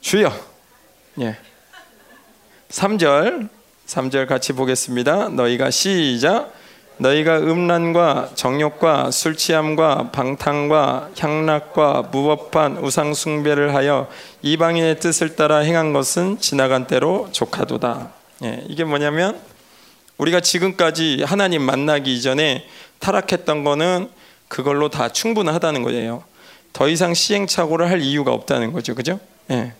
주여. 0.00 0.32
예. 1.20 1.36
3절. 2.68 3.48
3절 3.86 4.26
같이 4.26 4.52
보겠습니다. 4.52 5.30
너희가 5.30 5.70
시작. 5.70 6.52
너희가 6.98 7.38
음란과 7.38 8.30
정욕과 8.34 9.10
술 9.10 9.36
취함과 9.36 10.10
방탕과 10.12 11.10
향락과 11.18 12.08
무법한 12.10 12.78
우상 12.78 13.12
숭배를 13.14 13.74
하여 13.74 14.08
이방인의 14.42 14.98
뜻을 14.98 15.36
따라 15.36 15.58
행한 15.58 15.92
것은 15.92 16.40
지나간 16.40 16.86
때로 16.86 17.28
족하도다. 17.32 18.15
예, 18.44 18.64
이게 18.68 18.84
뭐냐면 18.84 19.40
우리가 20.18 20.40
지금까지 20.40 21.22
하나님 21.24 21.62
만나기 21.62 22.14
이전에 22.14 22.66
타락했던 22.98 23.64
거는 23.64 24.10
그걸로 24.48 24.88
다 24.88 25.08
충분하다는 25.10 25.82
거예요. 25.82 26.24
더 26.72 26.88
이상 26.88 27.14
시행착오를 27.14 27.90
할 27.90 28.02
이유가 28.02 28.32
없다는 28.32 28.72
거죠. 28.72 28.94
그죠? 28.94 29.18
예. 29.50 29.72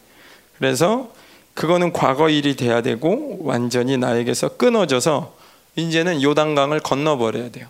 그래서 0.58 1.12
그거는 1.54 1.92
과거 1.92 2.28
일이 2.28 2.56
돼야 2.56 2.82
되고 2.82 3.38
완전히 3.42 3.96
나에게서 3.96 4.56
끊어져서 4.56 5.34
이제는 5.76 6.22
요단강을 6.22 6.80
건너버려야 6.80 7.50
돼요. 7.50 7.68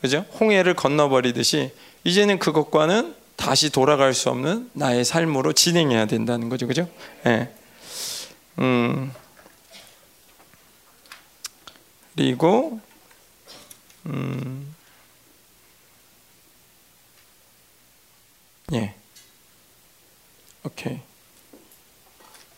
그죠? 0.00 0.24
홍해를 0.38 0.74
건너버리듯이 0.74 1.70
이제는 2.04 2.38
그것과는 2.38 3.14
다시 3.36 3.70
돌아갈 3.70 4.14
수 4.14 4.30
없는 4.30 4.70
나의 4.72 5.04
삶으로 5.04 5.52
진행해야 5.52 6.06
된다는 6.06 6.48
거죠. 6.48 6.66
그죠? 6.66 6.88
예. 7.26 7.50
음. 8.58 9.12
그리고 12.16 12.80
음. 14.06 14.74
예. 18.72 18.94
오케이. 20.64 21.00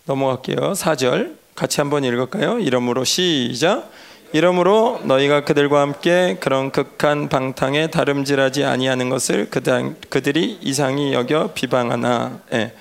넘어갈게요. 0.06 0.72
4절 0.72 1.36
같이 1.54 1.80
한번 1.80 2.04
읽을까요? 2.04 2.60
이름으로 2.60 3.04
시작. 3.04 3.90
이러므로 4.32 5.00
너희가 5.04 5.44
그들과 5.44 5.80
함께 5.80 6.36
그런 6.40 6.70
극한 6.70 7.28
방탕에 7.28 7.88
다름질하지 7.88 8.64
아니하는 8.64 9.08
것을 9.08 9.50
그들이 9.50 10.58
이상히 10.62 11.14
여겨 11.14 11.52
비방하나. 11.54 12.40
예. 12.52 12.74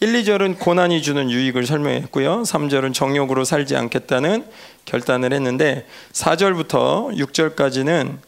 1, 0.00 0.12
2절은 0.14 0.58
고난이 0.58 1.00
주는 1.00 1.30
유익을 1.30 1.64
설명했고요. 1.64 2.42
3절은 2.42 2.92
정욕으로 2.92 3.44
살지 3.44 3.76
않겠다는 3.76 4.44
결단을 4.84 5.32
했는데 5.32 5.86
4절부터 6.12 7.16
6절까지는 7.16 8.18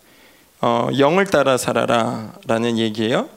어, 0.61 0.89
영을 0.99 1.27
따라 1.27 1.57
살아라라는 1.57 2.79
얘기예요. 2.79 3.29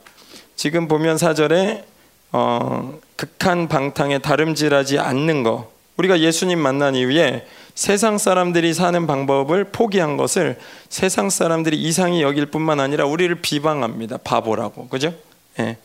지금 0.56 0.88
보면 0.88 1.16
4절에 1.16 1.84
어, 2.32 2.98
극한 3.16 3.68
방탕에 3.68 4.18
다름질하지 4.18 4.98
않는 4.98 5.42
거. 5.42 5.70
우리가 5.96 6.20
예수님 6.20 6.58
만난 6.58 6.94
이후에 6.94 7.46
세상 7.74 8.18
사람들이 8.18 8.72
사는 8.72 9.06
방법을 9.06 9.64
포기한 9.64 10.16
것을 10.16 10.58
세상 10.88 11.30
사람들이 11.30 11.76
이상히 11.76 12.22
여길 12.22 12.46
뿐만 12.46 12.80
아니라 12.80 13.04
우리를 13.06 13.34
비방합니다. 13.36 14.18
바보라고. 14.18 14.88
그죠? 14.88 15.14
예. 15.58 15.76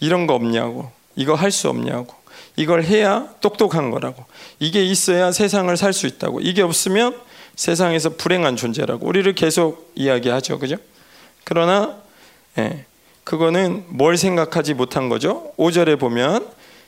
이런 0.00 0.26
거 0.26 0.34
없냐고. 0.34 0.90
이거 1.14 1.34
할 1.34 1.50
수 1.50 1.68
없냐고. 1.68 2.14
이걸 2.56 2.84
해야 2.84 3.28
똑똑한 3.40 3.90
거라고. 3.90 4.24
이게 4.58 4.84
있어야 4.84 5.32
세상을 5.32 5.74
살 5.76 5.92
수 5.92 6.06
있다고. 6.06 6.40
이게 6.40 6.62
없으면 6.62 7.16
세상에서 7.56 8.10
불행한 8.16 8.56
존재라고. 8.56 9.06
우리를 9.06 9.32
계속 9.34 9.90
이야기하죠. 9.94 10.58
그죠? 10.58 10.76
그러나, 11.44 11.96
예. 12.58 12.84
그거는 13.24 13.84
뭘 13.88 14.16
생각하지 14.16 14.74
못한 14.74 15.08
거죠? 15.08 15.52
5절에 15.56 15.98
보면 15.98 16.46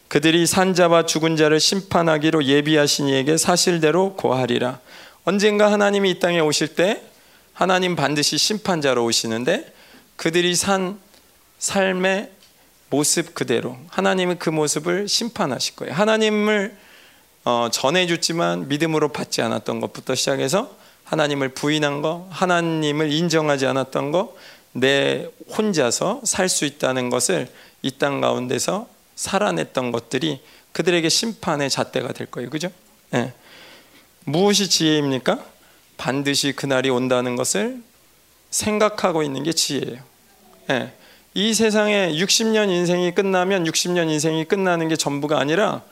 그들이 0.08 0.46
산자와 0.46 1.06
죽은 1.06 1.36
자를 1.36 1.60
심판하기로 1.60 2.44
예비하신 2.44 3.08
이에게 3.08 3.36
사실대로 3.36 4.14
고하리라. 4.14 4.80
언젠가 5.24 5.72
하나님이 5.72 6.10
이 6.10 6.18
땅에 6.18 6.40
오실 6.40 6.74
때 6.74 7.02
하나님 7.52 7.96
반드시 7.96 8.36
심판자로 8.36 9.04
오시는데 9.04 9.72
그들이 10.16 10.54
산 10.54 10.98
삶의 11.58 12.30
모습 12.90 13.34
그대로 13.34 13.76
하나님은 13.88 14.38
그 14.38 14.50
모습을 14.50 15.08
심판하실 15.08 15.76
거예요. 15.76 15.94
하나님을 15.94 16.76
어, 17.44 17.68
전해줬지만 17.70 18.68
믿음으로 18.68 19.08
받지 19.12 19.42
않았던 19.42 19.80
것부터 19.80 20.14
시작해서 20.14 20.74
하나님을 21.04 21.50
부인한 21.50 22.00
거, 22.00 22.26
하나님을 22.30 23.12
인정하지 23.12 23.66
않았던 23.66 24.12
거, 24.12 24.34
내 24.72 25.28
혼자서 25.56 26.22
살 26.24 26.48
수 26.48 26.64
있다는 26.64 27.10
것을 27.10 27.48
이 27.82 27.90
땅 27.98 28.20
가운데서 28.22 28.88
살아냈던 29.14 29.92
것들이 29.92 30.40
그들에게 30.72 31.08
심판의 31.08 31.68
잣대가 31.70 32.12
될 32.12 32.26
거예요. 32.28 32.48
그죠? 32.50 32.70
예. 33.14 33.32
무엇이 34.24 34.68
지혜입니까? 34.68 35.44
반드시 35.98 36.52
그날이 36.52 36.88
온다는 36.90 37.36
것을 37.36 37.82
생각하고 38.50 39.22
있는 39.22 39.42
게 39.42 39.52
지혜예요. 39.52 40.02
예. 40.70 40.92
이 41.36 41.52
세상에 41.52 42.12
60년 42.12 42.70
인생이 42.70 43.12
끝나면 43.12 43.64
60년 43.64 44.08
인생이 44.08 44.44
끝나는 44.44 44.86
게 44.88 44.94
전부가 44.94 45.40
아니라 45.40 45.82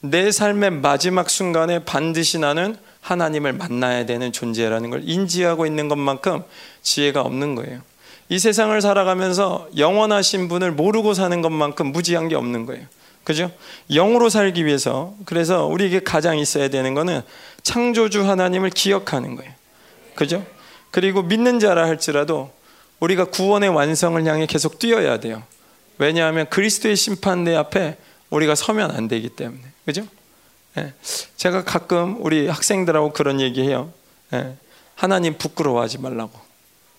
내 0.00 0.30
삶의 0.30 0.70
마지막 0.72 1.30
순간에 1.30 1.78
반드시 1.80 2.38
나는 2.38 2.76
하나님을 3.00 3.54
만나야 3.54 4.04
되는 4.04 4.30
존재라는 4.30 4.90
걸 4.90 5.02
인지하고 5.04 5.64
있는 5.64 5.88
것만큼 5.88 6.42
지혜가 6.82 7.22
없는 7.22 7.54
거예요. 7.54 7.80
이 8.28 8.38
세상을 8.38 8.78
살아가면서 8.80 9.68
영원하신 9.76 10.48
분을 10.48 10.70
모르고 10.70 11.14
사는 11.14 11.40
것만큼 11.40 11.92
무지한 11.92 12.28
게 12.28 12.36
없는 12.36 12.66
거예요. 12.66 12.84
그죠? 13.24 13.50
영으로 13.90 14.28
살기 14.28 14.66
위해서 14.66 15.14
그래서 15.24 15.66
우리에게 15.66 16.00
가장 16.00 16.38
있어야 16.38 16.68
되는 16.68 16.92
거는 16.92 17.22
창조주 17.62 18.28
하나님을 18.28 18.68
기억하는 18.70 19.36
거예요. 19.36 19.50
그죠? 20.14 20.44
그리고 20.90 21.22
믿는 21.22 21.58
자라 21.58 21.86
할지라도 21.86 22.50
우리가 23.00 23.26
구원의 23.26 23.70
완성을 23.70 24.24
향해 24.26 24.46
계속 24.46 24.78
뛰어야 24.78 25.18
돼요. 25.20 25.42
왜냐하면 25.98 26.48
그리스도의 26.48 26.96
심판대 26.96 27.54
앞에 27.54 27.96
우리가 28.30 28.54
서면 28.54 28.90
안 28.90 29.08
되기 29.08 29.28
때문에. 29.28 29.62
그죠? 29.84 30.06
예. 30.78 30.92
제가 31.36 31.64
가끔 31.64 32.16
우리 32.20 32.46
학생들하고 32.46 33.12
그런 33.12 33.40
얘기해요. 33.40 33.92
예. 34.32 34.54
하나님 34.94 35.36
부끄러워하지 35.36 35.98
말라고. 35.98 36.38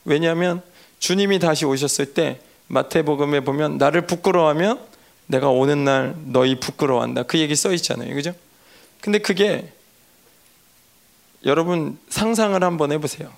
왜냐하면 0.06 0.62
주님이 1.00 1.40
다시 1.40 1.66
오셨을 1.66 2.14
때 2.14 2.40
마태복음에 2.68 3.42
보면 3.42 3.78
나를 3.78 4.08
부끄러워하면 4.08 4.80
내가 5.28 5.50
오는 5.50 5.84
날 5.84 6.16
너희 6.26 6.60
부끄러워한다. 6.60 7.24
그 7.24 7.40
얘기 7.40 7.56
써 7.56 7.72
있잖아요. 7.74 8.14
그죠? 8.14 8.34
근데 9.02 9.20
그게 9.20 9.72
여러분 11.46 11.98
상상을 12.10 12.62
한번 12.64 12.92
해보세요. 12.92 13.32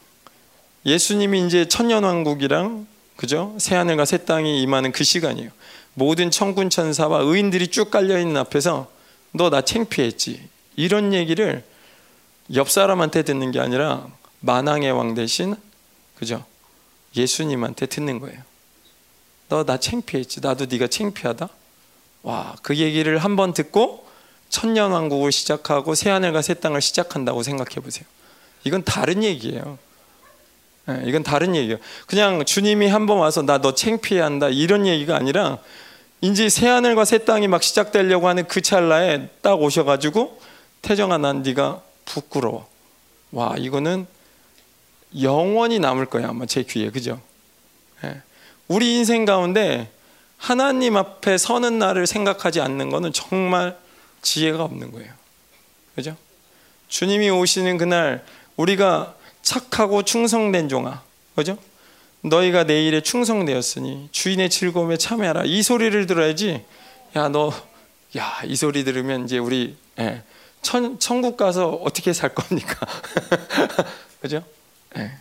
예수님이 0.85 1.45
이제 1.47 1.67
천년 1.67 2.03
왕국이랑 2.03 2.87
그죠? 3.15 3.55
새 3.59 3.75
하늘과 3.75 4.05
새 4.05 4.17
땅이 4.25 4.61
임하는 4.61 4.91
그 4.91 5.03
시간이에요. 5.03 5.49
모든 5.93 6.31
천군 6.31 6.69
천사와 6.69 7.19
의인들이 7.21 7.67
쭉 7.67 7.91
깔려 7.91 8.19
있는 8.19 8.37
앞에서 8.37 8.91
너 9.31 9.49
나 9.49 9.61
창피했지. 9.61 10.47
이런 10.75 11.13
얘기를 11.13 11.63
옆 12.55 12.69
사람한테 12.69 13.23
듣는 13.23 13.51
게 13.51 13.59
아니라 13.59 14.07
만왕의 14.41 14.91
왕 14.91 15.13
대신 15.15 15.55
그죠? 16.15 16.43
예수님한테 17.15 17.85
듣는 17.85 18.19
거예요. 18.19 18.39
너 19.49 19.63
나 19.63 19.77
창피했지. 19.77 20.41
나도 20.41 20.65
네가 20.65 20.87
창피하다. 20.87 21.47
와, 22.23 22.55
그 22.61 22.77
얘기를 22.77 23.17
한 23.19 23.35
번 23.35 23.53
듣고 23.53 24.05
천년 24.49 24.91
왕국을 24.91 25.31
시작하고 25.31 25.93
새 25.95 26.09
하늘과 26.09 26.41
새 26.41 26.55
땅을 26.55 26.81
시작한다고 26.81 27.43
생각해 27.43 27.75
보세요. 27.75 28.05
이건 28.63 28.83
다른 28.83 29.23
얘기예요. 29.23 29.77
네, 30.85 31.01
이건 31.05 31.23
다른 31.23 31.55
얘기예요. 31.55 31.77
그냥 32.07 32.43
주님이 32.43 32.87
한 32.87 33.05
번 33.07 33.17
와서 33.19 33.41
나 33.41 33.59
너 33.59 33.73
창피한다 33.73 34.49
이런 34.49 34.85
얘기가 34.85 35.15
아니라 35.15 35.59
이제 36.21 36.49
새 36.49 36.67
하늘과 36.67 37.05
새 37.05 37.19
땅이 37.19 37.47
막 37.47 37.63
시작되려고 37.63 38.27
하는 38.27 38.47
그 38.47 38.61
찰나에 38.61 39.29
딱 39.41 39.61
오셔가지고 39.61 40.39
태정아 40.81 41.17
난 41.17 41.41
네가 41.41 41.81
부끄러워. 42.05 42.67
와 43.31 43.55
이거는 43.57 44.05
영원히 45.21 45.79
남을 45.79 46.07
거야 46.07 46.29
아마 46.29 46.45
제 46.45 46.63
귀에 46.63 46.89
그죠? 46.89 47.19
네. 48.01 48.21
우리 48.67 48.95
인생 48.95 49.25
가운데 49.25 49.89
하나님 50.37 50.97
앞에 50.97 51.37
서는 51.37 51.79
날을 51.79 52.07
생각하지 52.07 52.59
않는 52.61 52.89
것은 52.89 53.13
정말 53.13 53.77
지혜가 54.21 54.63
없는 54.63 54.91
거예요. 54.91 55.11
그죠? 55.95 56.15
주님이 56.89 57.29
오시는 57.29 57.77
그날 57.77 58.23
우리가 58.57 59.15
착하고 59.43 60.01
충성된 60.03 60.69
종아, 60.69 61.03
그죠? 61.35 61.57
너희가 62.21 62.63
내 62.63 62.85
일에 62.85 63.01
충성되었으니 63.01 64.09
주인의 64.11 64.49
즐거움에 64.49 64.97
참여하라. 64.97 65.43
이 65.45 65.61
소리를 65.61 66.05
들어야지. 66.07 66.63
야, 67.15 67.27
너, 67.27 67.53
야, 68.17 68.41
이 68.45 68.55
소리 68.55 68.83
들으면 68.83 69.25
이제 69.25 69.37
우리 69.37 69.75
예, 69.99 70.23
천, 70.61 70.97
천국 70.99 71.37
가서 71.37 71.69
어떻게 71.69 72.13
살 72.13 72.33
겁니까? 72.33 72.75
그죠? 74.21 74.43
예. 74.97 75.11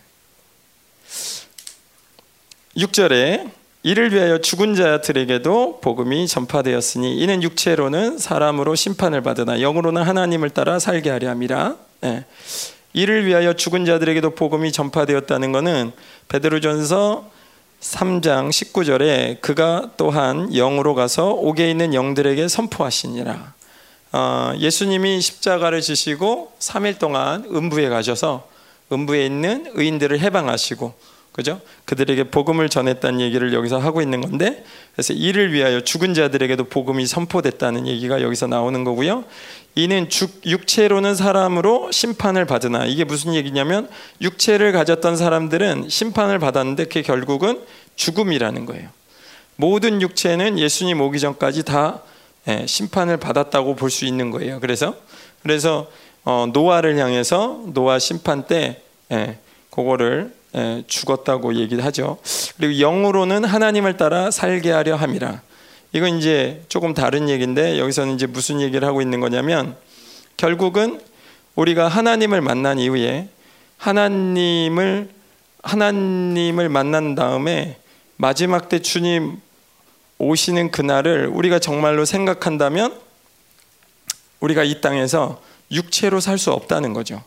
6절에 2.77 3.51
이를 3.83 4.13
위하여 4.13 4.39
죽은 4.39 4.75
자들에게도 4.75 5.81
복음이 5.81 6.27
전파되었으니 6.27 7.19
이는 7.19 7.43
육체로는 7.43 8.17
사람으로 8.17 8.75
심판을 8.75 9.21
받으나 9.21 9.61
영으로는 9.61 10.01
하나님을 10.01 10.51
따라 10.51 10.79
살게 10.79 11.09
하려 11.09 11.29
함이라. 11.29 11.75
예. 12.05 12.25
이를 12.93 13.25
위하여 13.25 13.53
죽은 13.53 13.85
자들에게도 13.85 14.35
복음이 14.35 14.71
전파되었다는 14.71 15.51
것은 15.51 15.91
베드로전서 16.27 17.31
3장 17.81 18.49
19절에 18.49 19.41
그가 19.41 19.91
또한 19.97 20.49
영으로 20.51 20.95
가서 20.95 21.31
옥에 21.31 21.69
있는 21.69 21.93
영들에게 21.93 22.47
선포하시니라. 22.47 23.53
어, 24.13 24.53
예수님이 24.57 25.19
십자가를 25.19 25.81
지시고 25.81 26.53
3일 26.59 26.99
동안 26.99 27.45
음부에 27.51 27.89
가셔서 27.89 28.47
음부에 28.91 29.25
있는 29.25 29.71
의인들을 29.73 30.19
해방하시고 30.19 30.93
그죠? 31.33 31.59
그들에게 31.85 32.25
복음을 32.25 32.69
전했다는 32.69 33.19
얘기를 33.19 33.53
여기서 33.53 33.79
하고 33.79 34.01
있는 34.01 34.21
건데 34.21 34.63
그래서 34.93 35.13
이를 35.13 35.51
위하여 35.51 35.81
죽은 35.81 36.13
자들에게도 36.13 36.65
복음이 36.65 37.07
선포됐다는 37.07 37.87
얘기가 37.87 38.21
여기서 38.21 38.45
나오는 38.47 38.83
거고요. 38.83 39.25
이는 39.73 40.09
죽, 40.09 40.45
육체로는 40.45 41.15
사람으로 41.15 41.91
심판을 41.91 42.45
받으나 42.45 42.85
이게 42.85 43.03
무슨 43.03 43.33
얘기냐면 43.33 43.89
육체를 44.21 44.71
가졌던 44.71 45.17
사람들은 45.17 45.89
심판을 45.89 46.37
받았는데 46.37 46.85
그게 46.85 47.01
결국은 47.01 47.59
죽음이라는 47.95 48.67
거예요. 48.67 48.89
모든 49.55 50.03
육체는 50.03 50.59
예수님 50.59 51.01
오기 51.01 51.19
전까지 51.19 51.63
다 51.63 52.01
예, 52.47 52.65
심판을 52.67 53.17
받았다고 53.17 53.75
볼 53.75 53.89
수 53.89 54.05
있는 54.05 54.29
거예요. 54.29 54.59
그래서 54.59 54.95
그래서 55.41 55.89
어, 56.25 56.45
노아를 56.53 56.97
향해서 56.97 57.63
노아 57.73 57.97
심판 57.97 58.45
때 58.45 58.83
예, 59.11 59.39
그거를 59.71 60.31
예, 60.35 60.42
죽었다고 60.87 61.55
얘기를 61.55 61.83
하죠. 61.85 62.17
그리고 62.57 62.79
영으로는 62.79 63.43
하나님을 63.43 63.97
따라 63.97 64.31
살게 64.31 64.71
하려 64.71 64.95
함이라. 64.95 65.41
이건 65.93 66.17
이제 66.17 66.63
조금 66.69 66.93
다른 66.93 67.29
얘기인데 67.29 67.79
여기서는 67.79 68.15
이제 68.15 68.25
무슨 68.25 68.61
얘기를 68.61 68.87
하고 68.87 69.01
있는 69.01 69.19
거냐면 69.19 69.75
결국은 70.37 70.99
우리가 71.55 71.87
하나님을 71.87 72.41
만난 72.41 72.79
이후에 72.79 73.29
하나님을 73.77 75.09
하나님을 75.61 76.69
만난 76.69 77.15
다음에 77.15 77.77
마지막 78.17 78.69
때 78.69 78.79
주님 78.79 79.39
오시는 80.17 80.71
그날을 80.71 81.27
우리가 81.27 81.59
정말로 81.59 82.05
생각한다면 82.05 82.99
우리가 84.39 84.63
이 84.63 84.81
땅에서 84.81 85.41
육체로 85.71 86.19
살 86.19 86.37
수 86.37 86.51
없다는 86.51 86.93
거죠. 86.93 87.23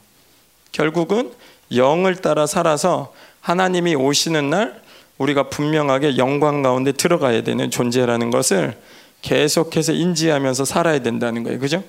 결국은 0.73 1.33
영을 1.73 2.17
따라 2.17 2.47
살아서 2.47 3.13
하나님이 3.41 3.95
오시는 3.95 4.51
날 4.51 4.81
우리가 5.19 5.49
분명하게 5.49 6.19
영광 6.19 6.63
가운데 6.63 6.93
들어가야 6.93 7.43
되는 7.43 7.71
존재라는 7.71 8.31
것을 8.31 8.77
계속해서 9.23 9.93
인지하면서 9.93 10.65
살아야 10.65 11.01
된다는 11.01 11.43
거예요. 11.43 11.59
그죠? 11.59 11.83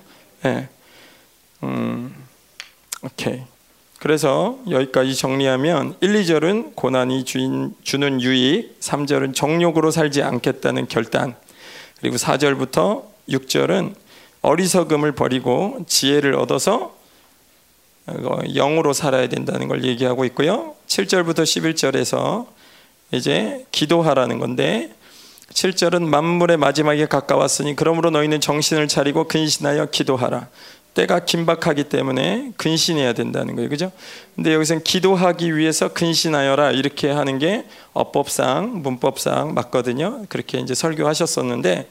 네. 0.44 0.70
음, 1.64 2.16
오케이. 3.04 3.42
그래서 4.00 4.60
여기까지 4.70 5.16
정리하면 5.16 5.96
1, 6.02 6.14
2절은 6.14 6.76
고난이 6.76 7.26
주인, 7.26 7.74
주는 7.84 8.22
유익, 8.22 8.80
3절은 8.80 9.34
정욕으로 9.34 9.92
살지 9.92 10.22
않겠다는 10.22 10.88
결단, 10.88 11.36
그리고 12.00 12.16
4절부터 12.16 13.04
6절은 13.30 13.96
어리석음을 14.42 15.14
버리고 15.14 15.80
지혜를 15.88 16.36
얻어서 16.36 16.96
영으로 18.56 18.94
살아야 18.94 19.28
된다는 19.28 19.68
걸 19.68 19.84
얘기하고 19.84 20.26
있고요. 20.26 20.76
7절부터 20.88 21.44
11절에서 21.44 22.48
이제 23.12 23.66
기도하라는 23.72 24.40
건데 24.40 24.94
7절은 25.54 26.04
만물의 26.04 26.58
마지막에 26.58 27.06
가까웠으니 27.06 27.76
그러므로 27.76 28.10
너희는 28.10 28.42
정신을 28.42 28.88
차리고 28.88 29.28
근신하여 29.28 29.88
기도하라. 29.88 30.48
때가 30.94 31.20
긴박하기 31.26 31.86
때문에 31.86 32.54
근신해야 32.58 33.14
된다는 33.14 33.56
거예요. 33.56 33.70
그죠? 33.70 33.92
근데 34.36 34.54
여기서는 34.54 34.84
기도하기 34.84 35.56
위해서 35.56 35.90
근신하여라 35.90 36.72
이렇게 36.72 37.12
하는 37.12 37.38
게 37.38 37.66
어법상, 37.94 38.82
문법상 38.82 39.54
맞거든요. 39.54 40.26
그렇게 40.28 40.58
이제 40.60 40.74
설교하셨었는데 40.74 41.88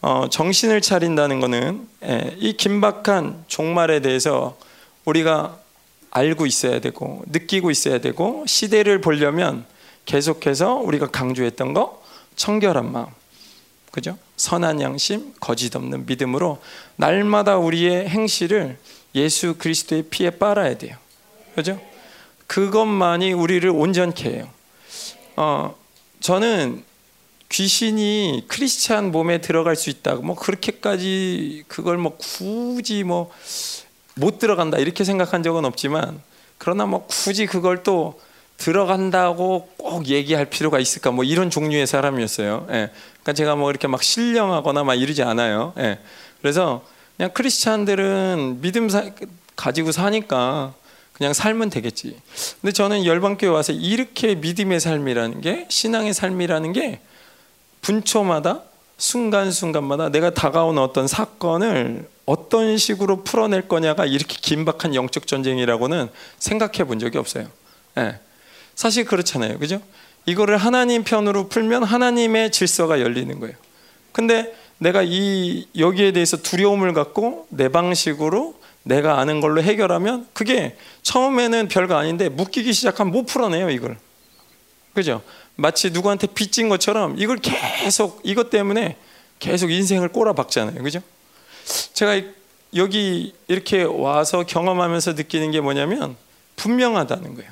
어, 0.00 0.26
정신을 0.30 0.80
차린다는 0.80 1.40
거는 1.40 1.86
예, 2.04 2.34
이 2.38 2.54
긴박한 2.54 3.44
종말에 3.48 4.00
대해서 4.00 4.56
우리가 5.04 5.58
알고 6.10 6.46
있어야 6.46 6.80
되고 6.80 7.22
느끼고 7.26 7.70
있어야 7.70 8.00
되고 8.00 8.44
시대를 8.46 9.00
보려면 9.00 9.64
계속해서 10.04 10.74
우리가 10.76 11.06
강조했던 11.08 11.74
거 11.74 12.02
청결한 12.36 12.90
마음 12.92 13.06
그죠? 13.90 14.18
선한 14.36 14.80
양심, 14.80 15.34
거짓 15.38 15.76
없는 15.76 16.06
믿음으로 16.06 16.60
날마다 16.96 17.58
우리의 17.58 18.08
행실을 18.08 18.78
예수 19.14 19.54
그리스도의 19.58 20.04
피에 20.04 20.30
빨아야 20.30 20.78
돼요. 20.78 20.96
그죠? 21.54 21.78
그것만이 22.46 23.34
우리를 23.34 23.68
온전케 23.68 24.30
해요. 24.30 24.48
어, 25.36 25.76
저는 26.20 26.84
귀신이 27.50 28.46
크리스찬 28.48 29.12
몸에 29.12 29.42
들어갈 29.42 29.76
수 29.76 29.90
있다고 29.90 30.22
뭐 30.22 30.36
그렇게까지 30.36 31.64
그걸 31.68 31.98
뭐 31.98 32.16
굳이 32.16 33.04
뭐 33.04 33.30
못 34.14 34.38
들어간다 34.38 34.78
이렇게 34.78 35.04
생각한 35.04 35.42
적은 35.42 35.64
없지만 35.64 36.20
그러나 36.58 36.86
뭐 36.86 37.06
굳이 37.06 37.46
그걸 37.46 37.82
또 37.82 38.20
들어간다고 38.56 39.68
꼭 39.76 40.06
얘기할 40.06 40.46
필요가 40.46 40.78
있을까 40.78 41.10
뭐 41.10 41.24
이런 41.24 41.50
종류의 41.50 41.86
사람이었어요. 41.86 42.66
예. 42.70 42.90
그러니까 43.14 43.32
제가 43.32 43.56
뭐 43.56 43.70
이렇게 43.70 43.88
막 43.88 44.02
신령하거나 44.02 44.84
막 44.84 44.94
이러지 44.94 45.22
않아요. 45.22 45.72
예. 45.78 45.98
그래서 46.40 46.84
그냥 47.16 47.32
크리스찬들은 47.32 48.58
믿음 48.60 48.88
사, 48.88 49.10
가지고 49.56 49.90
사니까 49.90 50.74
그냥 51.12 51.32
살면 51.32 51.70
되겠지. 51.70 52.16
근데 52.60 52.72
저는 52.72 53.04
열방교회 53.04 53.50
와서 53.50 53.72
이렇게 53.72 54.34
믿음의 54.34 54.80
삶이라는 54.80 55.40
게 55.40 55.66
신앙의 55.68 56.14
삶이라는 56.14 56.72
게 56.72 57.00
분초마다 57.80 58.62
순간순간마다 58.96 60.10
내가 60.10 60.30
다가오는 60.30 60.80
어떤 60.80 61.08
사건을 61.08 62.08
어떤 62.24 62.76
식으로 62.76 63.24
풀어낼 63.24 63.68
거냐가 63.68 64.06
이렇게 64.06 64.36
긴박한 64.40 64.94
영적 64.94 65.26
전쟁이라고는 65.26 66.08
생각해 66.38 66.84
본 66.84 66.98
적이 66.98 67.18
없어요. 67.18 67.48
예. 67.98 68.18
사실 68.74 69.04
그렇잖아요. 69.04 69.58
그죠? 69.58 69.80
이거를 70.26 70.56
하나님 70.56 71.04
편으로 71.04 71.48
풀면 71.48 71.82
하나님의 71.82 72.52
질서가 72.52 73.00
열리는 73.00 73.38
거예요. 73.40 73.54
근데 74.12 74.54
내가 74.78 75.02
이 75.04 75.66
여기에 75.76 76.12
대해서 76.12 76.36
두려움을 76.36 76.92
갖고 76.92 77.46
내 77.50 77.68
방식으로 77.68 78.54
내가 78.84 79.18
아는 79.18 79.40
걸로 79.40 79.62
해결하면 79.62 80.26
그게 80.32 80.76
처음에는 81.02 81.68
별거 81.68 81.96
아닌데 81.96 82.28
묶이기 82.28 82.72
시작하면 82.72 83.12
못 83.12 83.26
풀어내요, 83.26 83.70
이걸. 83.70 83.96
그죠? 84.94 85.22
마치 85.54 85.90
누구한테 85.90 86.26
빚진 86.28 86.68
것처럼 86.68 87.16
이걸 87.18 87.38
계속 87.38 88.20
이것 88.24 88.50
때문에 88.50 88.96
계속 89.38 89.70
인생을 89.70 90.08
꼬라박잖아요. 90.08 90.82
그죠? 90.82 91.00
제가 91.92 92.20
여기 92.74 93.34
이렇게 93.48 93.82
와서 93.82 94.44
경험하면서 94.44 95.12
느끼는 95.12 95.50
게 95.50 95.60
뭐냐면 95.60 96.16
분명하다는 96.56 97.34
거예요. 97.34 97.50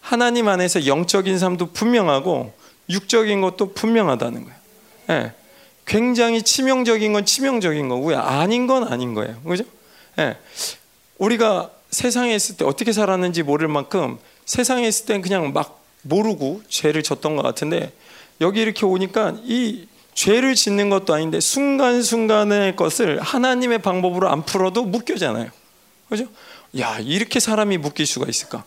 하나님 0.00 0.48
안에서 0.48 0.86
영적인 0.86 1.38
삶도 1.38 1.72
분명하고 1.72 2.52
육적인 2.90 3.40
것도 3.40 3.72
분명하다는 3.72 4.44
거예요. 4.44 4.56
예. 5.10 5.32
굉장히 5.86 6.42
치명적인 6.42 7.12
건 7.12 7.24
치명적인 7.24 7.88
거고요. 7.88 8.18
아닌 8.18 8.66
건 8.66 8.84
아닌 8.92 9.14
거예요. 9.14 9.40
그죠? 9.42 9.64
예. 10.18 10.36
우리가 11.18 11.70
세상에 11.90 12.34
있을 12.34 12.56
때 12.56 12.64
어떻게 12.64 12.92
살았는지 12.92 13.42
모를 13.42 13.68
만큼 13.68 14.18
세상에 14.44 14.86
있을 14.88 15.06
땐 15.06 15.22
그냥 15.22 15.52
막 15.52 15.84
모르고 16.02 16.62
죄를 16.68 17.02
졌던 17.02 17.36
것 17.36 17.42
같은데 17.42 17.92
여기 18.40 18.60
이렇게 18.60 18.84
오니까 18.84 19.36
이 19.44 19.86
죄를 20.14 20.54
짓는 20.54 20.90
것도 20.90 21.14
아닌데 21.14 21.40
순간순간의 21.40 22.76
것을 22.76 23.20
하나님의 23.20 23.80
방법으로 23.80 24.30
안 24.30 24.44
풀어도 24.44 24.84
묶여잖아요. 24.84 25.50
그죠? 26.08 26.26
야, 26.78 26.98
이렇게 27.00 27.40
사람이 27.40 27.78
묶일 27.78 28.06
수가 28.06 28.26
있을까? 28.28 28.64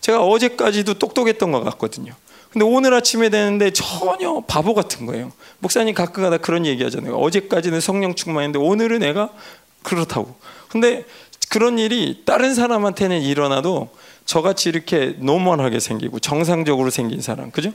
제가 0.00 0.22
어제까지도 0.24 0.94
똑똑했던 0.94 1.52
것 1.52 1.62
같거든요. 1.64 2.14
근데 2.50 2.64
오늘 2.64 2.94
아침에 2.94 3.28
되는데 3.28 3.70
전혀 3.72 4.42
바보 4.46 4.74
같은 4.74 5.06
거예요. 5.06 5.32
목사님 5.58 5.94
가끔가다 5.94 6.38
그런 6.38 6.66
얘기 6.66 6.82
하잖아요. 6.84 7.16
어제까지는 7.16 7.80
성령 7.80 8.14
충만했는데 8.14 8.58
오늘은 8.58 9.02
애가 9.02 9.30
그렇다고. 9.82 10.34
근데 10.68 11.04
그런 11.50 11.78
일이 11.78 12.22
다른 12.24 12.54
사람한테는 12.54 13.22
일어나도 13.22 13.90
저같이 14.24 14.68
이렇게 14.68 15.14
노멀하게 15.18 15.80
생기고 15.80 16.20
정상적으로 16.20 16.90
생긴 16.90 17.20
사람, 17.20 17.50
그죠? 17.50 17.72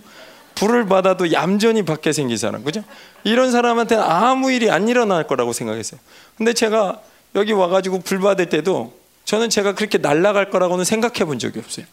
불을 0.56 0.86
받아도 0.88 1.32
얌전히 1.32 1.84
받게 1.84 2.12
생긴 2.14 2.38
사람, 2.38 2.64
그죠? 2.64 2.84
이런 3.24 3.52
사람한테는 3.52 4.04
아무 4.04 4.52
일이 4.52 4.70
안 4.70 4.88
일어날 4.88 5.26
거라고 5.28 5.54
생각했어요. 5.54 6.00
근데 6.38 6.54
제가 6.54 7.02
여기 7.36 7.52
와가지고 7.52 8.02
불 8.02 8.20
받을 8.20 8.50
때도 8.50 8.94
저는 9.26 9.50
제가 9.50 9.74
그렇게 9.74 9.98
날아갈 9.98 10.50
거라고는 10.50 10.86
생각해 10.86 11.26
본 11.26 11.40
적이 11.40 11.60
없어요. 11.60 11.86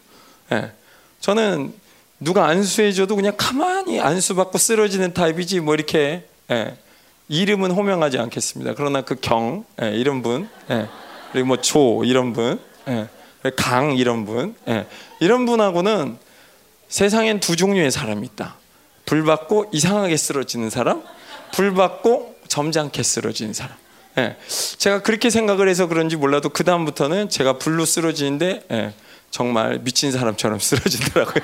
예. 0.51 0.71
저는 1.21 1.73
누가 2.19 2.45
안수해줘도 2.47 3.15
그냥 3.15 3.33
가만히 3.37 3.99
안수받고 3.99 4.57
쓰러지는 4.57 5.13
타입이지 5.13 5.59
뭐 5.61 5.73
이렇게 5.73 6.25
예. 6.51 6.77
이름은 7.29 7.71
호명하지 7.71 8.19
않겠습니다. 8.19 8.73
그러나 8.75 9.01
그 9.01 9.15
경 9.15 9.65
예. 9.81 9.91
이런 9.95 10.21
분 10.21 10.49
예. 10.69 10.87
그리고 11.31 11.47
뭐 11.47 11.57
조 11.57 12.03
이런 12.03 12.33
분 12.33 12.59
예. 12.89 13.07
강 13.55 13.95
이런 13.95 14.25
분 14.25 14.55
예. 14.67 14.85
이런 15.19 15.45
분하고는 15.45 16.17
세상엔 16.91 17.39
두 17.39 17.55
종류의 17.55 17.89
사람이 17.89 18.27
있다. 18.33 18.55
불 19.05 19.23
받고 19.23 19.69
이상하게 19.71 20.17
쓰러지는 20.17 20.69
사람, 20.69 21.01
불 21.53 21.73
받고 21.73 22.35
점잖게 22.49 23.01
쓰러지는 23.01 23.53
사람. 23.53 23.75
예. 24.17 24.35
제가 24.77 25.01
그렇게 25.01 25.29
생각을 25.29 25.69
해서 25.69 25.87
그런지 25.87 26.17
몰라도 26.17 26.49
그 26.49 26.65
다음부터는 26.65 27.29
제가 27.29 27.57
불로 27.57 27.85
쓰러지는데 27.85 28.63
예. 28.71 28.93
정말 29.29 29.79
미친 29.79 30.11
사람처럼 30.11 30.59
쓰러지더라고요. 30.61 31.43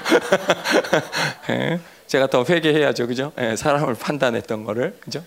예. 1.51 1.79
제가 2.07 2.27
더 2.27 2.43
회개해야죠, 2.47 3.07
그죠? 3.07 3.31
예. 3.39 3.55
사람을 3.55 3.95
판단했던 3.95 4.65
거를, 4.65 4.97
그죠? 4.99 5.23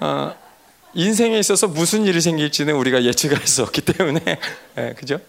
어, 0.00 0.34
인생에 0.94 1.38
있어서 1.38 1.68
무슨 1.68 2.06
일이 2.06 2.22
생길지는 2.22 2.74
우리가 2.74 3.04
예측할 3.04 3.46
수 3.46 3.62
없기 3.62 3.82
때문에, 3.82 4.20
예. 4.78 4.94
그죠? 4.96 5.20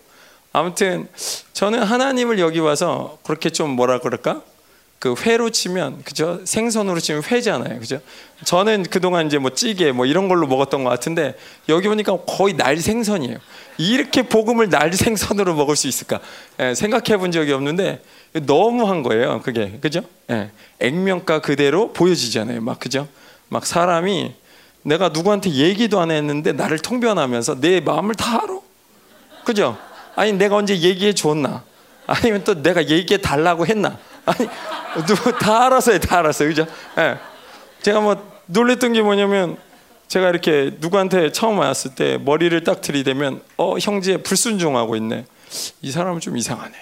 아무튼 0.55 1.09
저는 1.51 1.83
하나님을 1.83 2.39
여기 2.39 2.59
와서 2.59 3.17
그렇게 3.23 3.49
좀 3.49 3.71
뭐라 3.71 3.99
그럴까? 3.99 4.41
그 4.99 5.13
회로 5.19 5.49
치면 5.49 6.03
그죠? 6.03 6.39
생선으로 6.45 7.01
치면 7.01 7.23
회잖아요. 7.23 7.77
그죠? 7.81 7.99
저는 8.45 8.83
그동안 8.83 9.27
이제 9.27 9.37
뭐 9.37 9.49
찌개 9.49 9.91
뭐 9.91 10.05
이런 10.05 10.29
걸로 10.29 10.47
먹었던 10.47 10.85
것 10.85 10.89
같은데 10.89 11.35
여기 11.67 11.89
보니까 11.89 12.19
거의 12.25 12.53
날 12.53 12.77
생선이에요. 12.77 13.37
이렇게 13.77 14.21
복음을 14.21 14.69
날 14.69 14.93
생선으로 14.93 15.55
먹을 15.55 15.75
수 15.75 15.89
있을까? 15.89 16.21
예, 16.61 16.73
생각해 16.73 17.17
본 17.17 17.33
적이 17.33 17.51
없는데 17.51 18.01
너무한 18.45 19.03
거예요. 19.03 19.41
그게. 19.41 19.77
그죠? 19.81 20.03
예, 20.31 20.51
액면가 20.79 21.41
그대로 21.41 21.91
보여지잖아요. 21.91 22.61
막 22.61 22.79
그죠? 22.79 23.09
막 23.49 23.65
사람이 23.65 24.33
내가 24.83 25.09
누구한테 25.09 25.49
얘기도 25.49 25.99
안 25.99 26.11
했는데 26.11 26.53
나를 26.53 26.79
통변하면서 26.79 27.59
내 27.59 27.81
마음을 27.81 28.15
다 28.15 28.41
알아. 28.41 28.59
그죠? 29.43 29.77
아니 30.15 30.33
내가 30.33 30.55
언제 30.55 30.77
얘기해 30.77 31.13
줬나? 31.13 31.63
아니면 32.07 32.43
또 32.43 32.61
내가 32.61 32.87
얘기해 32.87 33.21
달라고 33.21 33.65
했나? 33.65 33.97
아니 34.25 34.47
누구 35.05 35.37
다 35.37 35.65
알았어요, 35.65 35.99
다 35.99 36.19
알았어요, 36.19 36.49
그죠? 36.49 36.65
예. 36.97 37.17
제가 37.81 37.99
뭐 37.99 38.35
놀랬던 38.47 38.93
게 38.93 39.01
뭐냐면 39.01 39.57
제가 40.07 40.29
이렇게 40.29 40.71
누구한테 40.79 41.31
처음 41.31 41.59
왔을 41.59 41.95
때 41.95 42.17
머리를 42.17 42.63
딱 42.63 42.81
들이대면 42.81 43.41
어 43.57 43.77
형제 43.79 44.17
불순종하고 44.17 44.95
있네. 44.95 45.25
이 45.81 45.91
사람은 45.91 46.19
좀 46.19 46.37
이상하네. 46.37 46.73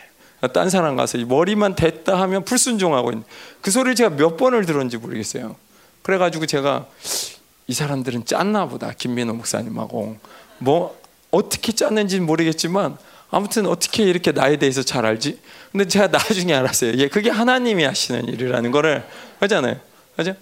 딴 0.54 0.70
사람 0.70 0.98
가서 0.98 1.18
머리만 1.20 1.76
댔다 1.76 2.20
하면 2.22 2.44
불순종하고 2.44 3.12
있네. 3.12 3.24
그 3.62 3.72
소리를 3.72 3.96
제가 3.96 4.16
몇 4.16 4.36
번을 4.36 4.66
들었는지 4.66 4.98
모르겠어요. 4.98 5.56
그래가지고 6.02 6.46
제가 6.46 6.86
이 7.68 7.74
사람들은 7.74 8.26
짰나 8.26 8.68
보다 8.68 8.92
김민호 8.92 9.34
목사님하고 9.34 10.18
뭐 10.58 11.00
어떻게 11.32 11.72
짰는지는 11.72 12.26
모르겠지만 12.26 12.98
아무튼 13.34 13.66
어떻게 13.66 14.04
이렇게 14.04 14.32
나에 14.32 14.58
대해서 14.58 14.84
잘 14.84 15.08
알지? 15.08 15.40
근데 15.72 15.88
제가 15.88 16.08
나중에 16.08 16.54
알았어요. 16.54 16.94
예, 16.98 17.08
그게 17.08 17.32
하나님이 17.32 17.84
하시는 17.84 18.28
일이라는 18.28 18.70
거를 18.70 19.04
하잖아요. 19.40 19.80
그죠? 20.16 20.36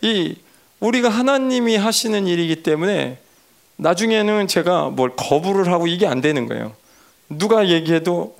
이 0.00 0.36
우리가 0.80 1.10
하나님이 1.10 1.76
하시는 1.76 2.26
일이기 2.26 2.62
때문에 2.62 3.18
나중에는 3.76 4.48
제가 4.48 4.88
뭘 4.88 5.14
거부를 5.14 5.70
하고 5.70 5.86
이게 5.86 6.06
안 6.06 6.22
되는 6.22 6.48
거예요. 6.48 6.74
누가 7.28 7.68
얘기해도 7.68 8.34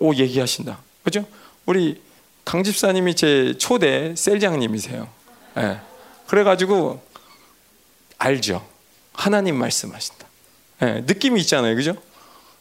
오 0.00 0.14
얘기하신다. 0.14 0.78
그죠? 1.02 1.26
우리 1.66 2.00
강 2.46 2.64
집사님이 2.64 3.14
제 3.14 3.54
초대 3.58 4.14
셀장님이세요. 4.16 5.06
예. 5.58 5.80
그래가지고 6.28 7.02
알죠. 8.16 8.66
하나님 9.12 9.56
말씀하신다. 9.56 10.26
예, 10.82 10.86
느낌이 11.06 11.42
있잖아요. 11.42 11.76
그죠? 11.76 11.94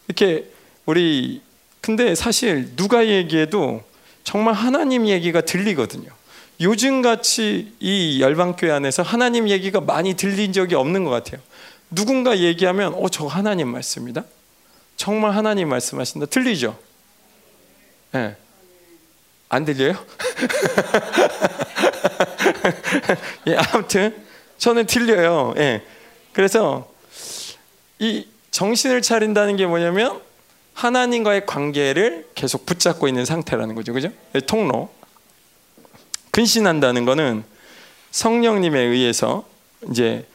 이렇게 0.09 0.51
우리 0.85 1.41
근데 1.81 2.15
사실 2.15 2.75
누가 2.75 3.07
얘기해도 3.07 3.83
정말 4.23 4.53
하나님 4.53 5.07
얘기가 5.07 5.41
들리거든요. 5.41 6.09
요즘 6.61 7.01
같이 7.01 7.73
이 7.79 8.21
열방교회 8.21 8.71
안에서 8.71 9.03
하나님 9.03 9.49
얘기가 9.49 9.81
많이 9.81 10.13
들린 10.13 10.53
적이 10.53 10.75
없는 10.75 11.03
것 11.03 11.09
같아요. 11.09 11.41
누군가 11.91 12.37
얘기하면 12.37 12.93
어, 12.93 13.09
저 13.09 13.25
하나님 13.27 13.67
말씀이다. 13.69 14.23
정말 14.95 15.35
하나님 15.35 15.69
말씀하신다. 15.69 16.27
들리죠? 16.27 16.77
예. 18.15 18.17
네. 18.17 18.35
안 19.49 19.65
들려요? 19.65 19.93
예, 23.47 23.55
아무튼 23.55 24.15
저는 24.57 24.85
들려요. 24.85 25.53
예. 25.57 25.83
그래서 26.31 26.91
이 27.99 28.27
정신을 28.51 29.01
차린다는 29.01 29.57
게 29.57 29.65
뭐냐면 29.67 30.21
하나님과의 30.73 31.45
관계를 31.45 32.27
계속 32.35 32.65
붙잡고 32.65 33.07
있는 33.07 33.25
상태라는 33.25 33.75
거죠. 33.75 33.93
그죠? 33.93 34.09
통로. 34.47 34.89
근신한다는 36.31 37.05
거는 37.05 37.43
성령님에 38.11 38.79
의해서 38.79 39.45
이제 39.89 40.25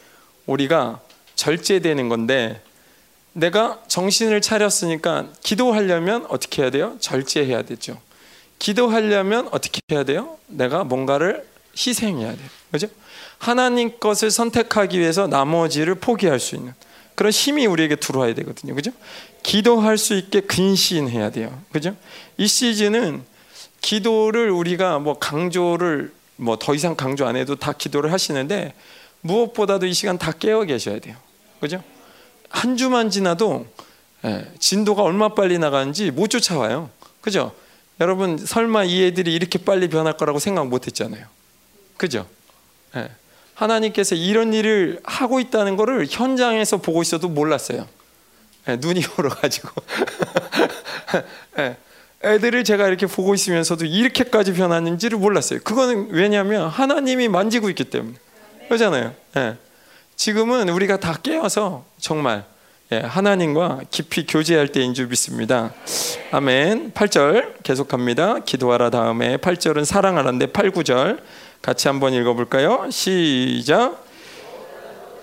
우리가 0.46 1.00
절제되는 1.34 2.08
건데 2.08 2.62
내가 3.32 3.80
정신을 3.88 4.40
차렸으니까 4.40 5.28
기도하려면 5.42 6.26
어떻게 6.28 6.62
해야 6.62 6.70
돼요? 6.70 6.96
절제해야 7.00 7.62
되죠. 7.62 8.00
기도하려면 8.58 9.48
어떻게 9.52 9.80
해야 9.92 10.04
돼요? 10.04 10.38
내가 10.46 10.82
뭔가를 10.84 11.46
희생해야 11.76 12.34
돼요. 12.34 12.48
그죠? 12.72 12.88
하나님 13.38 13.98
것을 14.00 14.30
선택하기 14.30 14.98
위해서 14.98 15.28
나머지를 15.28 15.94
포기할 15.96 16.40
수 16.40 16.56
있는 16.56 16.74
그런 17.18 17.32
힘이 17.32 17.66
우리에게 17.66 17.96
들어와야 17.96 18.32
되거든요. 18.34 18.76
그죠? 18.76 18.92
기도할 19.42 19.98
수 19.98 20.14
있게 20.14 20.40
근신해야 20.40 21.30
돼요. 21.30 21.60
그죠? 21.72 21.96
이 22.36 22.46
시즌은 22.46 23.24
기도를 23.80 24.50
우리가 24.50 25.00
뭐 25.00 25.18
강조를 25.18 26.12
뭐 26.36 26.54
더 26.54 26.76
이상 26.76 26.94
강조 26.94 27.26
안 27.26 27.34
해도 27.34 27.56
다 27.56 27.72
기도를 27.72 28.12
하시는데 28.12 28.72
무엇보다도 29.22 29.86
이 29.86 29.94
시간 29.94 30.16
다 30.16 30.30
깨어 30.30 30.62
계셔야 30.62 31.00
돼요. 31.00 31.16
그죠? 31.60 31.82
한 32.50 32.76
주만 32.76 33.10
지나도 33.10 33.66
예, 34.24 34.52
진도가 34.60 35.02
얼마 35.02 35.34
빨리 35.34 35.58
나가는지 35.58 36.12
못 36.12 36.28
쫓아와요. 36.28 36.88
그죠? 37.20 37.52
여러분 38.00 38.38
설마 38.38 38.84
이 38.84 39.02
애들이 39.02 39.34
이렇게 39.34 39.58
빨리 39.58 39.88
변할 39.88 40.16
거라고 40.16 40.38
생각 40.38 40.68
못 40.68 40.86
했잖아요. 40.86 41.26
그죠? 41.96 42.28
예. 42.94 43.10
하나님께서 43.58 44.14
이런 44.14 44.54
일을 44.54 45.00
하고 45.02 45.40
있다는 45.40 45.76
것을 45.76 46.06
현장에서 46.08 46.76
보고 46.76 47.02
있어도 47.02 47.28
몰랐어요. 47.28 47.88
네, 48.66 48.76
눈이 48.76 49.02
얼어가지고 49.18 49.68
네, 51.56 51.76
애들을 52.22 52.62
제가 52.62 52.86
이렇게 52.86 53.06
보고 53.06 53.34
있으면서도 53.34 53.84
이렇게까지 53.84 54.52
변하는지를 54.52 55.18
몰랐어요. 55.18 55.60
그거는 55.64 56.08
왜냐하면 56.10 56.68
하나님이 56.68 57.28
만지고 57.28 57.68
있기 57.70 57.84
때문에 57.84 58.14
그러잖아요. 58.68 59.12
네. 59.34 59.56
지금은 60.14 60.68
우리가 60.68 60.98
다 60.98 61.18
깨어서 61.20 61.84
정말 61.98 62.44
예, 62.90 62.98
하나님과 63.00 63.82
깊이 63.90 64.24
교제할 64.24 64.68
때인 64.68 64.94
줄 64.94 65.08
믿습니다. 65.08 65.72
아멘. 66.30 66.92
8절 66.92 67.62
계속합니다. 67.62 68.40
기도하라 68.40 68.90
다음에 68.90 69.36
8절은 69.36 69.84
사랑하라인데 69.84 70.46
8, 70.46 70.70
9절 70.70 71.18
같이 71.62 71.88
한번 71.88 72.14
읽어볼까요? 72.14 72.90
시작. 72.90 74.04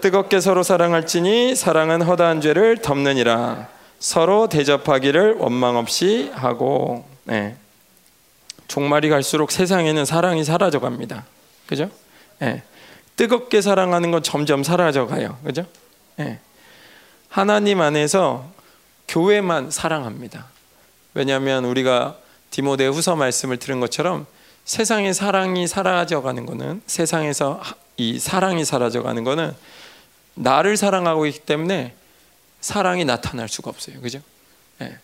뜨겁게 0.02 0.40
서로 0.40 0.62
사랑할지니 0.62 1.56
사랑은 1.56 2.02
허다한 2.02 2.42
죄를 2.42 2.78
덮느니라. 2.78 3.70
서로 4.00 4.48
대접하기를 4.48 5.36
원망 5.36 5.78
없이 5.78 6.32
하고. 6.36 7.08
네. 7.24 7.56
종말이 8.68 9.10
갈수록 9.10 9.52
세상에는 9.52 10.06
사랑이 10.06 10.44
사라져 10.44 10.80
갑니다. 10.80 11.26
그죠? 11.68 11.90
네. 12.40 12.64
뜨겁게 13.16 13.62
사랑하는 13.62 14.12
건 14.12 14.22
점점 14.22 14.64
사라져 14.64 15.08
가요. 15.08 15.38
그죠? 15.44 15.66
네. 16.18 16.40
하나님 17.30 17.82
안에서 17.82 18.46
교회만 19.08 19.72
사랑합니다. 19.72 20.48
왜냐하면 21.14 21.66
우리가 21.66 22.18
디모데 22.52 22.88
후서 22.88 23.16
말씀을 23.16 23.58
들은 23.58 23.80
것처럼 23.80 24.26
세상의 24.66 25.14
사랑이 25.14 25.68
사라져 25.68 26.22
가는 26.22 26.46
거는 26.46 26.82
세상에서 26.88 27.62
이 27.98 28.20
사랑이 28.20 28.66
사라져 28.66 29.04
가는 29.04 29.24
거는 29.24 29.54
나를 30.34 30.76
사랑하고 30.76 31.28
있기 31.28 31.40
때문에 31.40 31.94
사랑이 32.62 33.06
나타날 33.06 33.48
수가 33.48 33.70
없어요. 33.70 34.02
그죠? 34.02 34.22
네. 34.80 34.98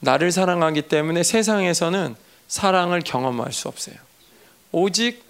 나를 0.00 0.30
사랑하기 0.30 0.82
때문에 0.82 1.22
세상에서는 1.22 2.14
사랑을 2.46 3.00
경험할 3.00 3.52
수 3.52 3.68
없어요. 3.68 3.96
오직 4.70 5.24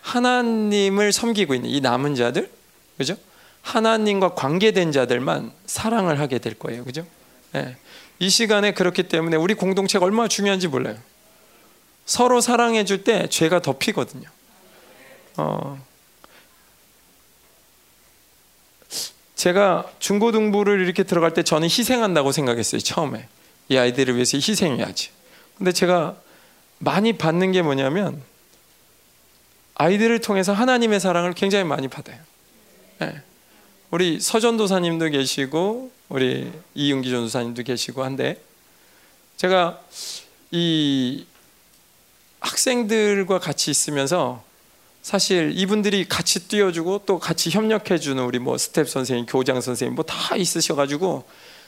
하나님을 0.00 1.12
섬기고 1.12 1.54
있는 1.54 1.68
이 1.68 1.80
남은 1.80 2.14
자들, 2.14 2.50
그죠? 2.96 3.14
하나님과 3.60 4.34
관계된 4.34 4.90
자들만 4.92 5.52
사랑을 5.66 6.18
하게 6.18 6.38
될 6.38 6.58
거예요. 6.58 6.84
그죠? 6.84 7.06
네. 7.52 7.76
이 8.18 8.30
시간에 8.30 8.72
그렇기 8.72 9.04
때문에 9.04 9.36
우리 9.36 9.54
공동체가 9.54 10.06
얼마나 10.06 10.28
중요한지 10.28 10.66
몰라요. 10.68 10.96
서로 12.08 12.40
사랑해 12.40 12.86
줄 12.86 13.04
때 13.04 13.28
죄가 13.28 13.60
덮이거든요. 13.60 14.28
어. 15.36 15.78
제가 19.36 19.88
중고등부를 19.98 20.80
이렇게 20.80 21.02
들어갈 21.02 21.34
때 21.34 21.42
저는 21.42 21.68
희생한다고 21.68 22.32
생각했어요. 22.32 22.80
처음에. 22.80 23.28
이 23.68 23.76
아이들을 23.76 24.14
위해서 24.14 24.38
희생해야지. 24.38 25.10
근데 25.58 25.70
제가 25.70 26.16
많이 26.78 27.12
받는 27.12 27.52
게 27.52 27.60
뭐냐면 27.60 28.22
아이들을 29.74 30.20
통해서 30.20 30.54
하나님의 30.54 31.00
사랑을 31.00 31.34
굉장히 31.34 31.64
많이 31.64 31.88
받아요. 31.88 32.18
네. 33.00 33.20
우리 33.90 34.18
서전도사님도 34.18 35.10
계시고 35.10 35.92
우리 36.08 36.50
이윤기 36.74 37.10
전도사님도 37.10 37.64
계시고 37.64 38.02
한데 38.02 38.40
제가 39.36 39.78
이 40.50 41.26
학생들과 42.40 43.38
같이 43.38 43.70
있으면서 43.70 44.42
사실 45.02 45.52
이분들이 45.54 46.06
같이 46.08 46.48
뛰어주고 46.48 47.02
또 47.06 47.18
같이 47.18 47.50
협력해주는 47.50 48.22
우리 48.22 48.38
뭐 48.38 48.58
스텝 48.58 48.88
선생님, 48.88 49.26
교장 49.26 49.60
선생님 49.60 49.94
뭐 49.94 50.04
다 50.04 50.36
있으셔가지고 50.36 51.24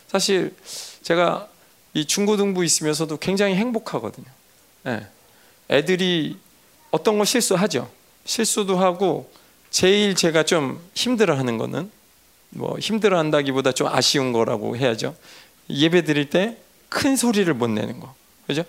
사실 0.09 0.55
제가 1.03 1.49
이 1.95 2.05
중고등부 2.05 2.65
있으면서도 2.65 3.17
굉장히 3.19 3.55
행복하거든요. 3.55 4.27
네. 4.85 5.07
애들이 5.71 6.37
어떤 6.91 7.19
거 7.19 7.25
실수하죠. 7.25 7.91
실수도 8.25 8.77
하고 8.79 9.33
제일 9.71 10.15
제가 10.15 10.43
좀 10.43 10.81
힘들어하는 10.95 11.59
거는 11.59 11.91
뭐 12.51 12.79
힘들어한다기보다 12.79 13.73
좀 13.73 13.87
아쉬운 13.87 14.33
거라고 14.33 14.77
해야죠. 14.77 15.15
예배 15.69 16.05
드릴 16.05 16.31
때 16.31 16.59
큰 16.91 17.17
소리를 17.17 17.53
못 17.55 17.71
내는 17.71 18.01
거, 18.01 18.15
그죠? 18.47 18.65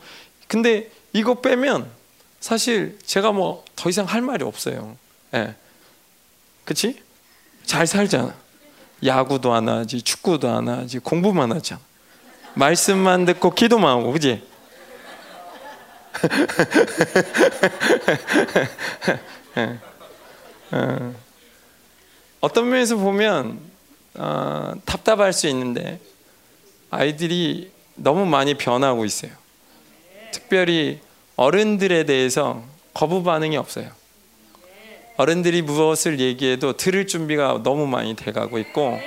근데 0.48 0.90
이거 1.14 1.42
빼면 1.42 1.90
사실 2.40 2.98
제가 3.06 3.32
뭐 3.32 3.64
더 3.82 3.90
이상 3.90 4.06
할 4.06 4.22
말이 4.22 4.46
없어요. 4.46 4.96
예, 5.34 5.40
네. 5.40 5.56
그렇지? 6.66 7.02
잘 7.66 7.88
살잖아. 7.88 8.36
야구도 9.04 9.52
안 9.52 9.68
하지, 9.68 10.04
축구도 10.04 10.48
안 10.48 10.70
하지, 10.70 11.00
공부만 11.00 11.52
하잖아. 11.52 11.82
말씀만 12.54 13.26
듣고 13.26 13.56
기도만 13.56 13.98
하고, 13.98 14.12
그지? 14.12 14.44
어떤 22.40 22.70
면에서 22.70 22.98
보면 22.98 23.60
어, 24.14 24.74
답답할 24.86 25.34
수 25.34 25.48
있는데 25.48 26.00
아이들이 26.92 27.72
너무 27.96 28.28
많이 28.28 28.54
변하고 28.54 29.06
있어요. 29.06 29.32
특별히 30.32 31.00
어른들에 31.36 32.06
대해서 32.06 32.64
거부 32.94 33.24
반응이 33.24 33.58
없어요. 33.58 33.90
어른들이 35.18 35.62
무엇을 35.62 36.20
얘기해도 36.20 36.78
들을 36.78 37.06
준비가 37.06 37.62
너무 37.64 37.86
많이 37.88 38.16
돼가고 38.16 38.58
있고 38.60 39.00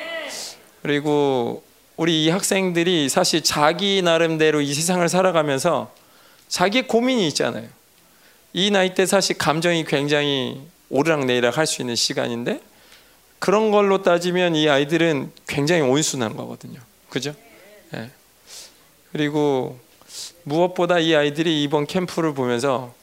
그리고 0.83 1.65
우리 1.97 2.25
이 2.25 2.31
학생들이 2.31 3.09
사실 3.09 3.43
자기 3.43 4.03
나름대로 4.03 4.61
이 4.61 4.73
세상을 4.75 5.09
살아가면서 5.09 5.93
자기의 6.49 6.87
고민이 6.89 7.27
있잖아요. 7.29 7.69
이 8.53 8.71
나이 8.71 8.95
때 8.95 9.07
사실 9.07 9.37
감정이 9.39 9.85
굉장히 9.85 10.61
오르락내리락 10.91 11.59
할 11.59 11.67
수 11.67 11.83
있는 11.83 11.97
시간인데 11.97 12.61
그런 13.39 13.71
걸로 13.71 14.03
따지면 14.03 14.55
이 14.55 14.69
아이들은 14.69 15.33
굉장히 15.47 15.83
온순한 15.83 16.37
거거든요. 16.37 16.81
그죠? 17.11 17.35
네. 17.91 18.11
그리고 19.13 19.79
무엇보다 20.45 20.99
이 20.99 21.15
아이들이 21.15 21.63
이번 21.63 21.87
캠프를 21.87 22.35
보면서 22.35 22.95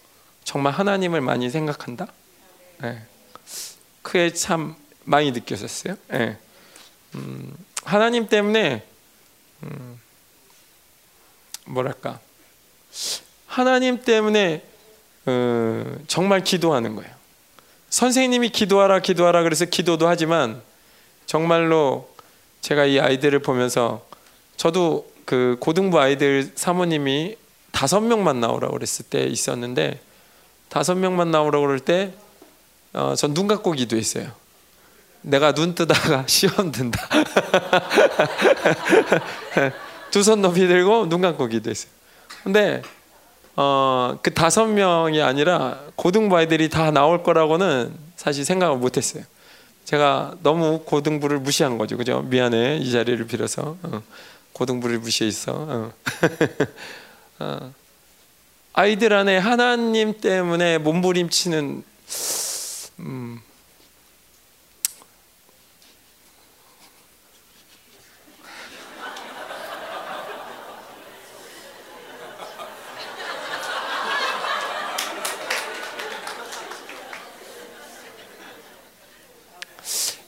정말 0.43 0.73
하나님을 0.73 1.21
많이 1.21 1.49
생각한다. 1.49 2.07
네. 2.81 3.01
그게 4.01 4.31
참 4.33 4.75
많이 5.03 5.31
느껴졌어요. 5.31 5.95
네. 6.07 6.37
음, 7.15 7.53
하나님 7.83 8.27
때문에 8.27 8.85
음, 9.63 9.99
뭐랄까 11.65 12.19
하나님 13.47 14.01
때문에 14.01 14.63
어, 15.25 15.95
정말 16.07 16.43
기도하는 16.43 16.95
거예요. 16.95 17.11
선생님이 17.89 18.49
기도하라 18.49 18.99
기도하라 18.99 19.43
그래서 19.43 19.65
기도도 19.65 20.07
하지만 20.07 20.61
정말로 21.25 22.09
제가 22.61 22.85
이 22.85 22.99
아이들을 22.99 23.39
보면서 23.39 24.05
저도 24.57 25.10
그 25.25 25.57
고등부 25.59 25.99
아이들 25.99 26.51
사모님이 26.55 27.35
다섯 27.71 27.99
명만 28.01 28.39
나오라고 28.39 28.73
그랬을 28.73 29.05
때 29.09 29.23
있었는데 29.23 29.99
다섯 30.69 30.95
명만 30.95 31.31
나오라고 31.31 31.65
그럴 31.65 31.79
때 31.79 32.13
어, 32.93 33.15
전눈 33.15 33.47
감고 33.47 33.71
기도했어요. 33.73 34.27
내가 35.21 35.53
눈 35.53 35.75
뜨다가 35.75 36.25
시험 36.27 36.71
든다. 36.71 37.07
두 40.11 40.23
손 40.23 40.41
높이 40.41 40.67
들고 40.67 41.07
눈 41.07 41.21
감고 41.21 41.47
기도했어요. 41.47 41.91
근데 42.43 42.81
어, 43.55 44.17
그 44.21 44.33
다섯 44.33 44.65
명이 44.65 45.21
아니라 45.21 45.79
고등부 45.95 46.35
아이들이 46.37 46.69
다 46.69 46.91
나올 46.91 47.23
거라고는 47.23 47.93
사실 48.15 48.45
생각을 48.45 48.77
못 48.77 48.97
했어요. 48.97 49.23
제가 49.85 50.35
너무 50.43 50.81
고등부를 50.85 51.39
무시한 51.39 51.77
거죠. 51.77 51.97
그죠? 51.97 52.21
미안해. 52.21 52.77
이 52.77 52.91
자리를 52.91 53.25
빌어서. 53.27 53.77
어, 53.83 54.01
고등부를 54.53 54.99
무시했어. 54.99 55.53
어. 55.55 55.93
어. 57.43 57.73
아이들 58.73 59.13
안에 59.13 59.37
하나님 59.37 60.19
때문에 60.19 60.77
몸부림치는 60.77 61.83
음, 62.99 63.41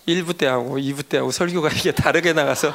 1부 0.08 0.38
때 0.38 0.48
하고 0.48 0.78
2부 0.78 1.08
때 1.08 1.18
하고 1.18 1.32
설교가 1.32 1.70
이게 1.70 1.92
다르게 1.92 2.34
나가서 2.34 2.74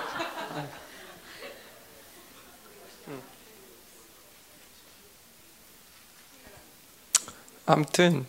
아무튼 7.68 8.24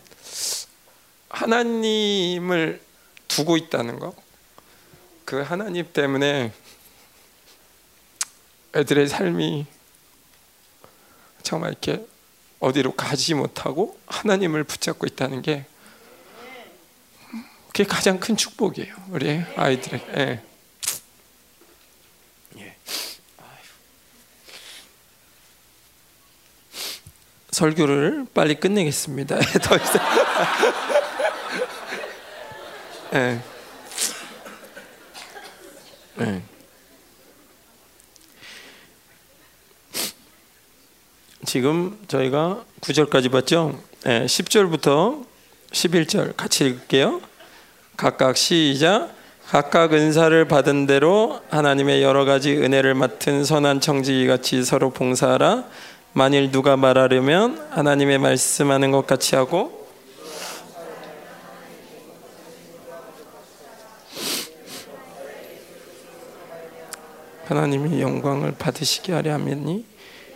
하나님을 1.29 2.81
두고 3.29 3.55
있다는 3.55 3.97
거, 3.97 4.13
그 5.23 5.41
하나님 5.41 5.93
때문에 5.93 6.51
애들의 8.75 9.07
삶이 9.07 9.65
정말 11.41 11.71
이렇게 11.71 12.05
어디로 12.59 12.95
가지 12.95 13.33
못하고 13.33 13.97
하나님을 14.07 14.65
붙잡고 14.65 15.07
있다는 15.07 15.41
게 15.41 15.65
그게 17.67 17.85
가장 17.85 18.19
큰 18.19 18.35
축복이에요. 18.35 18.93
우리 19.09 19.41
아이들에게. 19.55 20.05
예. 20.17 20.48
설교를 27.59 28.25
빨리 28.33 28.55
끝내겠습니다. 28.55 29.35
더 29.61 29.75
이상. 29.75 30.01
네. 33.11 33.41
네. 36.15 36.41
지금 41.45 41.99
저희가 42.07 42.63
9절까지 42.79 43.29
봤죠? 43.29 43.77
네, 44.03 44.25
10절부터 44.25 45.25
11절 45.71 46.37
같이 46.37 46.65
읽을게요. 46.65 47.19
각각 47.97 48.37
시작. 48.37 49.09
각각 49.49 49.93
은사를 49.93 50.47
받은 50.47 50.85
대로 50.85 51.41
하나님의 51.49 52.03
여러 52.03 52.23
가지 52.23 52.55
은혜를 52.55 52.93
맡은 52.93 53.43
선한 53.43 53.81
청지기 53.81 54.27
같이 54.27 54.63
서로 54.63 54.91
봉사하라. 54.91 55.65
만일 56.19 56.51
누가 56.51 56.75
말하려면 56.75 57.65
하나님의 57.69 58.17
말씀하는 58.17 58.91
것 58.91 59.07
같이 59.07 59.37
하고 59.37 59.87
하나님이 67.45 68.01
영광을 68.01 68.51
받으시게 68.59 69.13
하려 69.13 69.35
하니 69.35 69.85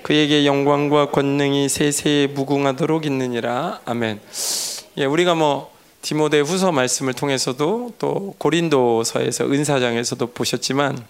그에게 0.03 0.45
영광과 0.45 1.11
권능이 1.11 1.67
세세에 1.67 2.27
무궁하도록 2.27 3.05
있느니라 3.05 3.81
아멘. 3.83 4.21
예, 4.99 5.03
우리가 5.03 5.35
뭐 5.35 5.69
디모데 6.01 6.39
후서 6.39 6.71
말씀을 6.71 7.11
통해서도 7.11 7.95
또 7.99 8.35
고린도서에서 8.37 9.47
은사장에서도 9.47 10.27
보셨지만 10.27 11.05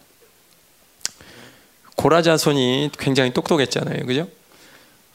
고라자손이 1.96 2.90
굉장히 2.98 3.32
똑똑했잖아요, 3.34 4.08
그죠? 4.08 4.28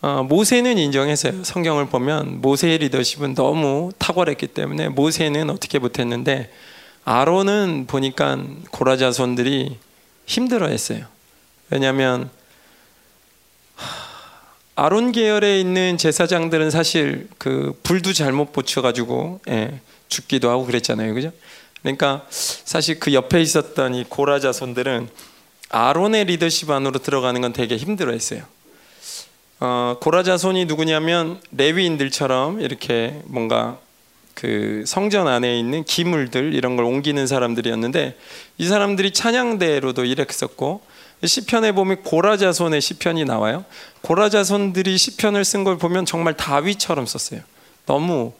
어, 0.01 0.23
모세는 0.23 0.79
인정했어요. 0.79 1.43
성경을 1.43 1.87
보면 1.87 2.41
모세의 2.41 2.79
리더십은 2.79 3.35
너무 3.35 3.91
탁월했기 3.99 4.47
때문에 4.49 4.89
모세는 4.89 5.51
어떻게 5.51 5.81
못했는데 5.81 6.53
아론은 7.05 7.87
보니까 7.89 8.39
고라자손들이 8.71 9.77
힘들어했어요. 10.27 11.05
왜냐하면 11.71 12.31
아론 14.77 15.11
계열에 15.11 15.59
있는 15.59 15.99
제사장들은 15.99 16.71
사실 16.71 17.29
그 17.39 17.77
불도 17.83 18.13
잘못 18.13 18.53
붙여가지고 18.53 19.41
예, 19.49 19.81
죽기도 20.09 20.51
하고 20.51 20.65
그랬잖아요, 20.65 21.15
그죠? 21.15 21.33
그러니까 21.83 22.25
사실 22.31 23.01
그 23.01 23.13
옆에 23.13 23.41
있었던 23.41 23.97
이 23.97 24.05
고라 24.05 24.39
자손들은 24.39 25.09
아론의 25.71 26.27
리더십 26.27 26.71
안으로 26.71 27.01
들어가는 27.01 27.41
건 27.41 27.53
되게 27.53 27.77
힘들어했어요. 27.77 28.45
어, 29.61 29.97
고라 30.01 30.23
자손이 30.23 30.67
누구냐면 30.67 31.41
레위인들처럼 31.53 32.61
이렇게 32.61 33.21
뭔가 33.25 33.79
그 34.35 34.85
성전 34.87 35.27
안에 35.27 35.59
있는 35.59 35.83
기물들 35.83 36.55
이런 36.55 36.77
걸 36.77 36.85
옮기는 36.85 37.27
사람들이었는데 37.27 38.17
이 38.59 38.67
사람들이 38.69 39.11
찬양대로도 39.13 40.05
일했었고 40.05 40.81
시편에 41.25 41.73
보면 41.73 42.05
고라자손의 42.05 42.81
시편이 42.81 43.25
나와요. 43.25 43.65
고라자손들이 44.03 44.97
시편을 44.97 45.45
쓴 45.45 45.65
걸 45.65 45.77
보면 45.77 46.07
정말 46.07 46.35
다윗처럼 46.37 47.07
썼어요. 47.07 47.41
너무 47.87 48.33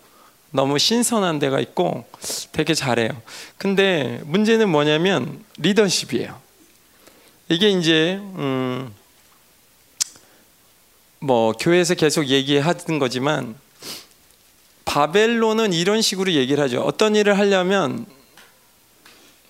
너무 0.53 0.79
신선한 0.79 1.41
데가 1.41 1.59
있고 1.59 2.05
되게 2.53 2.75
잘해요. 2.75 3.11
근데 3.57 4.21
문제는 4.25 4.69
뭐냐면 4.69 5.45
리더십이에요. 5.59 6.39
이게 7.49 7.71
이제 7.71 8.21
음, 8.21 8.95
뭐 11.21 11.53
교회에서 11.53 11.95
계속 11.95 12.29
얘기하는 12.29 12.99
거지만 12.99 13.57
바벨론은 14.85 15.73
이런 15.73 16.01
식으로 16.01 16.33
얘기를 16.33 16.63
하죠. 16.65 16.81
어떤 16.81 17.17
일을 17.17 17.39
하려면 17.39 18.07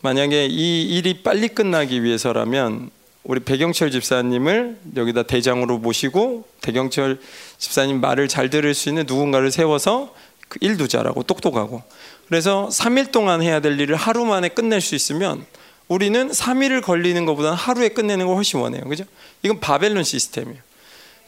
만약에 0.00 0.46
이 0.46 0.96
일이 0.96 1.22
빨리 1.22 1.48
끝나기 1.48 2.02
위해서라면 2.02 2.90
우리 3.24 3.40
배경철 3.40 3.90
집사님을 3.90 4.78
여기다 4.96 5.24
대장으로 5.24 5.78
모시고 5.78 6.46
배경철 6.62 7.20
집사님 7.58 8.00
말을 8.00 8.28
잘 8.28 8.48
들을 8.48 8.72
수 8.74 8.88
있는 8.88 9.04
누군가를 9.06 9.50
세워서 9.50 10.14
그 10.48 10.58
일도 10.62 10.88
잘하고 10.88 11.22
똑똑하고 11.24 11.82
그래서 12.26 12.68
3일 12.70 13.12
동안 13.12 13.42
해야 13.42 13.60
될 13.60 13.78
일을 13.78 13.96
하루 13.96 14.24
만에 14.24 14.48
끝낼 14.48 14.80
수 14.80 14.94
있으면 14.94 15.44
우리는 15.88 16.30
3일을 16.30 16.82
걸리는 16.82 17.24
것보다는 17.26 17.56
하루에 17.56 17.88
끝내는 17.88 18.26
걸 18.26 18.36
훨씬 18.36 18.60
원해요. 18.60 18.84
그죠? 18.84 19.04
이건 19.42 19.60
바벨론 19.60 20.04
시스템이에요. 20.04 20.67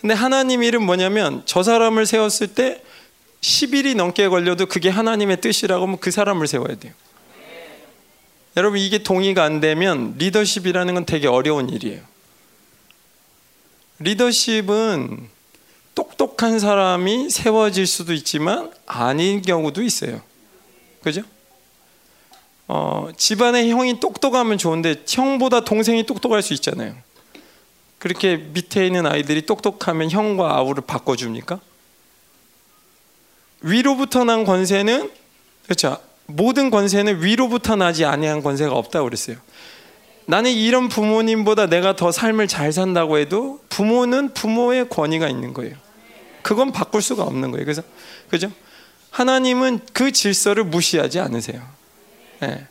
근데 0.01 0.15
하나님 0.15 0.63
일은 0.63 0.83
뭐냐면 0.83 1.43
저 1.45 1.63
사람을 1.63 2.07
세웠을 2.07 2.49
때 2.49 2.83
10일이 3.41 3.95
넘게 3.97 4.29
걸려도 4.29 4.67
그게 4.67 4.89
하나님의 4.89 5.41
뜻이라고 5.41 5.85
하면 5.85 5.99
그 5.99 6.11
사람을 6.11 6.47
세워야 6.47 6.77
돼요. 6.77 6.93
여러분 8.57 8.79
이게 8.79 9.03
동의가 9.03 9.45
안 9.45 9.61
되면 9.61 10.17
리더십이라는 10.19 10.95
건 10.95 11.07
되게 11.07 11.29
어려운 11.29 11.69
일이에요. 11.69 12.03
리더십은 14.01 15.29
똑똑한 15.95 16.59
사람이 16.59 17.31
세워질 17.31 17.87
수도 17.87 18.13
있지만 18.15 18.73
아닌 18.87 19.43
경우도 19.43 19.83
있어요. 19.83 20.23
그죠? 21.03 21.23
어, 22.67 23.09
집안의 23.17 23.71
형이 23.71 24.01
똑똑하면 24.01 24.57
좋은데 24.57 25.05
형보다 25.07 25.61
동생이 25.61 26.07
똑똑할 26.07 26.43
수 26.43 26.55
있잖아요. 26.55 26.95
그렇게 28.01 28.37
밑에 28.39 28.87
있는 28.87 29.07
아이들이 29.07 29.45
똑똑하면 29.45 30.11
형과 30.11 30.57
아우를 30.57 30.83
바꿔줍니까? 30.87 31.61
위로부터 33.61 34.25
난 34.25 34.45
권세는 34.45 35.11
그렇죠. 35.65 35.99
모든 36.25 36.71
권세는 36.71 37.23
위로부터 37.23 37.77
나지 37.77 38.07
아니한 38.07 38.43
권세가 38.43 38.73
없다고 38.75 39.05
그랬어요. 39.05 39.37
나는 40.25 40.51
이런 40.51 40.89
부모님보다 40.89 41.67
내가 41.67 41.95
더 41.95 42.11
삶을 42.11 42.49
잘 42.49 42.73
산다고 42.73 43.19
해도 43.19 43.61
부모는 43.69 44.33
부모의 44.33 44.89
권위가 44.89 45.29
있는 45.29 45.53
거예요. 45.53 45.77
그건 46.41 46.73
바꿀 46.73 47.03
수가 47.03 47.25
없는 47.25 47.51
거예요. 47.51 47.67
그래서 47.67 47.83
그죠? 48.31 48.51
하나님은 49.11 49.81
그 49.93 50.11
질서를 50.11 50.65
무시하지 50.65 51.21
않으세요. 51.21 51.61
네. 52.41 52.67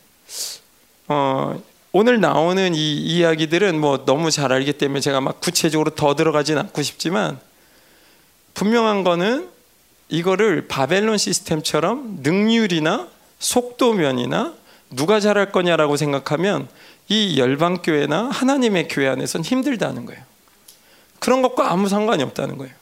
어, 1.06 1.62
오늘 1.92 2.20
나오는 2.20 2.74
이 2.74 2.96
이야기들은 2.96 3.80
뭐 3.80 4.04
너무 4.04 4.30
잘 4.30 4.52
알기 4.52 4.74
때문에 4.74 5.00
제가 5.00 5.20
막 5.20 5.40
구체적으로 5.40 5.90
더 5.90 6.14
들어가진 6.14 6.56
않고 6.56 6.82
싶지만 6.82 7.40
분명한 8.54 9.02
거는 9.02 9.48
이거를 10.08 10.68
바벨론 10.68 11.18
시스템처럼 11.18 12.18
능률이나 12.22 13.08
속도면이나 13.40 14.54
누가 14.90 15.18
잘할 15.18 15.50
거냐라고 15.50 15.96
생각하면 15.96 16.68
이 17.08 17.38
열방 17.38 17.82
교회나 17.82 18.28
하나님의 18.30 18.88
교회 18.88 19.08
안에선 19.08 19.42
힘들다는 19.42 20.06
거예요. 20.06 20.22
그런 21.18 21.42
것과 21.42 21.72
아무 21.72 21.88
상관이 21.88 22.22
없다는 22.22 22.56
거예요. 22.56 22.72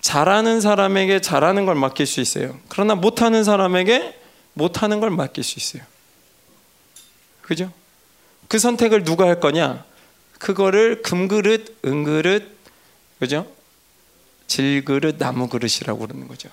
잘하는 0.00 0.60
사람에게 0.60 1.20
잘하는 1.20 1.66
걸 1.66 1.74
맡길 1.76 2.06
수 2.06 2.20
있어요. 2.20 2.58
그러나 2.68 2.94
못하는 2.94 3.44
사람에게 3.44 4.18
못하는 4.54 4.98
걸 4.98 5.10
맡길 5.10 5.44
수 5.44 5.58
있어요. 5.58 5.89
그죠? 7.50 7.72
그 8.46 8.60
선택을 8.60 9.02
누가 9.02 9.26
할 9.26 9.40
거냐? 9.40 9.84
그거를 10.38 11.02
금그릇, 11.02 11.80
은그릇, 11.84 12.48
그죠? 13.18 13.44
질그릇, 14.46 15.16
나무그릇이라고 15.18 15.98
그러는 15.98 16.28
거죠. 16.28 16.48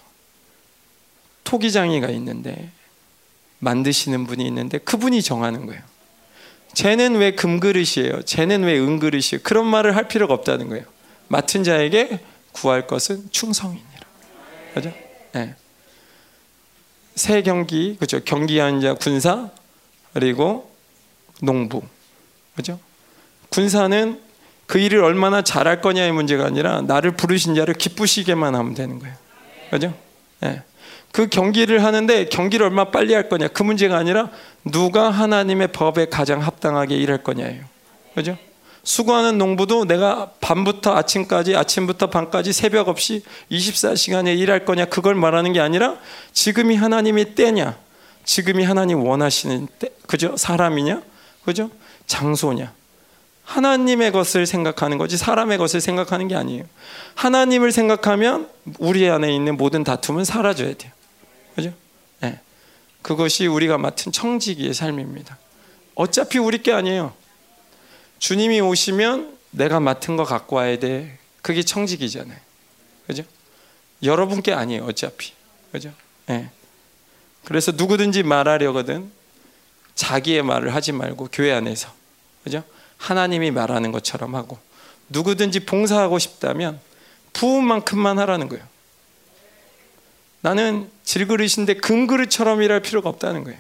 토기장이가 1.44 2.10
있는데 2.10 2.72
만드시는 3.60 4.26
분이 4.26 4.44
있는데 4.48 4.80
그분이 4.80 5.22
정하는 5.22 5.68
거예요. 5.68 5.84
쟤는 6.74 7.18
왜 7.18 7.36
금그릇이에요? 7.36 8.24
쟤는 8.24 8.64
왜 8.64 8.80
은그릇이에요? 8.80 9.42
그런 9.44 9.68
말을 9.68 9.96
할 9.96 10.08
필요가 10.08 10.34
없다는 10.34 10.68
거예요. 10.70 10.84
맡은 11.28 11.64
자에게 11.64 12.22
구할 12.54 12.88
것은 12.88 13.30
충성이니라. 13.30 14.02
그죠? 14.74 14.92
네. 15.34 15.54
새 17.14 17.44
경기, 17.44 17.98
그죠? 18.00 18.20
경기한 18.24 18.82
자 18.82 18.96
군사 18.96 19.52
그리고 20.14 20.67
농부, 21.42 21.82
그죠? 22.56 22.80
군사는 23.50 24.20
그 24.66 24.80
일을 24.80 25.04
얼마나 25.04 25.42
잘할 25.42 25.82
거냐의 25.82 26.12
문제가 26.12 26.46
아니라 26.46 26.82
나를 26.82 27.12
부르신 27.12 27.56
자를 27.56 27.74
기쁘시게만 27.74 28.54
하면 28.54 28.74
되는 28.74 29.00
거예요. 29.00 29.16
그죠? 29.72 29.94
네. 30.42 30.62
그 31.12 31.28
경기를 31.28 31.84
하는데 31.84 32.26
경기를 32.26 32.66
얼마 32.66 32.92
빨리 32.92 33.14
할 33.14 33.30
거냐 33.30 33.48
그 33.48 33.64
문제가 33.64 33.98
아니라 33.98 34.30
누가 34.66 35.10
하나님의 35.10 35.70
법에 35.70 36.08
가장 36.10 36.42
합당하게 36.44 36.96
일할 36.98 37.24
거냐예요. 37.24 37.64
그죠? 38.14 38.38
수고하는 38.84 39.38
농부도 39.38 39.86
내가 39.86 40.32
밤부터 40.40 40.96
아침까지 40.96 41.56
아침부터 41.56 42.10
밤까지 42.10 42.54
새벽 42.54 42.88
없이 42.88 43.24
24시간에 43.52 44.38
일할 44.38 44.64
거냐 44.64 44.86
그걸 44.86 45.16
말하는 45.16 45.54
게 45.54 45.60
아니라 45.60 45.96
지금이 46.34 46.76
하나님의 46.76 47.36
때냐 47.36 47.78
지금이 48.24 48.64
하나님 48.64 49.04
원하시는 49.04 49.68
때 49.80 49.90
그죠? 50.08 50.38
사람이냐 50.38 51.02
그죠? 51.48 51.72
장소냐 52.08 52.74
하나님의 53.46 54.12
것을 54.12 54.46
생각하는 54.46 54.98
거지 54.98 55.16
사람의 55.16 55.58
것을 55.58 55.80
생각하는 55.80 56.28
게 56.28 56.36
아니에요. 56.36 56.66
하나님을 57.16 57.72
생각하면 57.72 58.50
우리 58.80 59.10
안에 59.10 59.34
있는 59.34 59.56
모든 59.56 59.86
다툼은 59.86 60.26
사라져야 60.26 60.74
돼요. 60.74 60.92
그죠? 61.56 61.74
네. 62.20 62.42
그것이 63.02 63.48
우리가 63.48 63.78
맡은 63.78 64.12
청지기의 64.12 64.74
삶입니다. 64.74 65.38
어차피 65.96 66.38
우리 66.38 66.62
게 66.62 66.74
아니에요. 66.74 67.14
주님이 68.20 68.60
오시면 68.60 69.38
내가 69.52 69.80
맡은 69.80 70.18
거 70.18 70.26
갖고 70.26 70.58
와야 70.58 70.78
돼. 70.78 71.18
그게 71.42 71.64
청지기잖아요. 71.64 72.38
그죠? 73.08 73.24
여러분 74.04 74.42
께 74.42 74.52
아니에요. 74.52 74.84
어차피. 74.84 75.32
그죠? 75.72 75.94
네. 76.26 76.50
그래서 77.46 77.72
누구든지 77.72 78.24
말하려거든 78.24 79.16
자기의 79.98 80.44
말을 80.44 80.74
하지 80.74 80.94
말고 80.94 81.28
교회 81.34 81.52
안에서. 81.52 81.90
그죠? 82.44 82.64
하나님이 82.98 83.52
말하는 83.52 83.92
것처럼 83.92 84.36
하고 84.36 84.58
누구든지 85.10 85.66
봉사하고 85.66 86.20
싶다면 86.20 86.80
부은만큼만 87.34 88.18
하라는 88.20 88.48
거예요. 88.48 88.64
나는 90.42 90.90
질그릇인데 91.04 91.76
금그릇처럼 91.76 92.62
일할 92.62 92.82
필요가 92.82 93.10
없다는 93.10 93.44
거예요. 93.44 93.60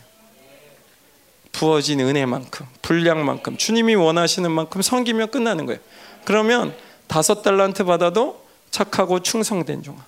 부어진 1.52 2.00
은혜만큼, 2.00 2.68
분량만큼, 2.84 3.58
주님이 3.58 3.96
원하시는 3.96 4.50
만큼 4.50 4.82
섬기면 4.82 5.32
끝나는 5.32 5.66
거예요. 5.66 5.82
그러면 6.24 6.76
다섯 7.08 7.42
달란트 7.42 7.84
받아도 7.84 8.46
착하고 8.70 9.22
충성된 9.22 9.82
종아. 9.82 10.06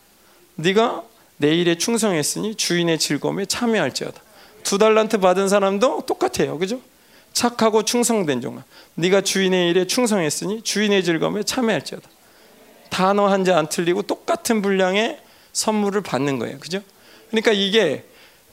네가 0.56 1.04
내 1.38 1.56
일에 1.56 1.76
충성했으니 1.76 2.56
주인의 2.56 3.00
즐거움에 3.00 3.46
참여할지어다. 3.46 4.29
두 4.64 4.78
달란트 4.78 5.20
받은 5.20 5.50
사람도 5.50 6.04
똑같아요. 6.08 6.58
그죠? 6.60 6.82
착하고 7.34 7.84
충성된 7.84 8.42
종아. 8.42 8.64
네가 8.96 9.22
주인의 9.22 9.70
일에 9.70 9.88
충성했으니 9.88 10.62
주인의 10.64 11.04
즐거움에 11.04 11.44
참여할지어다. 11.44 12.10
단어 12.90 13.28
한 13.28 13.44
자 13.46 13.56
안 13.58 13.70
틀리고 13.70 14.02
똑같은 14.04 14.62
분량의 14.62 15.20
선물을 15.54 16.02
받는 16.02 16.40
거예요. 16.40 16.60
그죠? 16.60 16.82
그러니까 17.30 17.52
이게 17.52 18.04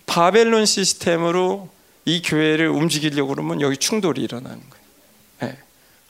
바벨론 0.06 0.66
시스템으로 0.66 1.68
이 2.04 2.22
교회를 2.22 2.68
움직이려고 2.68 3.30
그러면 3.34 3.60
여기 3.60 3.76
충돌이 3.76 4.22
일어나는 4.22 4.60
거예요. 4.70 4.84
네. 5.40 5.58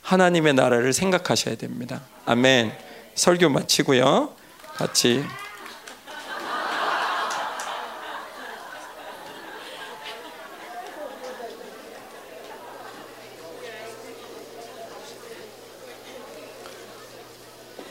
하나님의 0.03 0.55
나라를 0.55 0.93
생각하셔야 0.93 1.57
됩니다. 1.57 2.03
아멘. 2.27 2.73
설교 3.15 3.49
마치고요. 3.49 4.35
같이 4.75 5.25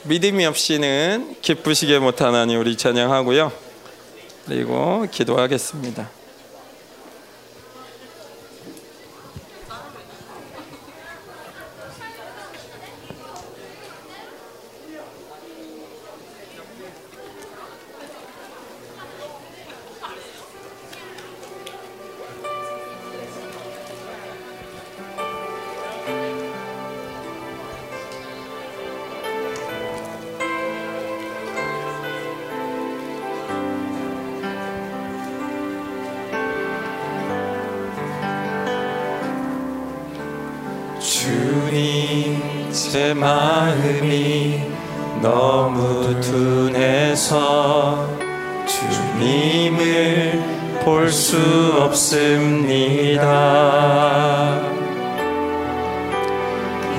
믿음이 0.07 0.45
없이는 0.45 1.36
기쁘시게 1.41 1.98
못하나니 1.98 2.56
우리 2.56 2.77
찬양하고요. 2.77 3.52
그리고 4.45 5.07
기도하겠습니다. 5.11 6.10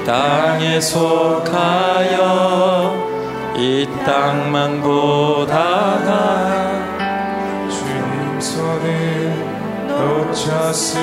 땅에 0.06 0.80
속하여 0.80 2.16
이 3.56 3.86
땅만 4.06 4.80
보다가 4.80 6.70
주님 7.68 8.40
손을 8.40 9.32
놓쳤습니다. 9.88 11.00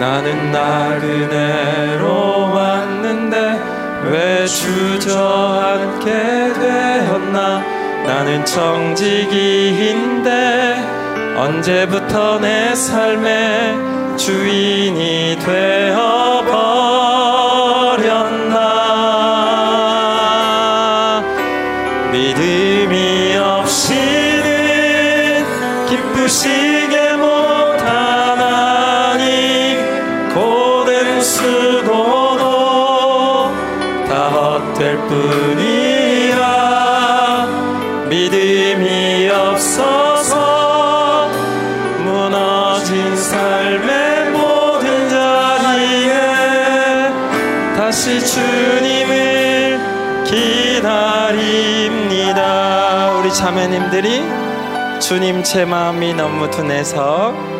나는 0.00 0.50
나그네로 0.50 2.50
왔는데 2.52 3.60
왜 4.10 4.44
주저앉게 4.44 6.10
되었나 6.54 7.62
나는 8.04 8.44
청지기인데 8.44 10.32
언제부터 11.36 12.40
내 12.40 12.74
삶의 12.74 14.01
주인이 14.24 15.36
되어버 15.40 17.11
주님 55.02 55.42
제 55.42 55.64
마음이 55.64 56.14
너무 56.14 56.48
둔해서 56.48 57.51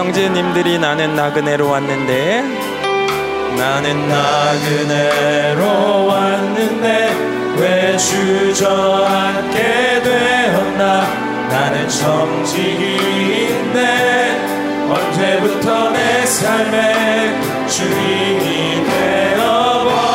형제님들이 0.00 0.78
나는 0.78 1.14
나그네로 1.14 1.68
왔는데. 1.68 2.42
나는 3.58 4.08
나그네로 4.08 6.06
왔는데 6.06 7.54
왜 7.58 7.98
주저앉게 7.98 9.58
되었나? 10.02 11.02
나는 11.50 11.86
정직인데 11.86 13.76
언제부터 14.88 15.90
내 15.90 16.24
삶의 16.24 17.68
주인이 17.68 18.86
되어버려? 19.36 20.06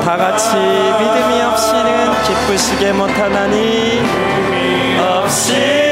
다 0.00 0.16
같이 0.16 0.56
믿음이 0.56 1.40
없이는 1.40 2.12
기쁘시게 2.24 2.92
못하나니? 2.94 4.02
없이는 4.98 5.83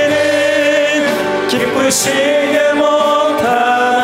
기쁘시게 1.73 2.73
못하 2.74 4.02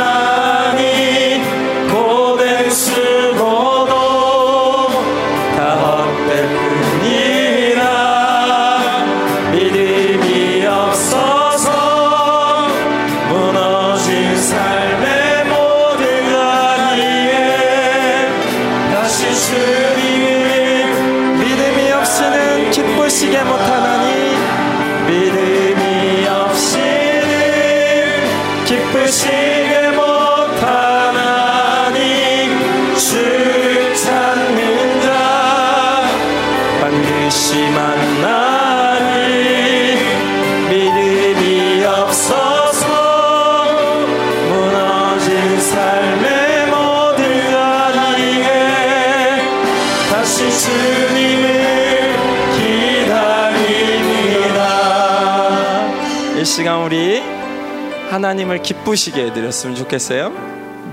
하나님을 58.19 58.63
기쁘시게 58.63 59.27
해드렸으면 59.27 59.77
좋겠어요. 59.77 60.33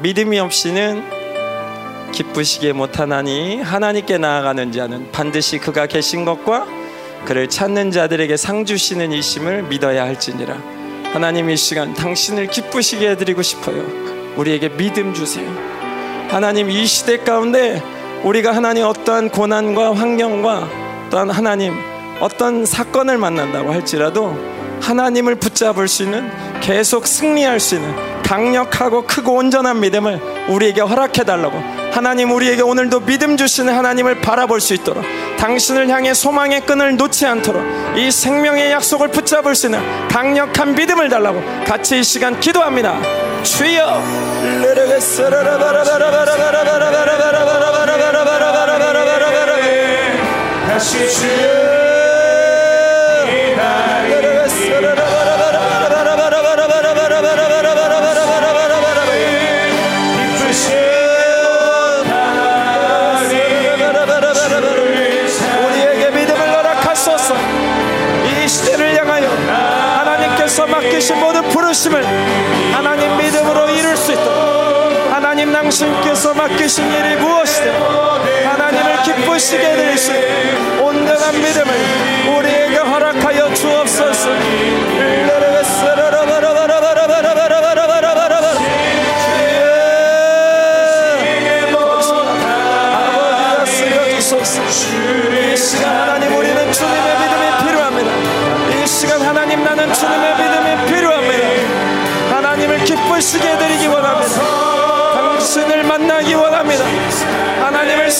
믿음이 0.03 0.37
없이는 0.37 1.03
기쁘시게 2.11 2.71
못하나니 2.73 3.61
하나님께 3.61 4.19
나아가는 4.19 4.71
자는 4.71 5.11
반드시 5.11 5.57
그가 5.57 5.87
계신 5.87 6.23
것과 6.23 6.67
그를 7.25 7.49
찾는 7.49 7.89
자들에게 7.89 8.37
상 8.37 8.63
주시는 8.63 9.11
이심을 9.11 9.63
믿어야 9.63 10.03
할지니라. 10.03 10.55
하나님 11.13 11.49
이 11.49 11.57
시간 11.57 11.95
당신을 11.95 12.45
기쁘시게 12.45 13.09
해드리고 13.11 13.41
싶어요. 13.41 13.83
우리에게 14.35 14.69
믿음 14.77 15.11
주세요. 15.15 15.49
하나님 16.29 16.69
이 16.69 16.85
시대 16.85 17.17
가운데 17.17 17.81
우리가 18.23 18.55
하나님 18.55 18.85
어떠한 18.85 19.31
고난과 19.31 19.95
환경과 19.95 20.69
또한 21.09 21.31
하나님 21.31 21.73
어떤 22.19 22.67
사건을 22.67 23.17
만난다고 23.17 23.73
할지라도 23.73 24.37
하나님을 24.85 25.35
붙잡을 25.35 25.87
수 25.87 26.03
있는 26.03 26.29
계속 26.61 27.07
승리할 27.07 27.59
수 27.59 27.75
있는 27.75 27.91
강력하고 28.21 29.07
크고 29.07 29.33
온전한 29.33 29.79
믿음을 29.79 30.19
우리에게 30.49 30.81
허락해 30.81 31.23
달라고. 31.23 31.57
하나님 31.91 32.31
우리에게 32.31 32.61
오늘도 32.61 33.01
믿음 33.01 33.35
주시는 33.35 33.73
하나님을 33.73 34.21
바라볼 34.21 34.61
수 34.61 34.73
있도록 34.75 35.03
당신을 35.39 35.89
향해 35.89 36.13
소망의 36.13 36.61
끈을 36.61 36.97
놓지 36.97 37.25
않도록 37.25 37.63
이 37.97 38.11
생명의 38.11 38.71
약속을 38.71 39.09
붙잡을 39.09 39.55
수 39.55 39.67
있는 39.67 39.79
강력한 40.09 40.75
믿음을 40.75 41.09
달라고 41.09 41.41
같이 41.65 41.99
이 41.99 42.03
시간 42.03 42.39
기도합니다. 42.39 42.99
주여! 43.43 44.03
다시 50.67 50.97
우리 50.97 51.84
부르심을 71.75 72.05
하나님 72.73 73.17
믿음으로 73.17 73.69
이룰 73.69 73.97
수 73.97 74.13
있도록 74.13 75.11
하나님 75.11 75.51
당신께서 75.51 76.33
맡기신 76.33 76.89
일이 76.89 77.15
무엇이든 77.17 77.73
하나님을 78.45 79.03
기쁘시게 79.03 79.61
해드리신 79.61 80.79
온전한 80.79 81.35
믿음을 81.35 81.73
우리에게 82.37 82.77
허락하여 82.77 83.53
주옵소서 83.53 84.29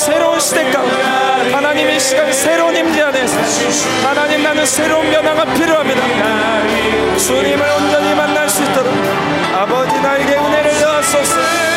새로운 0.06 0.40
시대 0.40 0.70
가운데 0.70 1.52
하나님 1.52 1.90
이 1.90 2.00
시간 2.00 2.32
새로운 2.32 2.76
임재 2.76 3.02
안에서 3.02 3.36
하나님 4.08 4.44
나는 4.44 4.64
새로운 4.64 5.10
변화가 5.10 5.52
필요합니다. 5.56 7.18
주님을 7.18 7.66
온전히 7.80 8.14
만날 8.14 8.48
수 8.48 8.62
있도록 8.62 8.94
아버지 9.52 10.00
나에게 10.00 10.36
은혜를 10.36 10.74
주옵소서 10.76 11.75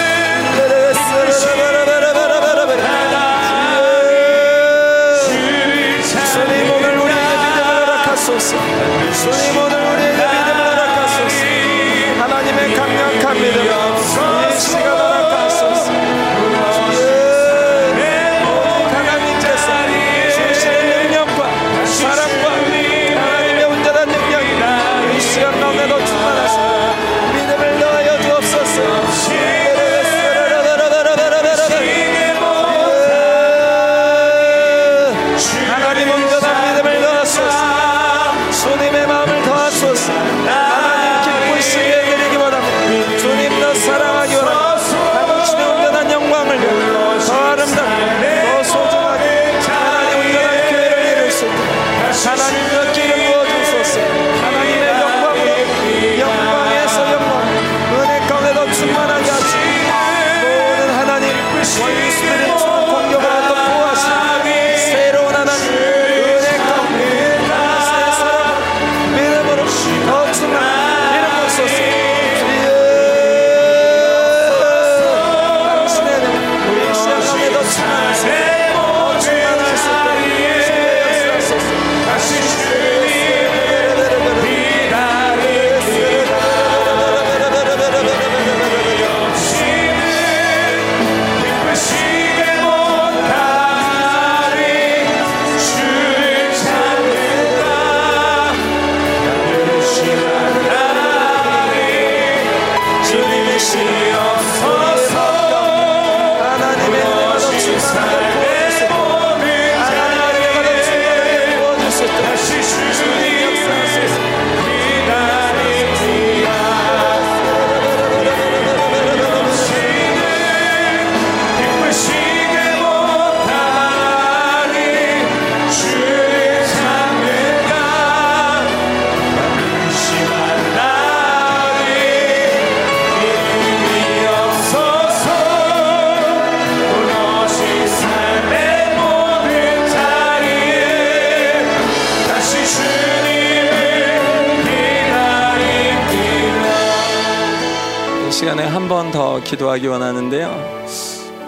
기도하기 149.48 149.86
원하는데요. 149.86 150.86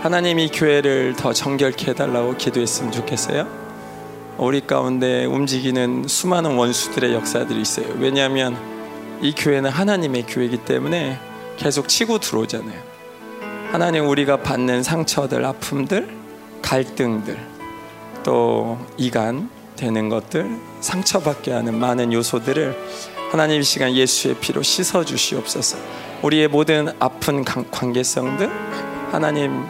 하나님이 0.01 0.48
교회를 0.48 1.16
더 1.16 1.35
정결케 1.35 1.90
해달라고 1.90 2.39
기도했으면 2.39 2.93
좋겠어요. 2.93 3.47
우리 4.39 4.62
가운데 4.66 5.27
움직이는 5.27 6.09
수많은 6.09 6.56
원수들의 6.56 7.12
역사들이 7.12 7.60
있어요. 7.60 7.86
왜냐하면 7.98 8.56
이 9.20 9.35
교회는 9.35 9.68
하나님의 9.68 10.22
교회이기 10.22 10.64
때문에 10.64 11.18
계속 11.59 11.89
치고 11.89 12.20
들어오잖아요. 12.20 12.81
하나님 13.70 14.09
우리가 14.09 14.39
받는 14.39 14.82
상처들, 14.82 15.44
아픔들, 15.44 16.09
갈등들, 16.62 17.36
또 18.22 18.78
이간 18.97 19.51
되는 19.77 20.09
것들, 20.09 20.48
상처받게 20.81 21.52
하는 21.52 21.78
많은 21.78 22.14
요소들을 22.14 22.78
하나님 23.31 23.60
이 23.60 23.62
시간 23.62 23.94
예수의 23.94 24.36
피로 24.40 24.62
씻어 24.62 25.05
주시옵소서. 25.05 25.77
우리의 26.22 26.48
모든 26.48 26.88
아픈 26.98 27.44
관- 27.44 27.68
관계성들, 27.70 28.51
하나님 29.10 29.64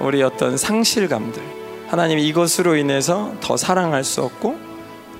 우리 0.00 0.22
어떤 0.22 0.56
상실감들, 0.56 1.42
하나님 1.88 2.18
이것으로 2.18 2.76
인해서 2.76 3.32
더 3.40 3.56
사랑할 3.56 4.04
수 4.04 4.22
없고 4.22 4.58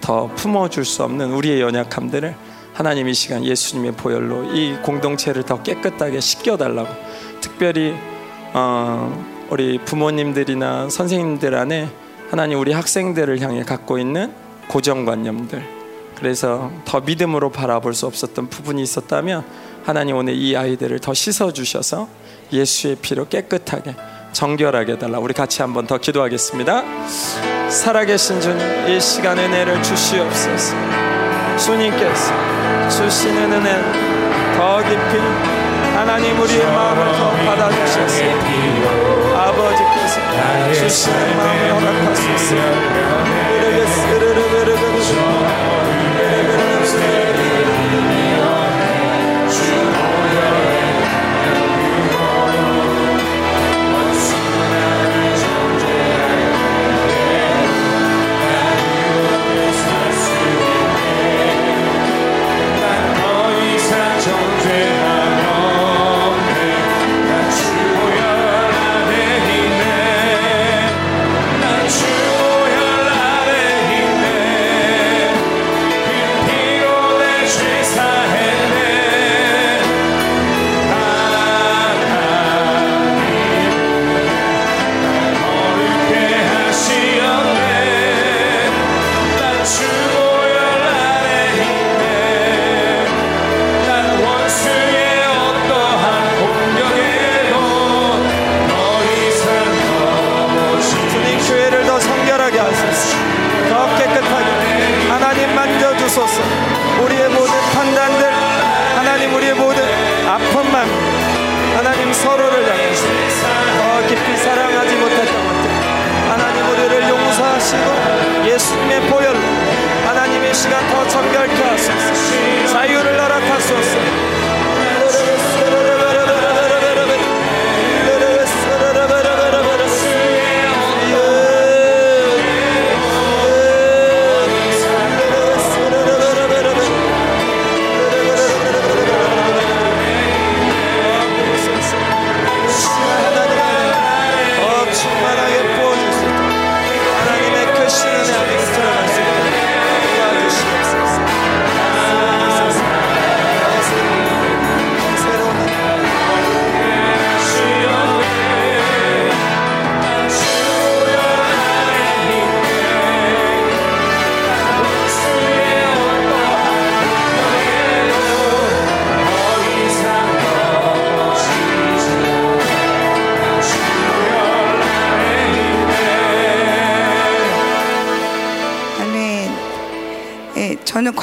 더 0.01 0.29
품어줄 0.37 0.85
수 0.85 1.03
없는 1.05 1.33
우리의 1.33 1.61
연약함들을 1.63 2.35
하나님 2.75 3.09
이 3.09 3.15
시간 3.15 3.43
예수님의 3.45 3.93
보혈로 3.93 4.53
이 4.55 4.77
공동체를 4.83 5.45
더 5.45 5.63
깨끗하게 5.63 6.21
씻겨달라고 6.21 6.89
특별히 7.41 7.95
어, 8.53 9.25
우리 9.49 9.79
부모님들이나 9.79 10.91
선생님들 10.91 11.55
안에 11.55 11.89
하나님 12.31 12.59
우리 12.59 12.73
학생들을 12.73 13.41
향해 13.41 13.63
갖고 13.63 13.99
있는 13.99 14.33
고정관념들. 14.69 15.77
그래서 16.17 16.71
더 16.85 17.01
믿음으로 17.01 17.51
바라볼 17.51 17.95
수 17.95 18.07
없었던 18.07 18.49
부분이 18.49 18.83
있었다면 18.83 19.45
하나님 19.87 20.17
오늘 20.17 20.35
이 20.35 20.57
아이들을 20.57 20.99
더 20.99 21.15
씻어 21.15 21.53
주셔서 21.53 22.09
예수의 22.53 22.97
피로 22.97 23.29
깨끗하게 23.29 23.95
정결하게 24.33 24.95
해달라. 24.95 25.21
우리 25.21 25.33
같이 25.33 25.63
한번 25.63 25.87
더 25.87 25.99
기도하겠습니다. 25.99 26.83
살아계신 27.71 28.41
주님 28.41 28.89
이 28.89 29.01
시간 29.01 29.39
은혜를 29.39 29.81
주시옵소서. 29.85 30.75
주님께서 31.65 32.33
주시는 32.91 33.53
은혜 33.53 33.81
더 34.57 34.79
깊이 34.79 35.19
하나님 35.95 36.37
우리의 36.37 36.65
마음을 36.67 37.05
더 37.17 37.31
받아주셔서 37.31 38.25
아버지께서 39.37 40.21
주시는 40.75 41.37
마음을 41.37 41.75
허락하소서 41.75 42.57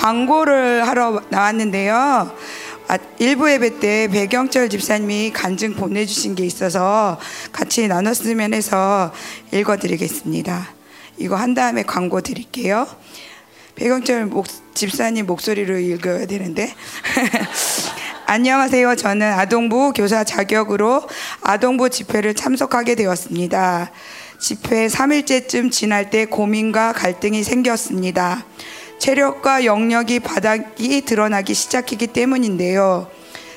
광고를 0.04 0.86
하러 0.86 1.22
나왔는데요. 1.30 2.36
아, 2.90 2.98
일부 3.20 3.50
예배 3.50 3.80
때 3.80 4.10
배경철 4.12 4.68
집사님이 4.68 5.32
간증 5.32 5.76
보내주신 5.76 6.36
게 6.36 6.46
있어서 6.46 7.18
같이 7.54 7.88
나눴으면 7.88 8.54
해서 8.54 9.14
읽어드리겠습니다. 9.54 10.68
이거 11.20 11.38
한 11.38 11.54
다음에 11.54 11.84
광고 11.84 12.20
드릴게요. 12.20 12.86
배경철 13.76 14.26
목, 14.26 14.46
집사님 14.74 15.26
목소리로 15.26 15.78
읽어야 15.78 16.26
되는데. 16.26 16.74
안녕하세요. 18.28 18.98
저는 18.98 19.32
아동부 19.32 19.94
교사 19.96 20.26
자격으로 20.26 21.08
아동부 21.44 21.90
집회를 21.90 22.34
참석하게 22.34 22.96
되었습니다. 22.96 23.90
집회 24.38 24.88
3일째쯤 24.88 25.72
지날 25.72 26.10
때 26.10 26.26
고민과 26.26 26.92
갈등이 26.92 27.46
생겼습니다. 27.46 28.44
체력과 29.00 29.66
영역이 29.66 30.20
바닥이 30.20 31.02
드러나기 31.02 31.54
시작했기 31.54 32.08
때문인데요. 32.08 33.08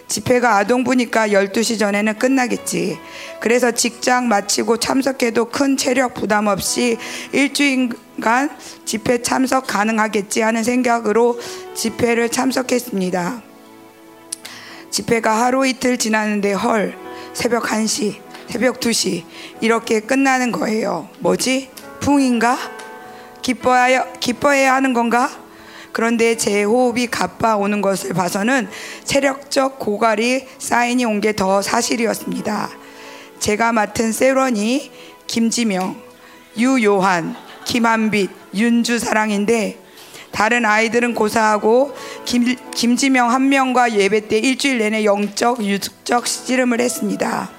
집회가 0.08 0.56
아동부니까 0.56 1.28
12시 1.28 1.78
전에는 1.78 2.18
끝나겠지. 2.18 2.98
그래서 3.40 3.72
직장 3.72 4.28
마치고 4.28 4.76
참석해도 4.76 5.46
큰 5.46 5.76
체력 5.76 6.14
부담 6.14 6.46
없이 6.46 6.96
일주일간 7.32 8.50
집회 8.84 9.22
참석 9.22 9.66
가능하겠지 9.66 10.42
하는 10.42 10.62
생각으로 10.62 11.38
집회를 11.74 12.28
참석했습니다. 12.28 13.42
집회가 14.90 15.44
하루 15.44 15.66
이틀 15.66 15.98
지났는데 15.98 16.52
헐 16.52 16.96
새벽 17.34 17.64
1시 17.64 18.14
새벽 18.48 18.80
2시 18.80 19.24
이렇게 19.60 20.00
끝나는 20.00 20.52
거예요 20.52 21.08
뭐지 21.18 21.68
풍인가 22.00 22.56
기뻐해야, 23.42 24.12
기뻐해야 24.20 24.74
하는 24.74 24.92
건가 24.92 25.30
그런데 25.92 26.36
제 26.36 26.62
호흡이 26.62 27.06
가빠 27.06 27.56
오는 27.56 27.80
것을 27.80 28.12
봐서는 28.12 28.68
체력적 29.04 29.78
고갈이 29.78 30.46
사인이 30.58 31.04
온 31.04 31.20
게 31.20 31.32
더 31.32 31.62
사실이었습니다 31.62 32.70
제가 33.38 33.72
맡은 33.72 34.12
세런이 34.12 34.90
김지명 35.26 36.00
유요한 36.58 37.34
김한빛 37.64 38.30
윤주사랑인데 38.54 39.78
다른 40.32 40.66
아이들은 40.66 41.14
고사하고 41.14 41.94
김, 42.26 42.56
김지명 42.74 43.30
한 43.30 43.48
명과 43.48 43.92
예배 43.94 44.28
때 44.28 44.38
일주일 44.38 44.78
내내 44.78 45.04
영적 45.04 45.64
유숙적 45.64 46.26
씨름을 46.26 46.80
했습니다. 46.80 47.55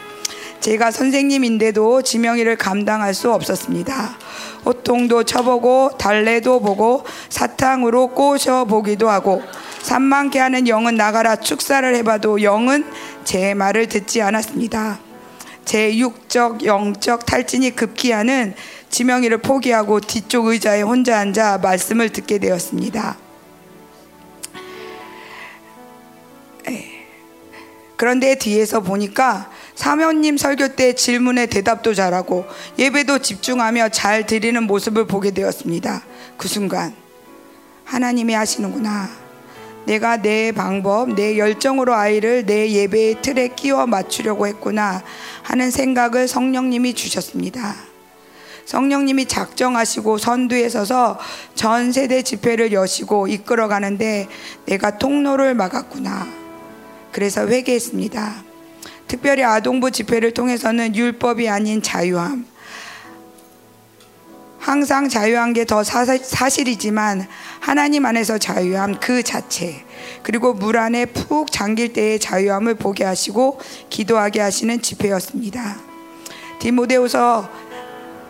제가 0.60 0.92
선생님인데도 0.92 2.02
지명이를 2.02 2.58
감당할 2.58 3.14
수 3.14 3.32
없었습니다. 3.32 4.18
호통도 4.66 5.24
쳐보고 5.24 5.92
달래도 5.98 6.60
보고 6.60 7.06
사탕으로 7.30 8.10
꼬셔 8.10 8.66
보기도 8.66 9.10
하고 9.10 9.42
산만케 9.82 10.40
하는 10.40 10.68
영은 10.68 10.96
나가라 10.96 11.38
축사를 11.38 11.96
해봐도 11.96 12.42
영은 12.42 12.86
제 13.24 13.54
말을 13.54 13.88
듣지 13.88 14.22
않았습니다. 14.22 15.00
제 15.64 15.98
육적 15.98 16.66
영적 16.66 17.26
탈진이 17.26 17.76
급기야는 17.76 18.56
지명이를 18.90 19.40
포기하고 19.40 20.00
뒤쪽 20.00 20.48
의자에 20.48 20.82
혼자 20.82 21.20
앉아 21.20 21.60
말씀을 21.60 22.10
듣게 22.10 22.40
되었습니다. 22.40 23.18
그런데 27.98 28.36
뒤에서 28.36 28.80
보니까 28.80 29.50
사모님 29.78 30.38
설교 30.38 30.70
때 30.70 30.94
질문에 30.94 31.46
대답도 31.46 31.94
잘하고 31.94 32.48
예배도 32.80 33.20
집중하며 33.20 33.90
잘 33.90 34.26
드리는 34.26 34.62
모습을 34.64 35.06
보게 35.06 35.30
되었습니다. 35.30 36.04
그 36.36 36.48
순간 36.48 36.96
하나님이 37.86 38.34
하시는구나. 38.34 39.08
내가 39.86 40.18
내 40.18 40.52
방법, 40.52 41.14
내 41.14 41.38
열정으로 41.38 41.94
아이를 41.94 42.48
내 42.48 42.72
예배의 42.72 43.22
틀에 43.22 43.50
끼워 43.50 43.86
맞추려고 43.86 44.48
했구나 44.48 45.04
하는 45.44 45.70
생각을 45.70 46.28
성령님이 46.28 46.96
주셨습니다. 46.96 47.76
성령님이 48.66 49.28
작정하시고 49.28 50.18
선두에 50.18 50.70
서서 50.70 51.20
전 51.54 51.92
세대 51.92 52.24
집회를 52.24 52.74
여시고 52.74 53.28
이끌어 53.28 53.68
가는데 53.68 54.28
내가 54.66 54.98
통로를 54.98 55.54
막았구나. 55.54 56.28
그래서 57.12 57.48
회개했습니다. 57.48 58.47
특별히 59.08 59.44
아동부 59.44 59.92
집회를 59.92 60.34
통해서는 60.34 60.96
율법이 60.96 61.48
아닌 61.50 61.82
자유함. 61.82 62.46
항상 64.60 65.08
자유한 65.08 65.54
게 65.54 65.64
더 65.64 65.82
사실이지만 65.84 67.26
하나님 67.62 68.06
안에서 68.06 68.38
자유함 68.38 69.00
그 69.00 69.24
자체 69.24 69.86
그리고 70.24 70.54
물 70.54 70.78
안에 70.78 71.06
푹 71.06 71.52
잠길 71.52 71.94
때의 71.94 72.20
자유함을 72.20 72.76
보게 72.76 73.06
하시고 73.06 73.62
기도하게 73.90 74.42
하시는 74.42 74.82
집회였습니다. 74.82 75.78
디모데후서 76.60 77.50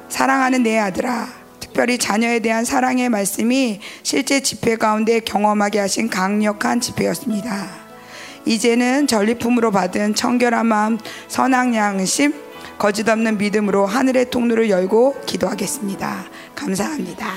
사랑하는 0.09 0.61
내 0.61 0.77
아들아 0.77 1.27
특별히 1.59 1.97
자녀에 1.97 2.39
대한 2.39 2.65
사랑의 2.65 3.09
말씀이 3.09 3.79
실제 4.03 4.39
집회 4.39 4.75
가운데 4.75 5.19
경험하게 5.19 5.79
하신 5.79 6.09
강력한 6.09 6.81
집회였습니다. 6.81 7.86
이제는 8.47 9.07
전리품으로 9.07 9.71
받은 9.71 10.15
청결한 10.15 10.65
마음, 10.65 10.97
선한 11.27 11.75
양심, 11.75 12.33
거짓 12.77 13.07
없는 13.09 13.37
믿음으로 13.37 13.85
하늘의 13.85 14.29
통로를 14.29 14.69
열고 14.69 15.21
기도하겠습니다. 15.25 16.25
감사합니다. 16.55 17.27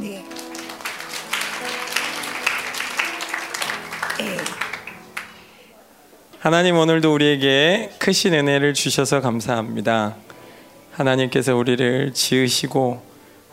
네. 0.00 0.24
하나님 6.40 6.78
오늘도 6.78 7.12
우리에게 7.12 7.90
크신 7.98 8.32
은혜를 8.32 8.72
주셔서 8.72 9.20
감사합니다. 9.20 10.14
하나님께서 10.92 11.56
우리를 11.56 12.12
지으시고 12.14 13.02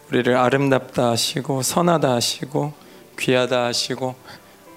우리를 0.09 0.37
아름답다 0.37 1.09
하시고 1.09 1.61
선하다 1.61 2.13
하시고 2.13 2.73
귀하다 3.19 3.65
하시고 3.65 4.15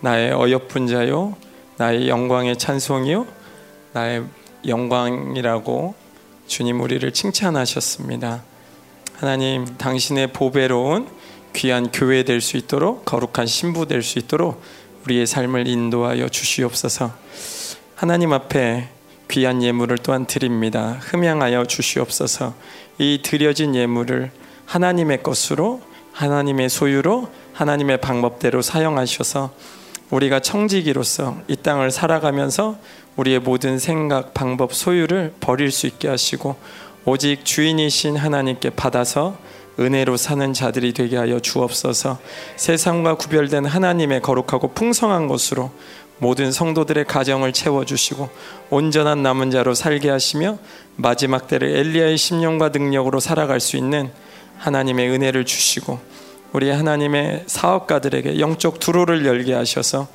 나의 0.01 0.33
어여쁜 0.33 0.87
자요 0.87 1.37
나의 1.79 2.09
영광의 2.09 2.59
찬송이요 2.59 3.27
나의 3.93 4.25
영광이라고 4.67 5.95
주님 6.49 6.81
우리를 6.81 7.13
칭찬하셨습니다. 7.13 8.43
하나님 9.15 9.65
당신의 9.79 10.33
보배로운 10.33 11.09
귀한 11.55 11.91
교회 11.93 12.25
될 12.25 12.41
수 12.41 12.57
있도록 12.57 13.05
거룩한 13.05 13.47
신부 13.47 13.87
될 13.87 14.03
수 14.03 14.19
있도록 14.19 14.61
우리의 15.05 15.27
삶을 15.27 15.69
인도하여 15.69 16.29
주시옵소서. 16.29 17.13
하나님 17.95 18.33
앞에 18.33 18.89
귀한 19.31 19.63
예물을 19.63 19.99
또한 19.99 20.27
드립니다. 20.27 20.99
흠양하여 21.01 21.67
주시옵소서. 21.67 22.55
이 22.99 23.21
드려진 23.23 23.75
예물을 23.77 24.33
하나님의 24.67 25.23
것으로 25.23 25.81
하나님의 26.13 26.69
소유로 26.69 27.29
하나님의 27.53 28.01
방법대로 28.01 28.63
사용하셔서 28.63 29.53
우리가 30.11 30.41
청지기로서 30.41 31.39
이 31.49 31.57
땅을 31.57 31.91
살아가면서 31.91 32.77
우리의 33.17 33.41
모든 33.41 33.79
생각, 33.79 34.33
방법, 34.33 34.73
소유를 34.73 35.35
버릴 35.41 35.71
수 35.71 35.87
있게 35.87 36.09
하시고 36.09 36.57
오직 37.05 37.45
주인이신 37.45 38.17
하나님께 38.17 38.71
받아서 38.71 39.37
은혜로 39.81 40.17
사는 40.17 40.53
자들이 40.53 40.93
되게 40.93 41.17
하여 41.17 41.39
주옵소서. 41.39 42.19
세상과 42.57 43.15
구별된 43.15 43.65
하나님의 43.65 44.23
거룩하고 44.23 44.73
풍성한 44.73 45.29
것으로 45.29 45.71
모든 46.19 46.51
성도들의 46.51 47.05
가정을 47.05 47.53
채워 47.53 47.85
주시고 47.85 48.29
온전한 48.71 49.23
남은 49.23 49.53
자로 49.53 49.75
살게 49.75 50.11
하시며 50.11 50.59
마지막 50.97 51.47
때를 51.47 51.77
엘리야의 51.77 52.19
심령과 52.19 52.71
능력으로 52.71 53.21
살아갈 53.21 53.61
수 53.61 53.77
있는 53.77 54.11
하나님의 54.59 55.11
은혜를 55.11 55.45
주시고 55.45 56.01
우리 56.53 56.71
하나님의 56.71 57.45
사업가들에게 57.47 58.41
영적 58.41 58.81
두로를 58.81 59.27
열게 59.27 59.53
하셔서 59.55 60.09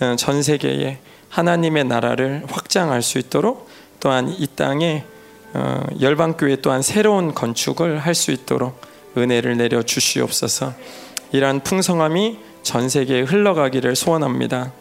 어, 0.00 0.16
전 0.16 0.42
세계에 0.42 0.98
하나님의 1.28 1.84
나라를 1.84 2.44
확장할 2.48 3.02
수 3.02 3.18
있도록 3.18 3.68
또한 4.00 4.28
이 4.28 4.46
땅에 4.54 5.04
어, 5.52 5.82
열방교회 6.00 6.56
또한 6.56 6.82
새로운 6.82 7.34
건축을 7.34 7.98
할 7.98 8.14
수 8.14 8.32
있도록 8.32 8.80
은혜를 9.16 9.56
내려 9.56 9.82
주시옵소서. 9.82 10.74
이러한 11.32 11.60
풍성함이 11.62 12.38
전 12.62 12.88
세계에 12.88 13.22
흘러가기를 13.22 13.94
소원합니다. 13.94 14.72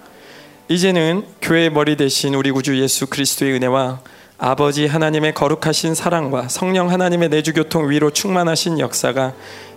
이제는 0.70 1.26
교회의 1.42 1.70
머리 1.70 1.98
대신 1.98 2.34
우리 2.34 2.50
구주 2.52 2.80
예수 2.82 3.08
그리스도의 3.08 3.54
은혜와 3.54 4.00
아버지 4.38 4.88
하나님의 4.88 5.34
거룩하신 5.34 5.94
사랑과 5.94 6.48
성령 6.48 6.90
하나님의 6.90 7.30
내주교통 7.30 7.90
위로 7.90 8.10
충만하신 8.10 8.80
역사가 8.80 9.34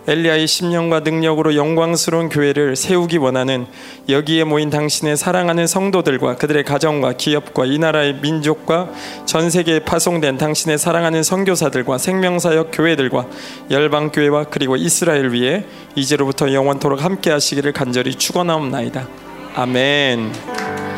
엘리야의 0.07 0.47
심령과 0.47 1.01
능력으로 1.01 1.55
영광스러운 1.55 2.29
교회를 2.29 2.77
세우기 2.77 3.17
원하는 3.17 3.67
여기에 4.07 4.45
모인 4.45 4.69
당신의 4.69 5.17
사랑하는 5.17 5.67
성도들과 5.67 6.37
그들의 6.37 6.63
가정과 6.63 7.13
기업과 7.13 7.65
이 7.65 7.77
나라의 7.77 8.15
민족과 8.21 8.89
전 9.25 9.49
세계에 9.49 9.79
파송된 9.79 10.37
당신의 10.37 10.77
사랑하는 10.77 11.23
선교사들과 11.23 11.97
생명사역 11.97 12.69
교회들과 12.71 13.27
열방 13.69 14.11
교회와 14.11 14.45
그리고 14.45 14.77
이스라엘 14.77 15.27
위에 15.29 15.65
이제로부터 15.95 16.53
영원토록 16.53 17.03
함께 17.03 17.29
하시기를 17.31 17.73
간절히 17.73 18.15
축원하옵나이다. 18.15 19.07
아멘. 19.55 20.96